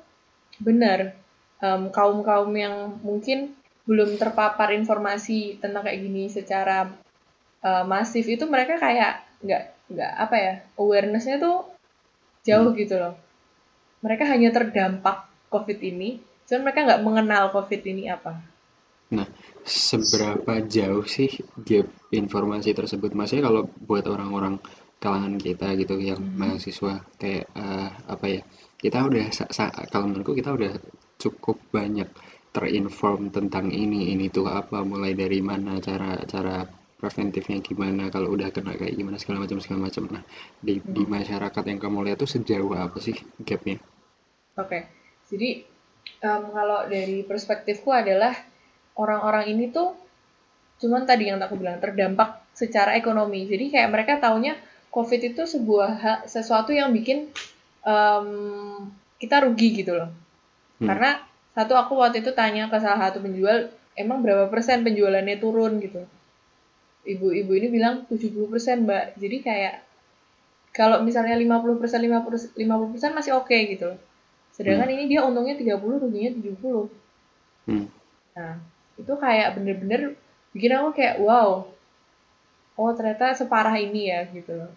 benar 0.59 1.15
em, 1.63 1.91
kaum-kaum 1.91 2.51
yang 2.55 2.99
mungkin 3.03 3.55
belum 3.83 4.15
terpapar 4.15 4.71
informasi 4.71 5.59
tentang 5.59 5.83
kayak 5.83 5.99
gini 5.99 6.31
secara 6.31 6.87
eh, 7.59 7.83
masif 7.83 8.23
itu 8.31 8.47
mereka 8.47 8.79
kayak 8.79 9.27
nggak 9.43 9.63
nggak 9.91 10.13
apa 10.15 10.35
ya 10.39 10.53
awarenessnya 10.79 11.43
tuh 11.43 11.72
jauh 12.43 12.71
gitu 12.75 12.95
loh 12.99 13.15
mereka 14.03 14.27
hanya 14.27 14.51
terdampak 14.51 15.27
covid 15.47 15.79
ini 15.79 16.19
cuman 16.47 16.61
mereka 16.69 16.79
nggak 16.85 17.03
mengenal 17.03 17.43
covid 17.55 17.81
ini 17.87 18.11
apa 18.11 18.53
Nah, 19.13 19.29
seberapa 19.61 20.53
jauh 20.65 21.05
sih 21.05 21.29
gap 21.61 21.85
informasi 22.09 22.73
tersebut? 22.73 23.13
Maksudnya 23.13 23.45
kalau 23.45 23.69
buat 23.85 24.05
orang-orang 24.09 24.57
kalangan 24.97 25.37
kita 25.37 25.77
gitu 25.77 26.01
yang 26.01 26.21
mahasiswa 26.33 27.05
kayak 27.21 27.45
eh, 27.53 27.89
apa 28.09 28.25
ya? 28.25 28.41
Kita 28.81 29.05
udah 29.05 29.25
kalau 29.93 30.05
menurutku 30.09 30.33
kita 30.33 30.57
udah 30.57 30.73
cukup 31.21 31.61
banyak 31.69 32.09
terinform 32.53 33.29
tentang 33.29 33.69
ini, 33.69 34.13
ini 34.13 34.29
tuh 34.33 34.49
apa, 34.49 34.81
mulai 34.85 35.13
dari 35.17 35.41
mana 35.41 35.77
cara 35.81 36.17
cara 36.25 36.65
preventifnya 37.03 37.59
gimana, 37.59 38.07
kalau 38.07 38.31
udah 38.31 38.47
kena 38.55 38.79
kayak 38.79 38.95
gimana 38.95 39.19
segala 39.19 39.43
macam 39.43 39.59
segala 39.59 39.91
macam. 39.91 40.07
Nah, 40.07 40.23
di 40.63 40.79
di 40.79 41.03
masyarakat 41.03 41.63
yang 41.67 41.79
kamu 41.83 42.07
lihat 42.07 42.23
tuh 42.23 42.31
sejauh 42.31 42.71
apa 42.79 42.95
sih 43.03 43.19
gapnya? 43.43 43.83
Oke, 44.55 44.87
jadi 45.27 45.67
em, 46.23 46.43
kalau 46.55 46.87
dari 46.87 47.27
perspektifku 47.27 47.91
adalah 47.91 48.31
orang-orang 48.95 49.51
ini 49.51 49.67
tuh 49.67 49.91
cuman 50.79 51.03
tadi 51.03 51.27
yang 51.27 51.43
aku 51.43 51.59
bilang 51.59 51.83
terdampak 51.83 52.39
secara 52.55 52.95
ekonomi. 52.95 53.43
Jadi 53.51 53.75
kayak 53.75 53.89
mereka 53.91 54.13
taunya 54.23 54.55
COVID 54.87 55.35
itu 55.35 55.43
sebuah 55.43 55.91
ha- 55.99 56.23
sesuatu 56.23 56.71
yang 56.71 56.95
bikin 56.95 57.27
em, 57.83 58.27
kita 59.19 59.43
rugi 59.43 59.83
gitu 59.83 59.99
loh. 59.99 60.07
Hmm. 60.79 60.87
Karena 60.87 61.19
satu 61.51 61.75
aku 61.75 61.99
waktu 61.99 62.23
itu 62.23 62.31
tanya 62.31 62.71
ke 62.71 62.79
salah 62.79 63.11
satu 63.11 63.19
penjual, 63.19 63.67
emang 63.99 64.23
berapa 64.23 64.47
persen 64.47 64.87
penjualannya 64.87 65.37
turun 65.37 65.83
gitu. 65.83 66.07
Ibu-ibu 67.03 67.51
ini 67.59 67.67
bilang 67.67 68.07
70 68.07 68.47
persen 68.47 68.87
mbak. 68.87 69.19
Jadi 69.19 69.37
kayak 69.43 69.83
kalau 70.73 71.03
misalnya 71.05 71.35
50 71.37 71.77
persen 71.81 71.99
50 72.01 72.91
persen 72.91 73.11
masih 73.13 73.37
oke 73.37 73.53
gitu 73.53 73.93
loh. 73.93 73.99
Sedangkan 74.53 74.89
ini 74.89 75.09
dia 75.09 75.25
untungnya 75.25 75.57
30, 75.57 76.01
ruginya 76.01 76.31
70. 76.33 76.89
Hmm. 77.69 77.85
Nah, 78.37 78.55
itu 78.97 79.13
kayak 79.17 79.57
bener-bener 79.57 80.17
bikin 80.53 80.71
aku 80.77 80.89
kayak 80.97 81.17
wow. 81.21 81.65
Oh, 82.73 82.91
ternyata 82.97 83.37
separah 83.37 83.77
ini 83.77 84.09
ya 84.09 84.25
gitu 84.29 84.53
loh. 84.53 84.71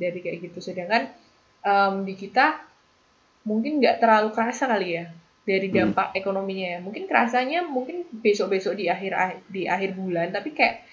Dari 0.00 0.18
kayak 0.20 0.48
gitu. 0.48 0.58
Sedangkan 0.64 1.12
em, 1.64 1.94
di 2.08 2.14
kita 2.16 2.64
mungkin 3.44 3.80
nggak 3.80 4.00
terlalu 4.00 4.32
kerasa 4.32 4.64
kali 4.64 4.88
ya 5.00 5.04
dari 5.44 5.68
Hmm. 5.68 5.92
dampak 5.92 6.16
ekonominya 6.16 6.66
ya. 6.76 6.78
Mungkin 6.80 7.04
kerasanya 7.04 7.68
mungkin 7.68 8.08
besok-besok 8.24 8.80
di 8.80 8.88
akhir 8.88 9.12
di 9.52 9.68
akhir 9.68 9.92
bulan, 9.96 10.32
tapi 10.32 10.56
kayak 10.56 10.84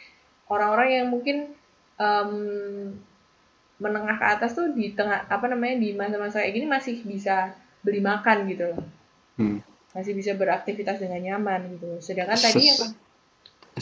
orang-orang 0.54 0.89
yang 0.97 1.08
mungkin 1.14 1.38
em, 1.99 2.32
menengah 3.84 4.16
ke 4.22 4.26
atas 4.36 4.52
tuh 4.58 4.68
di 4.78 4.86
tengah 4.97 5.20
apa 5.36 5.45
namanya 5.52 5.76
di 5.84 5.89
masa-masa 5.99 6.38
kayak 6.41 6.54
gini 6.56 6.68
masih 6.76 6.95
bisa 7.12 7.36
beli 7.84 7.99
makan 8.10 8.38
gitu 8.52 8.64
loh 8.72 8.82
Hmm. 9.38 9.62
masih 9.95 10.14
bisa 10.20 10.32
beraktivitas 10.41 10.97
dengan 11.04 11.20
nyaman 11.28 11.62
gitu. 11.76 11.89
Sedangkan 12.08 12.39
tadi 12.45 12.62
yang 12.70 12.80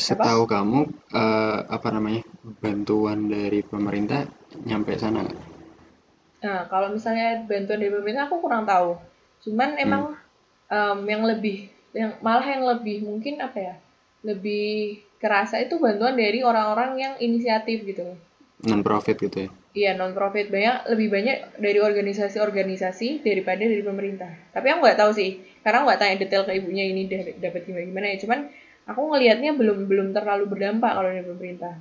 Setahu 0.05 0.43
kamu 0.53 0.79
eh, 1.21 1.59
apa 1.75 1.87
namanya 1.95 2.21
bantuan 2.63 3.19
dari 3.33 3.59
pemerintah 3.71 4.21
nyampe 4.69 4.93
sana 5.01 5.19
nggak? 5.25 5.39
nah 6.43 6.59
kalau 6.71 6.87
misalnya 6.95 7.43
bantuan 7.49 7.79
dari 7.81 7.91
pemerintah 7.91 8.23
aku 8.27 8.37
kurang 8.43 8.63
tahu. 8.71 8.89
Cuman 9.43 9.69
emang 9.85 10.03
em, 10.71 10.99
yang 11.11 11.23
lebih 11.31 11.57
yang 11.99 12.11
malah 12.25 12.45
yang 12.53 12.63
lebih 12.71 12.97
mungkin 13.07 13.35
apa 13.47 13.57
ya? 13.59 13.75
Lebih 14.27 14.67
kerasa 15.19 15.59
itu 15.59 15.75
bantuan 15.77 16.15
dari 16.15 16.39
orang-orang 16.41 16.91
yang 16.95 17.13
inisiatif 17.19 17.83
gitu. 17.83 18.15
Non 18.67 18.81
profit 18.83 19.15
gitu 19.19 19.37
ya? 19.47 19.49
Iya, 19.69 19.91
non 19.99 20.17
profit 20.17 20.49
banyak 20.49 20.89
lebih 20.91 21.07
banyak 21.13 21.37
dari 21.61 21.77
organisasi-organisasi 21.77 23.21
daripada 23.21 23.61
dari 23.61 23.83
pemerintah. 23.85 24.31
Tapi 24.49 24.65
aku 24.73 24.79
nggak 24.81 24.99
tahu 24.99 25.11
sih, 25.13 25.37
karena 25.61 25.83
aku 25.83 25.85
nggak 25.93 26.01
tanya 26.01 26.15
detail 26.17 26.43
ke 26.47 26.53
ibunya 26.57 26.89
ini 26.89 27.05
da- 27.05 27.37
dapat 27.37 27.69
gimana 27.69 27.85
gimana 27.85 28.05
ya. 28.09 28.17
Cuman 28.17 28.39
aku 28.89 29.01
ngelihatnya 29.13 29.51
belum 29.53 29.85
belum 29.85 30.07
terlalu 30.17 30.45
berdampak 30.49 30.91
kalau 30.97 31.09
dari 31.13 31.21
pemerintah. 31.21 31.75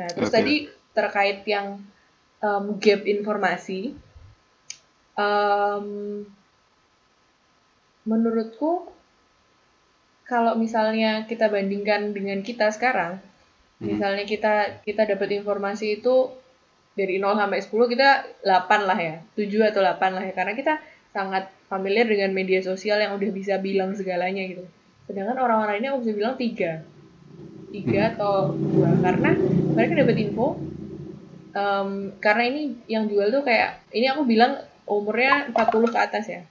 Nah, 0.00 0.08
terus 0.16 0.30
Oke. 0.32 0.36
tadi 0.40 0.54
terkait 0.96 1.44
yang 1.44 1.84
em, 2.40 2.64
gap 2.80 3.00
informasi, 3.04 3.92
em, 5.20 5.86
menurutku 8.08 8.95
kalau 10.26 10.58
misalnya 10.58 11.24
kita 11.30 11.46
bandingkan 11.46 12.10
dengan 12.10 12.42
kita 12.42 12.70
sekarang, 12.74 13.22
Hmm. 13.76 13.92
misalnya 13.92 14.24
kita 14.24 14.80
kita 14.88 15.04
dapat 15.04 15.36
informasi 15.36 16.00
itu 16.00 16.32
dari 16.96 17.20
0 17.20 17.36
sampai 17.36 17.60
10 17.60 17.92
kita 17.92 18.24
8 18.40 18.88
lah 18.88 18.96
ya, 18.96 19.16
7 19.36 19.68
atau 19.68 19.84
8 19.84 20.16
lah 20.16 20.24
ya 20.24 20.32
karena 20.32 20.56
kita 20.56 20.80
sangat 21.12 21.52
familiar 21.68 22.08
dengan 22.08 22.32
media 22.32 22.64
sosial 22.64 22.96
yang 23.04 23.12
udah 23.12 23.30
bisa 23.36 23.60
bilang 23.60 23.92
segalanya 23.92 24.40
gitu. 24.48 24.64
Sedangkan 25.04 25.36
orang-orang 25.36 25.84
ini 25.84 25.86
aku 25.92 26.08
bisa 26.08 26.12
bilang 26.16 26.34
3. 26.40 26.80
3 27.68 28.16
atau 28.16 28.56
2 28.56 29.04
karena 29.04 29.30
mereka 29.76 29.92
dapat 29.92 30.16
info 30.24 30.56
em, 31.52 32.16
karena 32.16 32.42
ini 32.48 32.62
yang 32.88 33.04
jual 33.12 33.28
tuh 33.28 33.44
kayak 33.44 33.84
ini 33.92 34.08
aku 34.08 34.24
bilang 34.24 34.64
umurnya 34.88 35.52
40 35.52 35.92
ke 35.92 35.98
atas 36.00 36.24
ya. 36.32 36.42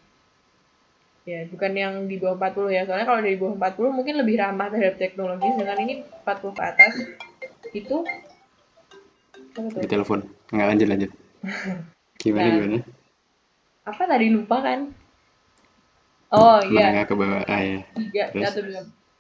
Ya, 1.25 1.41
bukan 1.49 1.73
yang 1.73 1.93
di 2.05 2.21
bawah 2.21 2.37
40 2.37 2.69
ya. 2.69 2.85
Soalnya 2.85 3.09
kalau 3.09 3.21
dari 3.25 3.33
bawah 3.41 3.57
40 3.57 3.89
mungkin 3.97 4.21
lebih 4.21 4.37
ramah 4.37 4.69
terhadap 4.69 5.01
teknologi, 5.01 5.49
sedangkan 5.57 5.79
ini 5.81 5.93
40 6.21 6.53
ke 6.53 6.61
atas 6.61 6.93
itu? 7.73 7.97
Di 9.81 9.89
telepon. 9.89 10.21
Nggak 10.53 10.67
lanjut 10.69 10.87
lanjut. 10.87 11.11
Gimana 12.21 12.45
Nah. 12.45 12.53
gimana? 12.53 12.77
Apa 13.89 14.03
tadi 14.05 14.27
lupa 14.29 14.57
kan? 14.61 14.79
Oh 16.29 16.61
iya, 16.61 16.93
Menengah 16.93 17.05
ke 17.09 17.13
bawah. 17.17 17.41
Ah 17.49 17.61
ya. 17.61 17.79
tiga 17.97 18.23
satu. 18.45 18.65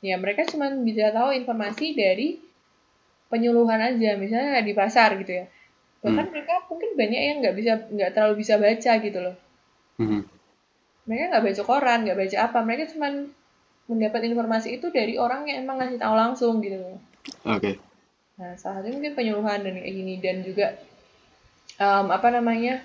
Ya 0.05 0.21
mereka 0.21 0.45
cuma 0.45 0.69
bisa 0.85 1.09
tahu 1.09 1.33
informasi 1.33 1.97
dari 1.97 2.37
penyuluhan 3.33 3.81
aja, 3.81 4.13
misalnya 4.17 4.61
di 4.61 4.73
pasar 4.77 5.17
gitu 5.17 5.41
ya. 5.41 5.45
Bahkan 6.05 6.29
mereka 6.29 6.61
mungkin 6.69 6.93
banyak 6.93 7.21
yang 7.21 7.37
nggak 7.41 7.55
bisa 7.57 7.71
nggak 7.89 8.11
terlalu 8.13 8.45
bisa 8.45 8.61
baca 8.61 8.91
gitu 9.01 9.19
loh. 9.21 9.35
Mhm. 9.97 10.34
Mereka 11.05 11.23
nggak 11.31 11.45
baca 11.45 11.63
koran, 11.65 11.99
nggak 12.05 12.17
baca 12.17 12.37
apa. 12.49 12.59
Mereka 12.65 12.83
cuma 12.97 13.07
mendapat 13.85 14.21
informasi 14.25 14.81
itu 14.81 14.89
dari 14.89 15.15
orang 15.21 15.45
yang 15.45 15.65
emang 15.65 15.77
ngasih 15.77 16.01
tahu 16.01 16.15
langsung 16.17 16.53
gitu 16.65 16.81
loh. 16.81 16.97
Oke. 17.45 17.77
Nah, 18.35 18.57
salah 18.59 18.81
satunya 18.81 18.97
mungkin 18.97 19.13
penyuluhan 19.15 19.63
dan 19.63 19.73
kayak 19.79 19.93
gini 19.95 20.13
dan 20.19 20.37
juga 20.43 20.75
em, 21.79 22.07
apa 22.11 22.27
namanya 22.33 22.83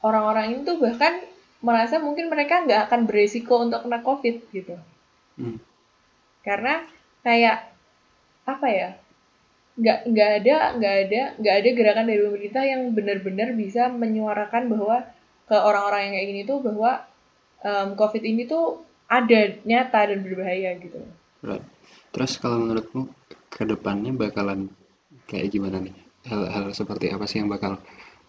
orang-orang 0.00 0.56
ini 0.56 0.60
tuh 0.64 0.78
bahkan 0.80 1.20
merasa 1.60 1.98
mungkin 1.98 2.30
mereka 2.30 2.62
nggak 2.64 2.88
akan 2.88 3.00
beresiko 3.10 3.60
untuk 3.60 3.84
kena 3.84 4.00
COVID 4.00 4.36
gitu. 4.54 4.78
Hmm. 5.36 5.58
Karena 6.46 6.86
kayak 7.26 7.66
apa 8.46 8.66
ya? 8.70 8.90
Nggak 9.76 9.98
nggak 10.08 10.30
ada 10.40 10.56
nggak 10.80 10.94
ada 11.04 11.22
nggak 11.42 11.56
ada 11.60 11.68
gerakan 11.74 12.06
dari 12.08 12.20
pemerintah 12.22 12.62
yang 12.64 12.82
benar-benar 12.96 13.48
bisa 13.52 13.90
menyuarakan 13.92 14.72
bahwa 14.72 15.04
ke 15.46 15.56
orang-orang 15.56 16.10
yang 16.10 16.12
kayak 16.18 16.28
gini 16.28 16.42
tuh 16.42 16.58
bahwa 16.62 16.90
em, 17.62 17.88
COVID 17.94 18.22
ini 18.22 18.42
tuh 18.50 18.82
ada 19.06 19.40
nyata 19.62 20.00
dan 20.10 20.18
berbahaya 20.26 20.74
gitu. 20.82 20.98
Right. 21.46 21.62
terus 22.10 22.40
kalau 22.40 22.64
menurutmu 22.64 23.12
ke 23.52 23.62
depannya 23.68 24.10
bakalan 24.16 24.72
kayak 25.30 25.52
gimana 25.52 25.78
nih? 25.78 25.94
Hal-hal 26.26 26.74
seperti 26.74 27.12
apa 27.14 27.28
sih 27.28 27.38
yang 27.38 27.52
bakal 27.52 27.78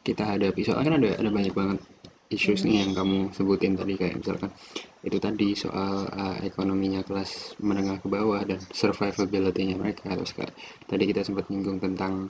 kita 0.05 0.27
hadapi? 0.27 0.61
Soalnya 0.61 0.85
kan 0.85 0.95
ada 1.01 1.09
ada 1.17 1.29
banyak 1.33 1.55
banget 1.55 1.79
issues 2.27 2.67
nih 2.67 2.83
yang 2.83 2.91
kamu 2.91 3.31
sebutin 3.31 3.79
tadi 3.79 3.95
kayak 3.95 4.19
misalkan 4.19 4.51
itu 4.99 5.17
tadi 5.17 5.55
soal 5.55 6.11
uh, 6.11 6.37
ekonominya 6.43 6.99
kelas 7.07 7.55
menengah 7.63 8.03
ke 8.03 8.07
bawah 8.11 8.43
dan 8.43 8.59
survivability-nya 8.59 9.79
mereka. 9.79 10.11
Terus 10.11 10.35
kayak 10.35 10.53
tadi 10.85 11.03
kita 11.07 11.23
sempat 11.23 11.47
nyinggung 11.47 11.79
tentang 11.79 12.29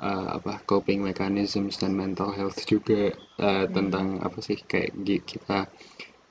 uh, 0.00 0.40
apa 0.40 0.60
coping 0.68 1.00
mechanisms 1.04 1.80
dan 1.80 1.96
mental 1.96 2.32
health 2.32 2.60
juga 2.68 3.12
uh, 3.40 3.64
hmm. 3.64 3.72
tentang 3.72 4.06
apa 4.20 4.38
sih 4.44 4.58
kayak 4.60 4.96
kita 5.24 5.68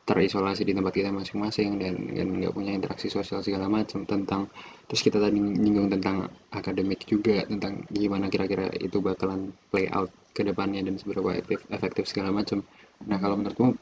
terisolasi 0.05 0.61
di 0.61 0.78
tempat 0.78 0.93
kita 0.93 1.09
masing-masing 1.09 1.82
dan 1.82 1.97
dan 2.13 2.28
nggak 2.38 2.53
punya 2.53 2.78
interaksi 2.78 3.09
sosial 3.09 3.41
segala 3.41 3.66
macam 3.66 4.05
tentang 4.05 4.45
terus 4.86 5.01
kita 5.01 5.18
tadi 5.18 5.41
nyinggung 5.41 5.89
tentang 5.89 6.30
akademik 6.53 7.01
juga 7.09 7.41
tentang 7.49 7.82
gimana 7.89 8.30
kira-kira 8.30 8.70
itu 8.78 9.01
bakalan 9.01 9.49
play 9.74 9.89
out 9.89 10.13
ke 10.38 10.45
depannya 10.45 10.86
dan 10.86 11.01
seberapa 11.01 11.34
efektif, 11.34 11.66
efektif 11.74 12.05
segala 12.05 12.30
macam 12.30 12.61
nah 13.09 13.18
kalau 13.18 13.41
menurutmu 13.41 13.74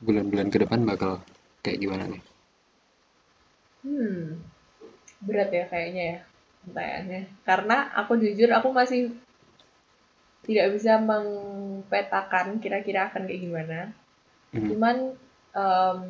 bulan-bulan 0.00 0.48
ke 0.48 0.58
depan 0.64 0.80
bakal 0.88 1.20
kayak 1.60 1.80
gimana 1.80 2.08
nih? 2.08 2.22
Hmm, 3.84 4.40
berat 5.20 5.52
ya 5.52 5.64
kayaknya 5.68 6.04
ya 6.08 6.18
pertanyaannya. 6.68 7.22
Karena 7.44 7.76
aku 7.96 8.16
jujur 8.18 8.48
aku 8.52 8.68
masih 8.72 9.12
tidak 10.44 10.76
bisa 10.76 11.00
mempetakan 11.00 12.60
kira-kira 12.60 13.08
akan 13.08 13.24
kayak 13.24 13.42
gimana. 13.42 13.78
Hmm. 14.52 14.68
Cuman 14.68 14.96
um, 15.56 16.00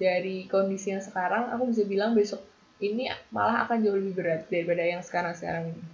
dari 0.00 0.48
kondisi 0.48 0.96
yang 0.96 1.04
sekarang 1.04 1.52
aku 1.52 1.70
bisa 1.70 1.84
bilang 1.84 2.16
besok 2.16 2.40
ini 2.80 3.08
malah 3.32 3.64
akan 3.64 3.80
jauh 3.84 3.96
lebih 3.96 4.20
berat 4.20 4.48
daripada 4.48 4.84
yang 4.84 5.00
sekarang-sekarang 5.04 5.72
ini. 5.72 5.84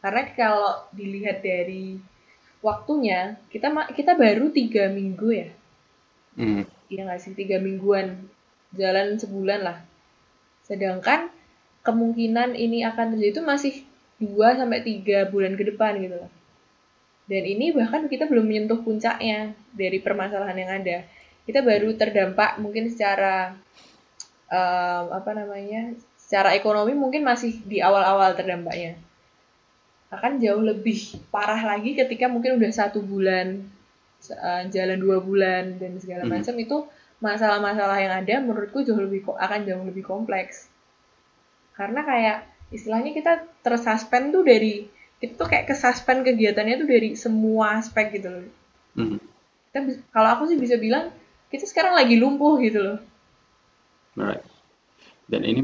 Karena 0.00 0.22
kalau 0.32 0.72
dilihat 0.96 1.44
dari 1.44 2.00
waktunya, 2.64 3.36
kita 3.52 3.68
kita 3.92 4.16
baru 4.16 4.48
tiga 4.48 4.88
minggu 4.88 5.28
ya. 5.28 5.48
Hmm. 6.40 6.64
Iya 6.88 7.00
nggak 7.06 7.20
sih 7.20 7.32
tiga 7.36 7.60
mingguan, 7.60 8.28
jalan 8.72 9.20
sebulan 9.20 9.60
lah. 9.60 9.78
Sedangkan 10.64 11.28
kemungkinan 11.86 12.54
ini 12.56 12.84
akan 12.84 13.16
terjadi 13.16 13.40
itu 13.40 13.42
masih 13.42 13.74
dua 14.20 14.52
sampai 14.56 14.84
tiga 14.84 15.28
bulan 15.28 15.56
ke 15.56 15.64
depan 15.64 15.96
gitu 16.00 16.16
loh. 16.20 16.32
Dan 17.30 17.46
ini 17.46 17.70
bahkan 17.70 18.10
kita 18.10 18.26
belum 18.26 18.42
menyentuh 18.42 18.82
puncaknya 18.82 19.54
dari 19.72 20.02
permasalahan 20.02 20.56
yang 20.58 20.72
ada 20.82 20.98
kita 21.50 21.66
baru 21.66 21.98
terdampak 21.98 22.62
mungkin 22.62 22.86
secara 22.86 23.58
um, 24.46 25.04
apa 25.10 25.34
namanya 25.34 25.98
secara 26.14 26.54
ekonomi 26.54 26.94
mungkin 26.94 27.26
masih 27.26 27.58
di 27.66 27.82
awal-awal 27.82 28.38
terdampaknya 28.38 28.94
akan 30.14 30.38
jauh 30.38 30.62
lebih 30.62 31.18
parah 31.34 31.58
lagi 31.58 31.98
ketika 31.98 32.30
mungkin 32.30 32.54
udah 32.54 32.70
satu 32.70 33.02
bulan 33.02 33.66
uh, 34.30 34.62
jalan 34.70 35.02
dua 35.02 35.18
bulan 35.18 35.74
dan 35.82 35.98
segala 35.98 36.22
hmm. 36.22 36.38
macam 36.38 36.54
itu 36.54 36.76
masalah-masalah 37.18 37.98
yang 37.98 38.14
ada 38.14 38.34
menurutku 38.38 38.86
jauh 38.86 39.02
lebih 39.02 39.26
akan 39.26 39.66
jauh 39.66 39.82
lebih 39.82 40.06
kompleks 40.06 40.69
karena 41.80 42.04
kayak 42.04 42.38
istilahnya 42.68 43.16
kita 43.16 43.32
tersuspend 43.64 44.36
tuh 44.36 44.44
dari 44.44 44.84
itu 45.20 45.32
tuh 45.32 45.48
kayak 45.48 45.72
kesuspend 45.72 46.28
kegiatannya 46.28 46.76
tuh 46.84 46.88
dari 46.88 47.16
semua 47.16 47.80
aspek 47.80 48.20
gitu 48.20 48.28
loh. 48.28 48.44
Hmm. 49.00 49.16
Kita, 49.72 49.78
kalau 50.12 50.28
aku 50.36 50.52
sih 50.52 50.60
bisa 50.60 50.76
bilang 50.76 51.08
kita 51.48 51.64
sekarang 51.64 51.96
lagi 51.96 52.20
lumpuh 52.20 52.60
gitu 52.60 52.80
loh. 52.84 52.98
Alright. 54.20 54.44
Dan 55.24 55.48
ini 55.48 55.60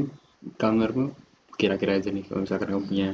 kamarmu 0.57 1.13
kira-kira 1.57 2.01
aja 2.01 2.09
nih 2.09 2.25
kalau 2.25 2.45
misalkan 2.45 2.69
kamu 2.73 2.85
punya 2.85 3.09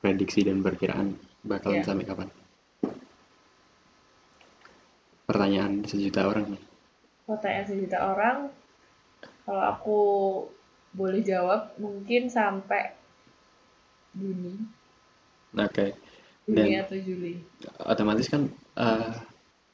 prediksi 0.00 0.44
dan 0.44 0.60
perkiraan 0.60 1.16
bakalan 1.44 1.80
yeah. 1.80 1.86
sampai 1.88 2.04
kapan? 2.04 2.28
Pertanyaan 5.24 5.72
sejuta 5.88 6.28
orang 6.28 6.56
nih. 6.56 6.62
Pertanyaan 7.28 7.66
sejuta 7.68 7.98
orang, 8.12 8.38
kalau 9.44 9.62
aku 9.62 10.00
boleh 10.92 11.24
jawab 11.24 11.72
mungkin 11.80 12.28
sampai 12.28 12.92
Juni. 14.12 14.60
Oke. 15.56 15.72
Okay. 15.72 15.90
Juni 16.44 16.76
atau 16.76 16.96
Juli. 17.00 17.40
Otomatis 17.80 18.28
kan 18.28 18.52
uh, 18.76 19.12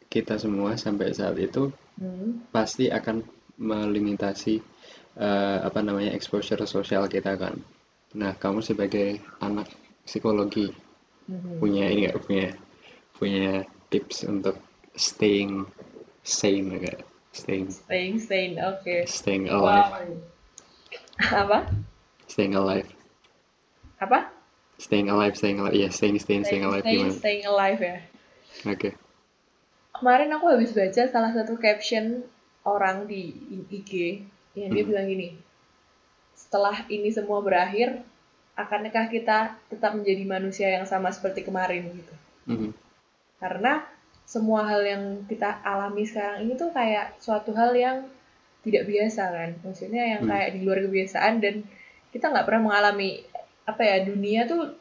kita 0.06 0.38
semua 0.38 0.78
sampai 0.78 1.10
saat 1.12 1.36
itu 1.36 1.74
hmm. 1.98 2.54
pasti 2.54 2.88
akan 2.88 3.26
melimitasi 3.58 4.62
uh, 5.18 5.58
apa 5.66 5.82
namanya 5.82 6.14
exposure 6.14 6.62
sosial 6.64 7.10
kita 7.10 7.34
kan. 7.34 7.58
Nah, 8.14 8.38
kamu 8.38 8.62
sebagai 8.64 9.20
anak 9.42 9.68
psikologi 10.06 10.70
hmm. 11.28 11.58
punya 11.60 11.90
ini 11.90 12.08
nggak 12.08 12.20
punya 12.24 12.46
punya 13.18 13.66
tips 13.90 14.24
untuk 14.24 14.56
staying 14.94 15.66
sane 16.22 16.78
enggak? 16.78 17.02
Staying 17.34 17.68
staying 17.74 18.16
sane, 18.22 18.54
oke. 18.62 18.86
Okay. 18.86 19.02
Staying 19.04 19.50
alive. 19.50 19.92
Wow. 19.92 20.37
Apa? 21.18 21.66
Staying 22.30 22.54
alive. 22.54 22.88
Apa? 23.98 24.30
Staying 24.78 25.10
alive, 25.10 25.34
staying 25.34 25.58
alive. 25.58 25.74
Iya, 25.74 25.88
yeah, 25.88 25.90
staying, 25.90 26.22
staying, 26.22 26.46
staying, 26.46 26.62
staying 26.62 26.64
alive 26.64 26.84
staying, 26.86 27.10
gimana? 27.10 27.18
Staying 27.18 27.44
alive 27.50 27.80
ya. 27.82 27.96
Oke. 28.64 28.78
Okay 28.78 28.92
kemarin 29.98 30.30
aku 30.30 30.46
habis 30.54 30.70
baca 30.70 31.02
salah 31.10 31.34
satu 31.34 31.58
caption 31.58 32.22
orang 32.62 33.10
di 33.10 33.34
IG 33.66 34.22
yang 34.54 34.70
dia 34.70 34.82
hmm. 34.86 34.90
bilang 34.94 35.06
gini 35.10 35.28
setelah 36.38 36.86
ini 36.86 37.10
semua 37.10 37.42
berakhir 37.42 38.06
akankah 38.54 39.10
kita 39.10 39.58
tetap 39.66 39.98
menjadi 39.98 40.22
manusia 40.22 40.70
yang 40.70 40.86
sama 40.86 41.10
seperti 41.10 41.42
kemarin 41.42 41.90
gitu 41.90 42.14
hmm. 42.46 42.70
karena 43.42 43.82
semua 44.22 44.62
hal 44.70 44.86
yang 44.86 45.04
kita 45.26 45.58
alami 45.66 46.06
sekarang 46.06 46.46
ini 46.46 46.54
tuh 46.54 46.70
kayak 46.70 47.18
suatu 47.18 47.50
hal 47.58 47.74
yang 47.74 48.06
tidak 48.66 48.84
biasa 48.90 49.22
kan 49.30 49.50
maksudnya 49.62 50.02
yang 50.16 50.22
hmm. 50.26 50.30
kayak 50.30 50.48
di 50.56 50.60
luar 50.66 50.78
kebiasaan 50.82 51.34
dan 51.38 51.54
kita 52.10 52.32
nggak 52.32 52.46
pernah 52.48 52.62
mengalami 52.72 53.22
apa 53.68 53.82
ya 53.84 53.96
dunia 54.04 54.48
tuh 54.48 54.74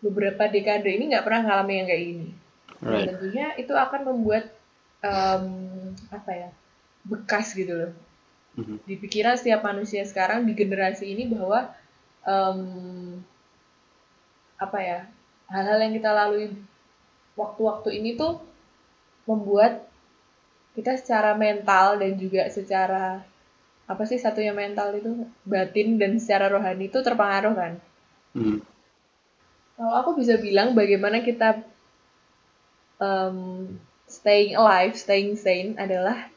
beberapa 0.00 0.48
dekade 0.48 0.88
ini 0.88 1.14
nggak 1.14 1.24
pernah 1.24 1.40
mengalami 1.46 1.72
yang 1.80 1.88
kayak 1.88 2.04
gini 2.04 2.28
Right. 2.76 3.08
Dan 3.08 3.16
tentunya 3.16 3.46
itu 3.56 3.72
akan 3.72 4.00
membuat 4.04 4.52
um, 5.00 5.46
apa 6.12 6.30
ya 6.32 6.48
bekas 7.06 7.56
gitu 7.56 7.72
loh 7.72 7.92
mm-hmm. 8.58 8.84
di 8.84 8.94
pikiran 9.00 9.38
setiap 9.38 9.64
manusia 9.64 10.04
sekarang 10.04 10.44
di 10.44 10.52
generasi 10.52 11.08
ini 11.08 11.30
bahwa 11.30 11.72
um, 12.26 12.60
apa 14.60 14.78
ya 14.82 15.00
hal-hal 15.48 15.78
yang 15.80 15.94
kita 15.96 16.10
lalui 16.10 16.52
waktu-waktu 17.38 18.02
ini 18.02 18.18
tuh 18.18 18.42
membuat 19.24 19.86
kita 20.76 21.00
secara 21.00 21.32
mental 21.32 21.96
dan 21.96 22.20
juga 22.20 22.52
secara 22.52 23.24
apa 23.86 24.02
sih 24.04 24.20
satunya 24.20 24.52
mental 24.52 24.92
itu 24.98 25.24
batin 25.46 25.96
dan 25.96 26.20
secara 26.20 26.52
rohani 26.52 26.92
itu 26.92 27.00
terpengaruh 27.00 27.54
kan. 27.56 27.72
Mm. 28.36 28.60
Kalau 29.76 29.94
aku 29.96 30.20
bisa 30.20 30.36
bilang 30.36 30.76
bagaimana 30.76 31.24
kita 31.24 31.64
um, 33.00 33.68
staying 34.04 34.56
alive, 34.56 34.94
staying 34.96 35.36
sane 35.36 35.76
adalah 35.80 36.28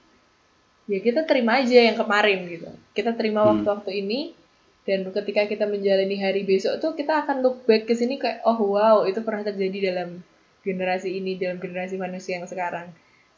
ya 0.89 0.99
kita 0.99 1.23
terima 1.27 1.59
aja 1.59 1.91
yang 1.91 1.97
kemarin 1.99 2.47
gitu. 2.49 2.69
Kita 2.95 3.15
terima 3.15 3.45
hmm. 3.45 3.49
waktu-waktu 3.53 3.91
ini 4.03 4.19
dan 4.89 5.05
ketika 5.13 5.45
kita 5.45 5.69
menjalani 5.69 6.17
hari 6.17 6.41
besok 6.43 6.81
tuh 6.81 6.97
kita 6.97 7.23
akan 7.23 7.45
look 7.45 7.63
back 7.69 7.85
ke 7.85 7.93
sini 7.93 8.17
kayak 8.17 8.41
oh 8.43 8.57
wow 8.73 9.05
itu 9.05 9.21
pernah 9.21 9.45
terjadi 9.45 9.93
dalam 9.93 10.25
generasi 10.65 11.13
ini 11.13 11.37
dalam 11.37 11.61
generasi 11.61 11.95
manusia 12.01 12.41
yang 12.41 12.49
sekarang 12.49 12.89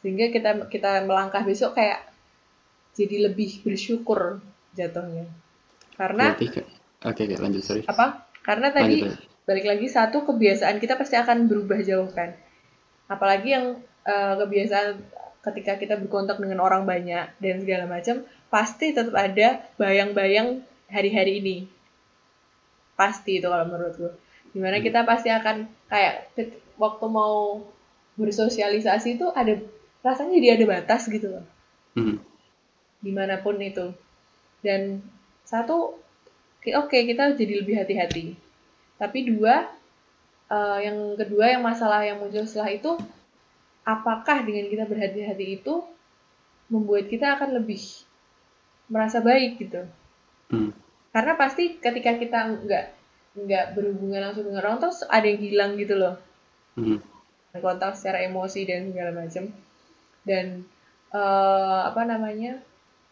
sehingga 0.02 0.28
kita 0.34 0.66
kita 0.66 1.06
melangkah 1.06 1.46
besok 1.46 1.78
kayak 1.78 2.02
jadi 2.92 3.30
lebih 3.30 3.62
bersyukur 3.64 4.42
jatuhnya. 4.76 5.30
Karena 5.96 6.34
oke 6.34 6.50
okay, 7.00 7.38
lanjut 7.38 7.62
sorry. 7.62 7.82
Apa? 7.88 8.26
Karena 8.42 8.74
tadi 8.74 9.06
lanjut, 9.06 9.18
balik 9.46 9.66
lagi 9.70 9.86
satu 9.88 10.26
kebiasaan 10.26 10.82
kita 10.82 10.98
pasti 10.98 11.16
akan 11.16 11.46
berubah 11.46 11.78
jauh 11.80 12.10
kan? 12.10 12.34
Apalagi 13.06 13.54
yang 13.54 13.78
uh, 14.04 14.34
kebiasaan 14.42 14.98
ketika 15.42 15.78
kita 15.78 15.94
berkontak 15.98 16.38
dengan 16.38 16.62
orang 16.62 16.86
banyak 16.86 17.34
dan 17.38 17.54
segala 17.62 17.86
macam 17.86 18.22
pasti 18.52 18.94
tetap 18.94 19.14
ada 19.14 19.62
bayang-bayang 19.78 20.62
hari-hari 20.90 21.40
ini. 21.40 21.56
Pasti 22.98 23.40
itu 23.40 23.48
kalau 23.48 23.66
menurutku 23.66 24.12
di 24.52 24.60
mana 24.60 24.78
hmm. 24.78 24.84
kita 24.84 25.00
pasti 25.08 25.32
akan 25.32 25.64
kayak 25.88 26.32
waktu 26.76 27.06
mau 27.08 27.64
bersosialisasi 28.20 29.16
itu 29.16 29.26
ada 29.32 29.56
rasanya 30.02 30.38
jadi 30.38 30.48
ada 30.58 30.64
batas 30.78 31.06
gitu 31.06 31.30
loh 31.30 31.44
hmm. 31.96 32.18
di 33.02 33.10
mana 33.14 33.38
pun 33.38 33.58
itu 33.62 33.94
dan 34.62 35.02
satu 35.46 35.98
oke 36.62 36.90
okay, 36.90 37.06
kita 37.06 37.34
jadi 37.38 37.62
lebih 37.62 37.74
hati-hati 37.78 38.34
tapi 38.98 39.18
dua 39.26 39.66
uh, 40.50 40.78
yang 40.78 41.18
kedua 41.18 41.58
yang 41.58 41.62
masalah 41.62 42.02
yang 42.06 42.18
muncul 42.22 42.46
setelah 42.46 42.70
itu 42.74 42.92
apakah 43.82 44.46
dengan 44.46 44.70
kita 44.70 44.84
berhati-hati 44.86 45.62
itu 45.62 45.82
membuat 46.70 47.10
kita 47.10 47.34
akan 47.38 47.58
lebih 47.58 47.80
merasa 48.90 49.22
baik 49.22 49.58
gitu 49.58 49.86
Hmm. 50.52 50.68
karena 51.16 51.32
pasti 51.40 51.80
ketika 51.80 52.12
kita 52.20 52.44
nggak 52.60 52.84
nggak 53.40 53.64
berhubungan 53.72 54.20
langsung 54.20 54.44
dengan 54.44 54.60
orang 54.60 54.84
terus 54.84 55.00
ada 55.08 55.24
yang 55.24 55.40
hilang 55.40 55.72
gitu 55.80 55.96
loh 55.96 56.20
Hmm. 56.76 57.00
kontak 57.56 57.96
secara 57.96 58.20
emosi 58.28 58.68
dan 58.68 58.92
segala 58.92 59.24
macam 59.24 59.48
dan 60.28 60.46
eh, 61.20 61.80
apa 61.90 62.02
namanya 62.12 62.52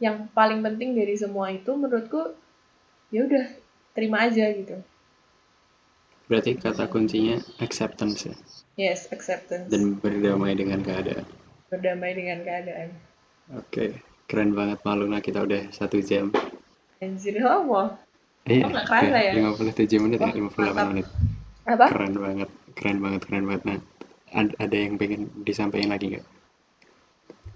yang 0.04 0.16
paling 0.38 0.60
penting 0.66 0.90
dari 0.98 1.14
semua 1.22 1.46
itu 1.58 1.70
menurutku 1.76 2.22
ya 3.14 3.20
udah 3.28 3.44
terima 3.96 4.18
aja 4.26 4.46
gitu 4.58 4.76
Berarti 6.32 6.50
kata 6.64 6.84
kuncinya 6.92 7.36
acceptance 7.66 8.20
ya. 8.28 8.34
yes 8.76 9.06
acceptance 9.12 9.70
Dan 9.72 10.00
berdamai 10.02 10.52
dengan 10.56 10.80
keadaan. 10.86 11.26
berdamai 11.72 12.12
dengan 12.12 12.44
keadaan 12.44 12.90
Oke, 13.58 13.86
keren 14.28 14.50
banget 14.58 14.78
Maluna 14.86 15.18
kita 15.22 15.38
udah 15.46 15.62
satu 15.76 15.98
jam. 16.02 16.26
anjir 17.04 17.36
apa 17.42 17.82
Iya, 18.52 18.64
Oh, 18.64 18.68
nggak 18.72 18.86
kerasa 18.88 19.18
ya? 19.28 19.34
57 19.36 20.00
menit 20.04 20.20
ya, 20.20 20.30
Oh, 20.30 20.34
58 20.36 20.74
mantap. 20.74 20.88
menit. 20.90 21.06
apa 21.72 21.86
Keren 21.90 22.14
banget, 22.24 22.50
keren 22.78 22.98
banget, 23.04 23.22
keren 23.28 23.44
banget. 23.48 23.62
Nah, 23.68 23.78
ad- 24.40 24.56
ada 24.64 24.76
yang 24.84 24.94
pengen 25.00 25.22
disampaikan 25.48 25.90
lagi 25.94 26.06
nggak? 26.12 26.26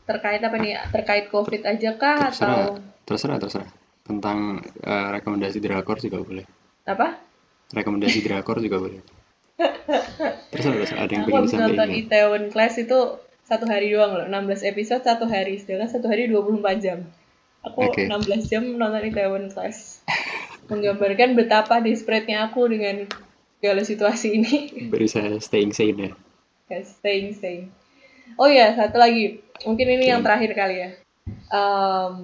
Terkait 0.04 0.40
apa 0.44 0.56
nih 0.60 0.76
terkait 0.92 1.32
covid 1.32 1.64
aja 1.64 1.96
kah 1.96 2.28
Terserah, 2.28 2.54
atau 2.54 2.64
terserah, 3.08 3.38
terserah. 3.40 3.70
Tentang 4.04 4.60
eh, 4.84 5.08
rekomendasi 5.16 5.58
drakor 5.64 5.96
juga 6.00 6.20
boleh. 6.20 6.44
apa 6.84 7.16
Rekomendasi 7.72 8.20
drakor 8.28 8.60
juga 8.60 8.76
boleh. 8.80 9.00
Terserah, 10.52 10.76
terserah. 10.84 11.00
Ada 11.08 11.12
yang 11.12 11.24
aku 11.24 11.30
pengen 11.32 11.40
nonton 11.40 11.48
disampaikan. 11.48 11.88
nggak? 11.88 12.02
Itaewon 12.04 12.44
Class 12.52 12.74
itu 12.76 12.98
satu 13.44 13.64
hari 13.68 13.92
doang 13.92 14.12
loh 14.16 14.26
16 14.28 14.72
episode 14.72 15.04
satu 15.04 15.28
hari 15.28 15.60
sedangkan 15.60 15.88
satu 15.92 16.08
hari 16.08 16.32
24 16.32 16.80
jam 16.80 17.04
aku 17.60 17.92
Oke. 17.92 18.08
16 18.08 18.48
jam 18.48 18.64
nonton 18.80 19.04
Itaewon 19.04 19.52
Class 19.52 20.00
menggambarkan 20.72 21.36
betapa 21.36 21.84
desperate-nya 21.84 22.48
aku 22.48 22.64
dengan 22.72 23.04
segala 23.60 23.84
situasi 23.84 24.28
ini 24.40 24.54
Berusaha 24.88 25.36
staying 25.40 25.76
sane 25.76 26.08
ya. 26.08 26.12
Guys, 26.72 26.96
staying 27.00 27.36
staying 27.36 27.68
oh 28.40 28.48
ya 28.48 28.72
satu 28.72 28.96
lagi 28.96 29.43
mungkin 29.62 29.86
ini 29.86 30.10
yang 30.10 30.20
Oke. 30.20 30.26
terakhir 30.26 30.52
kali 30.58 30.76
ya 30.82 30.90
Em, 31.48 32.16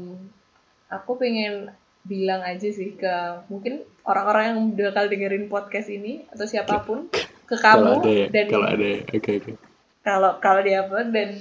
aku 0.93 1.17
pengen 1.17 1.73
bilang 2.05 2.45
aja 2.45 2.69
sih 2.69 2.97
ke 2.97 3.15
mungkin 3.49 3.85
orang-orang 4.05 4.45
yang 4.53 4.59
bakal 4.77 5.05
dengerin 5.09 5.49
podcast 5.49 5.89
ini 5.93 6.25
atau 6.33 6.45
siapa 6.49 6.85
pun 6.85 7.09
ke 7.49 7.57
Kalau 7.57 7.97
kamu 7.97 8.05
ada 8.05 8.11
ya, 8.13 8.27
dan 8.29 8.47
kalau 8.49 8.69
ada 8.69 8.85
ya. 8.85 9.01
Oke, 9.09 9.31
oke. 9.41 9.53
kalau 10.01 10.31
kalau 10.41 10.61
dia 10.65 10.85
apa 10.85 11.05
dan 11.09 11.37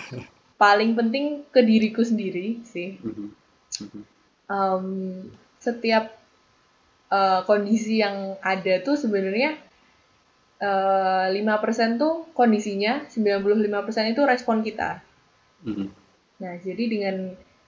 paling 0.62 0.92
penting 0.96 1.44
ke 1.48 1.60
diriku 1.64 2.04
sendiri 2.04 2.64
sih. 2.64 3.00
Em, 4.48 4.86
setiap 5.60 6.12
eh, 7.12 7.40
kondisi 7.48 8.00
yang 8.00 8.36
ada 8.40 8.80
tuh 8.80 8.96
sebenarnya 8.96 9.56
eh, 10.60 11.26
5% 11.32 12.00
tuh 12.00 12.28
kondisinya 12.36 13.08
95% 13.08 14.12
itu 14.12 14.22
respon 14.24 14.60
kita 14.64 15.04
Nah 16.38 16.52
jadi 16.60 16.84
dengan 16.86 17.16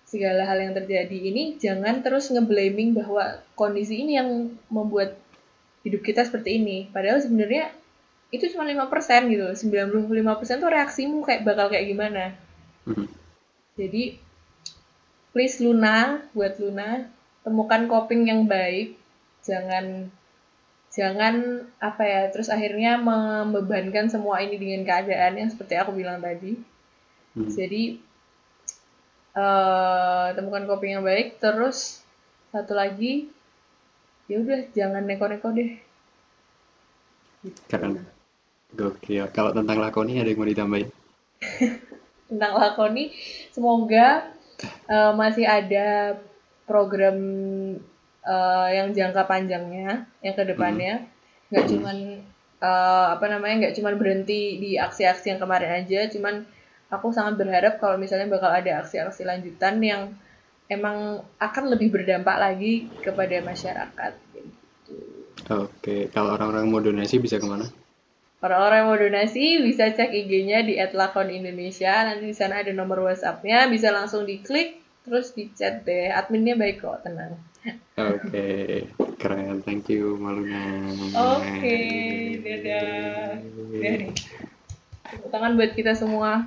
segala 0.06 0.46
hal 0.46 0.62
yang 0.62 0.74
terjadi 0.76 1.18
ini 1.18 1.58
jangan 1.58 2.04
terus 2.04 2.30
ngeblaming 2.30 2.94
bahwa 2.94 3.42
kondisi 3.58 4.06
ini 4.06 4.14
yang 4.14 4.54
membuat 4.70 5.18
hidup 5.82 6.06
kita 6.06 6.22
seperti 6.22 6.62
ini 6.62 6.86
padahal 6.94 7.18
sebenarnya 7.18 7.74
itu 8.34 8.50
cuma 8.54 8.66
5% 8.66 9.32
gitu 9.32 9.46
95% 9.70 10.62
tuh 10.62 10.70
reaksimu 10.70 11.22
kayak 11.22 11.46
bakal 11.46 11.70
kayak 11.70 11.86
gimana. 11.86 12.34
Jadi 13.78 14.18
please 15.30 15.62
Luna, 15.62 16.26
buat 16.34 16.58
Luna, 16.58 17.06
temukan 17.46 17.86
coping 17.86 18.26
yang 18.26 18.48
baik. 18.50 18.98
Jangan 19.46 20.10
jangan 20.90 21.68
apa 21.78 22.02
ya, 22.02 22.22
terus 22.32 22.48
akhirnya 22.48 22.98
membebankan 22.98 24.08
semua 24.08 24.40
ini 24.42 24.56
dengan 24.58 24.82
keadaan 24.82 25.38
yang 25.38 25.48
seperti 25.52 25.76
aku 25.78 25.94
bilang 25.94 26.18
tadi. 26.18 26.56
Mhm. 27.36 27.52
Jadi 27.52 27.82
eh, 29.36 30.28
temukan 30.32 30.64
coping 30.64 30.96
yang 30.96 31.04
baik, 31.04 31.36
terus 31.36 32.00
satu 32.50 32.72
lagi 32.72 33.28
ya 34.26 34.40
udah 34.40 34.72
jangan 34.72 35.04
neko-neko 35.04 35.52
deh. 35.52 35.70
Gitu. 37.44 37.60
Keren. 37.68 38.02
Gokil. 38.74 39.30
Kalau 39.30 39.54
tentang 39.54 39.78
lakoni 39.78 40.18
ada 40.18 40.26
yang 40.26 40.40
mau 40.42 40.48
ditambahin? 40.48 40.90
tentang 42.30 42.58
lakoni 42.58 43.14
semoga 43.54 44.26
eh, 44.90 45.12
masih 45.14 45.46
ada 45.46 46.18
program 46.66 47.16
eh, 48.26 48.68
yang 48.74 48.90
jangka 48.90 49.22
panjangnya 49.30 50.10
yang 50.20 50.34
ke 50.34 50.44
depannya 50.44 51.06
nggak 51.52 51.64
Hmm. 51.66 51.72
cuman 51.78 51.96
eh, 52.58 53.06
apa 53.14 53.26
namanya 53.30 53.54
nggak 53.66 53.74
cuman 53.78 53.94
berhenti 53.94 54.58
di 54.58 54.70
aksi-aksi 54.74 55.34
yang 55.34 55.40
kemarin 55.40 55.86
aja 55.86 56.10
cuman 56.10 56.42
aku 56.90 57.10
sangat 57.10 57.38
berharap 57.40 57.82
kalau 57.82 57.98
misalnya 57.98 58.30
bakal 58.30 58.50
ada 58.50 58.82
aksi-aksi 58.82 59.26
lanjutan 59.26 59.82
yang 59.82 60.14
emang 60.70 61.22
akan 61.38 61.64
lebih 61.70 61.94
berdampak 61.94 62.38
lagi 62.38 62.90
kepada 63.02 63.38
masyarakat 63.42 64.12
gitu. 64.34 64.94
Oke, 65.46 66.10
kalau 66.10 66.34
orang-orang 66.34 66.66
mau 66.66 66.82
donasi 66.82 67.22
bisa 67.22 67.38
ke 67.38 67.46
mana? 67.46 67.70
Orang-orang 68.42 68.78
yang 68.78 68.88
mau 68.90 68.98
donasi 69.00 69.44
bisa 69.64 69.88
cek 69.90 70.12
IG-nya 70.12 70.60
di 70.66 70.76
@lakon 70.76 71.32
Indonesia. 71.32 72.04
Nanti 72.04 72.30
di 72.30 72.36
sana 72.36 72.60
ada 72.60 72.70
nomor 72.74 73.06
WhatsApp-nya, 73.06 73.66
bisa 73.70 73.88
langsung 73.94 74.28
diklik 74.28 74.82
terus 75.06 75.32
di 75.32 75.48
chat 75.54 75.86
deh. 75.86 76.10
Adminnya 76.10 76.58
baik 76.58 76.82
kok, 76.82 77.00
tenang. 77.06 77.38
Oke, 77.98 78.84
keren. 79.18 79.64
Thank 79.64 79.90
you, 79.90 80.20
Maluna. 80.20 80.92
Oke, 81.34 81.78
dadah. 82.42 83.40
Udah 83.40 83.92
nih. 84.04 84.12
Tepuk 85.06 85.30
tangan 85.30 85.54
buat 85.54 85.72
kita 85.74 85.94
semua. 85.94 86.46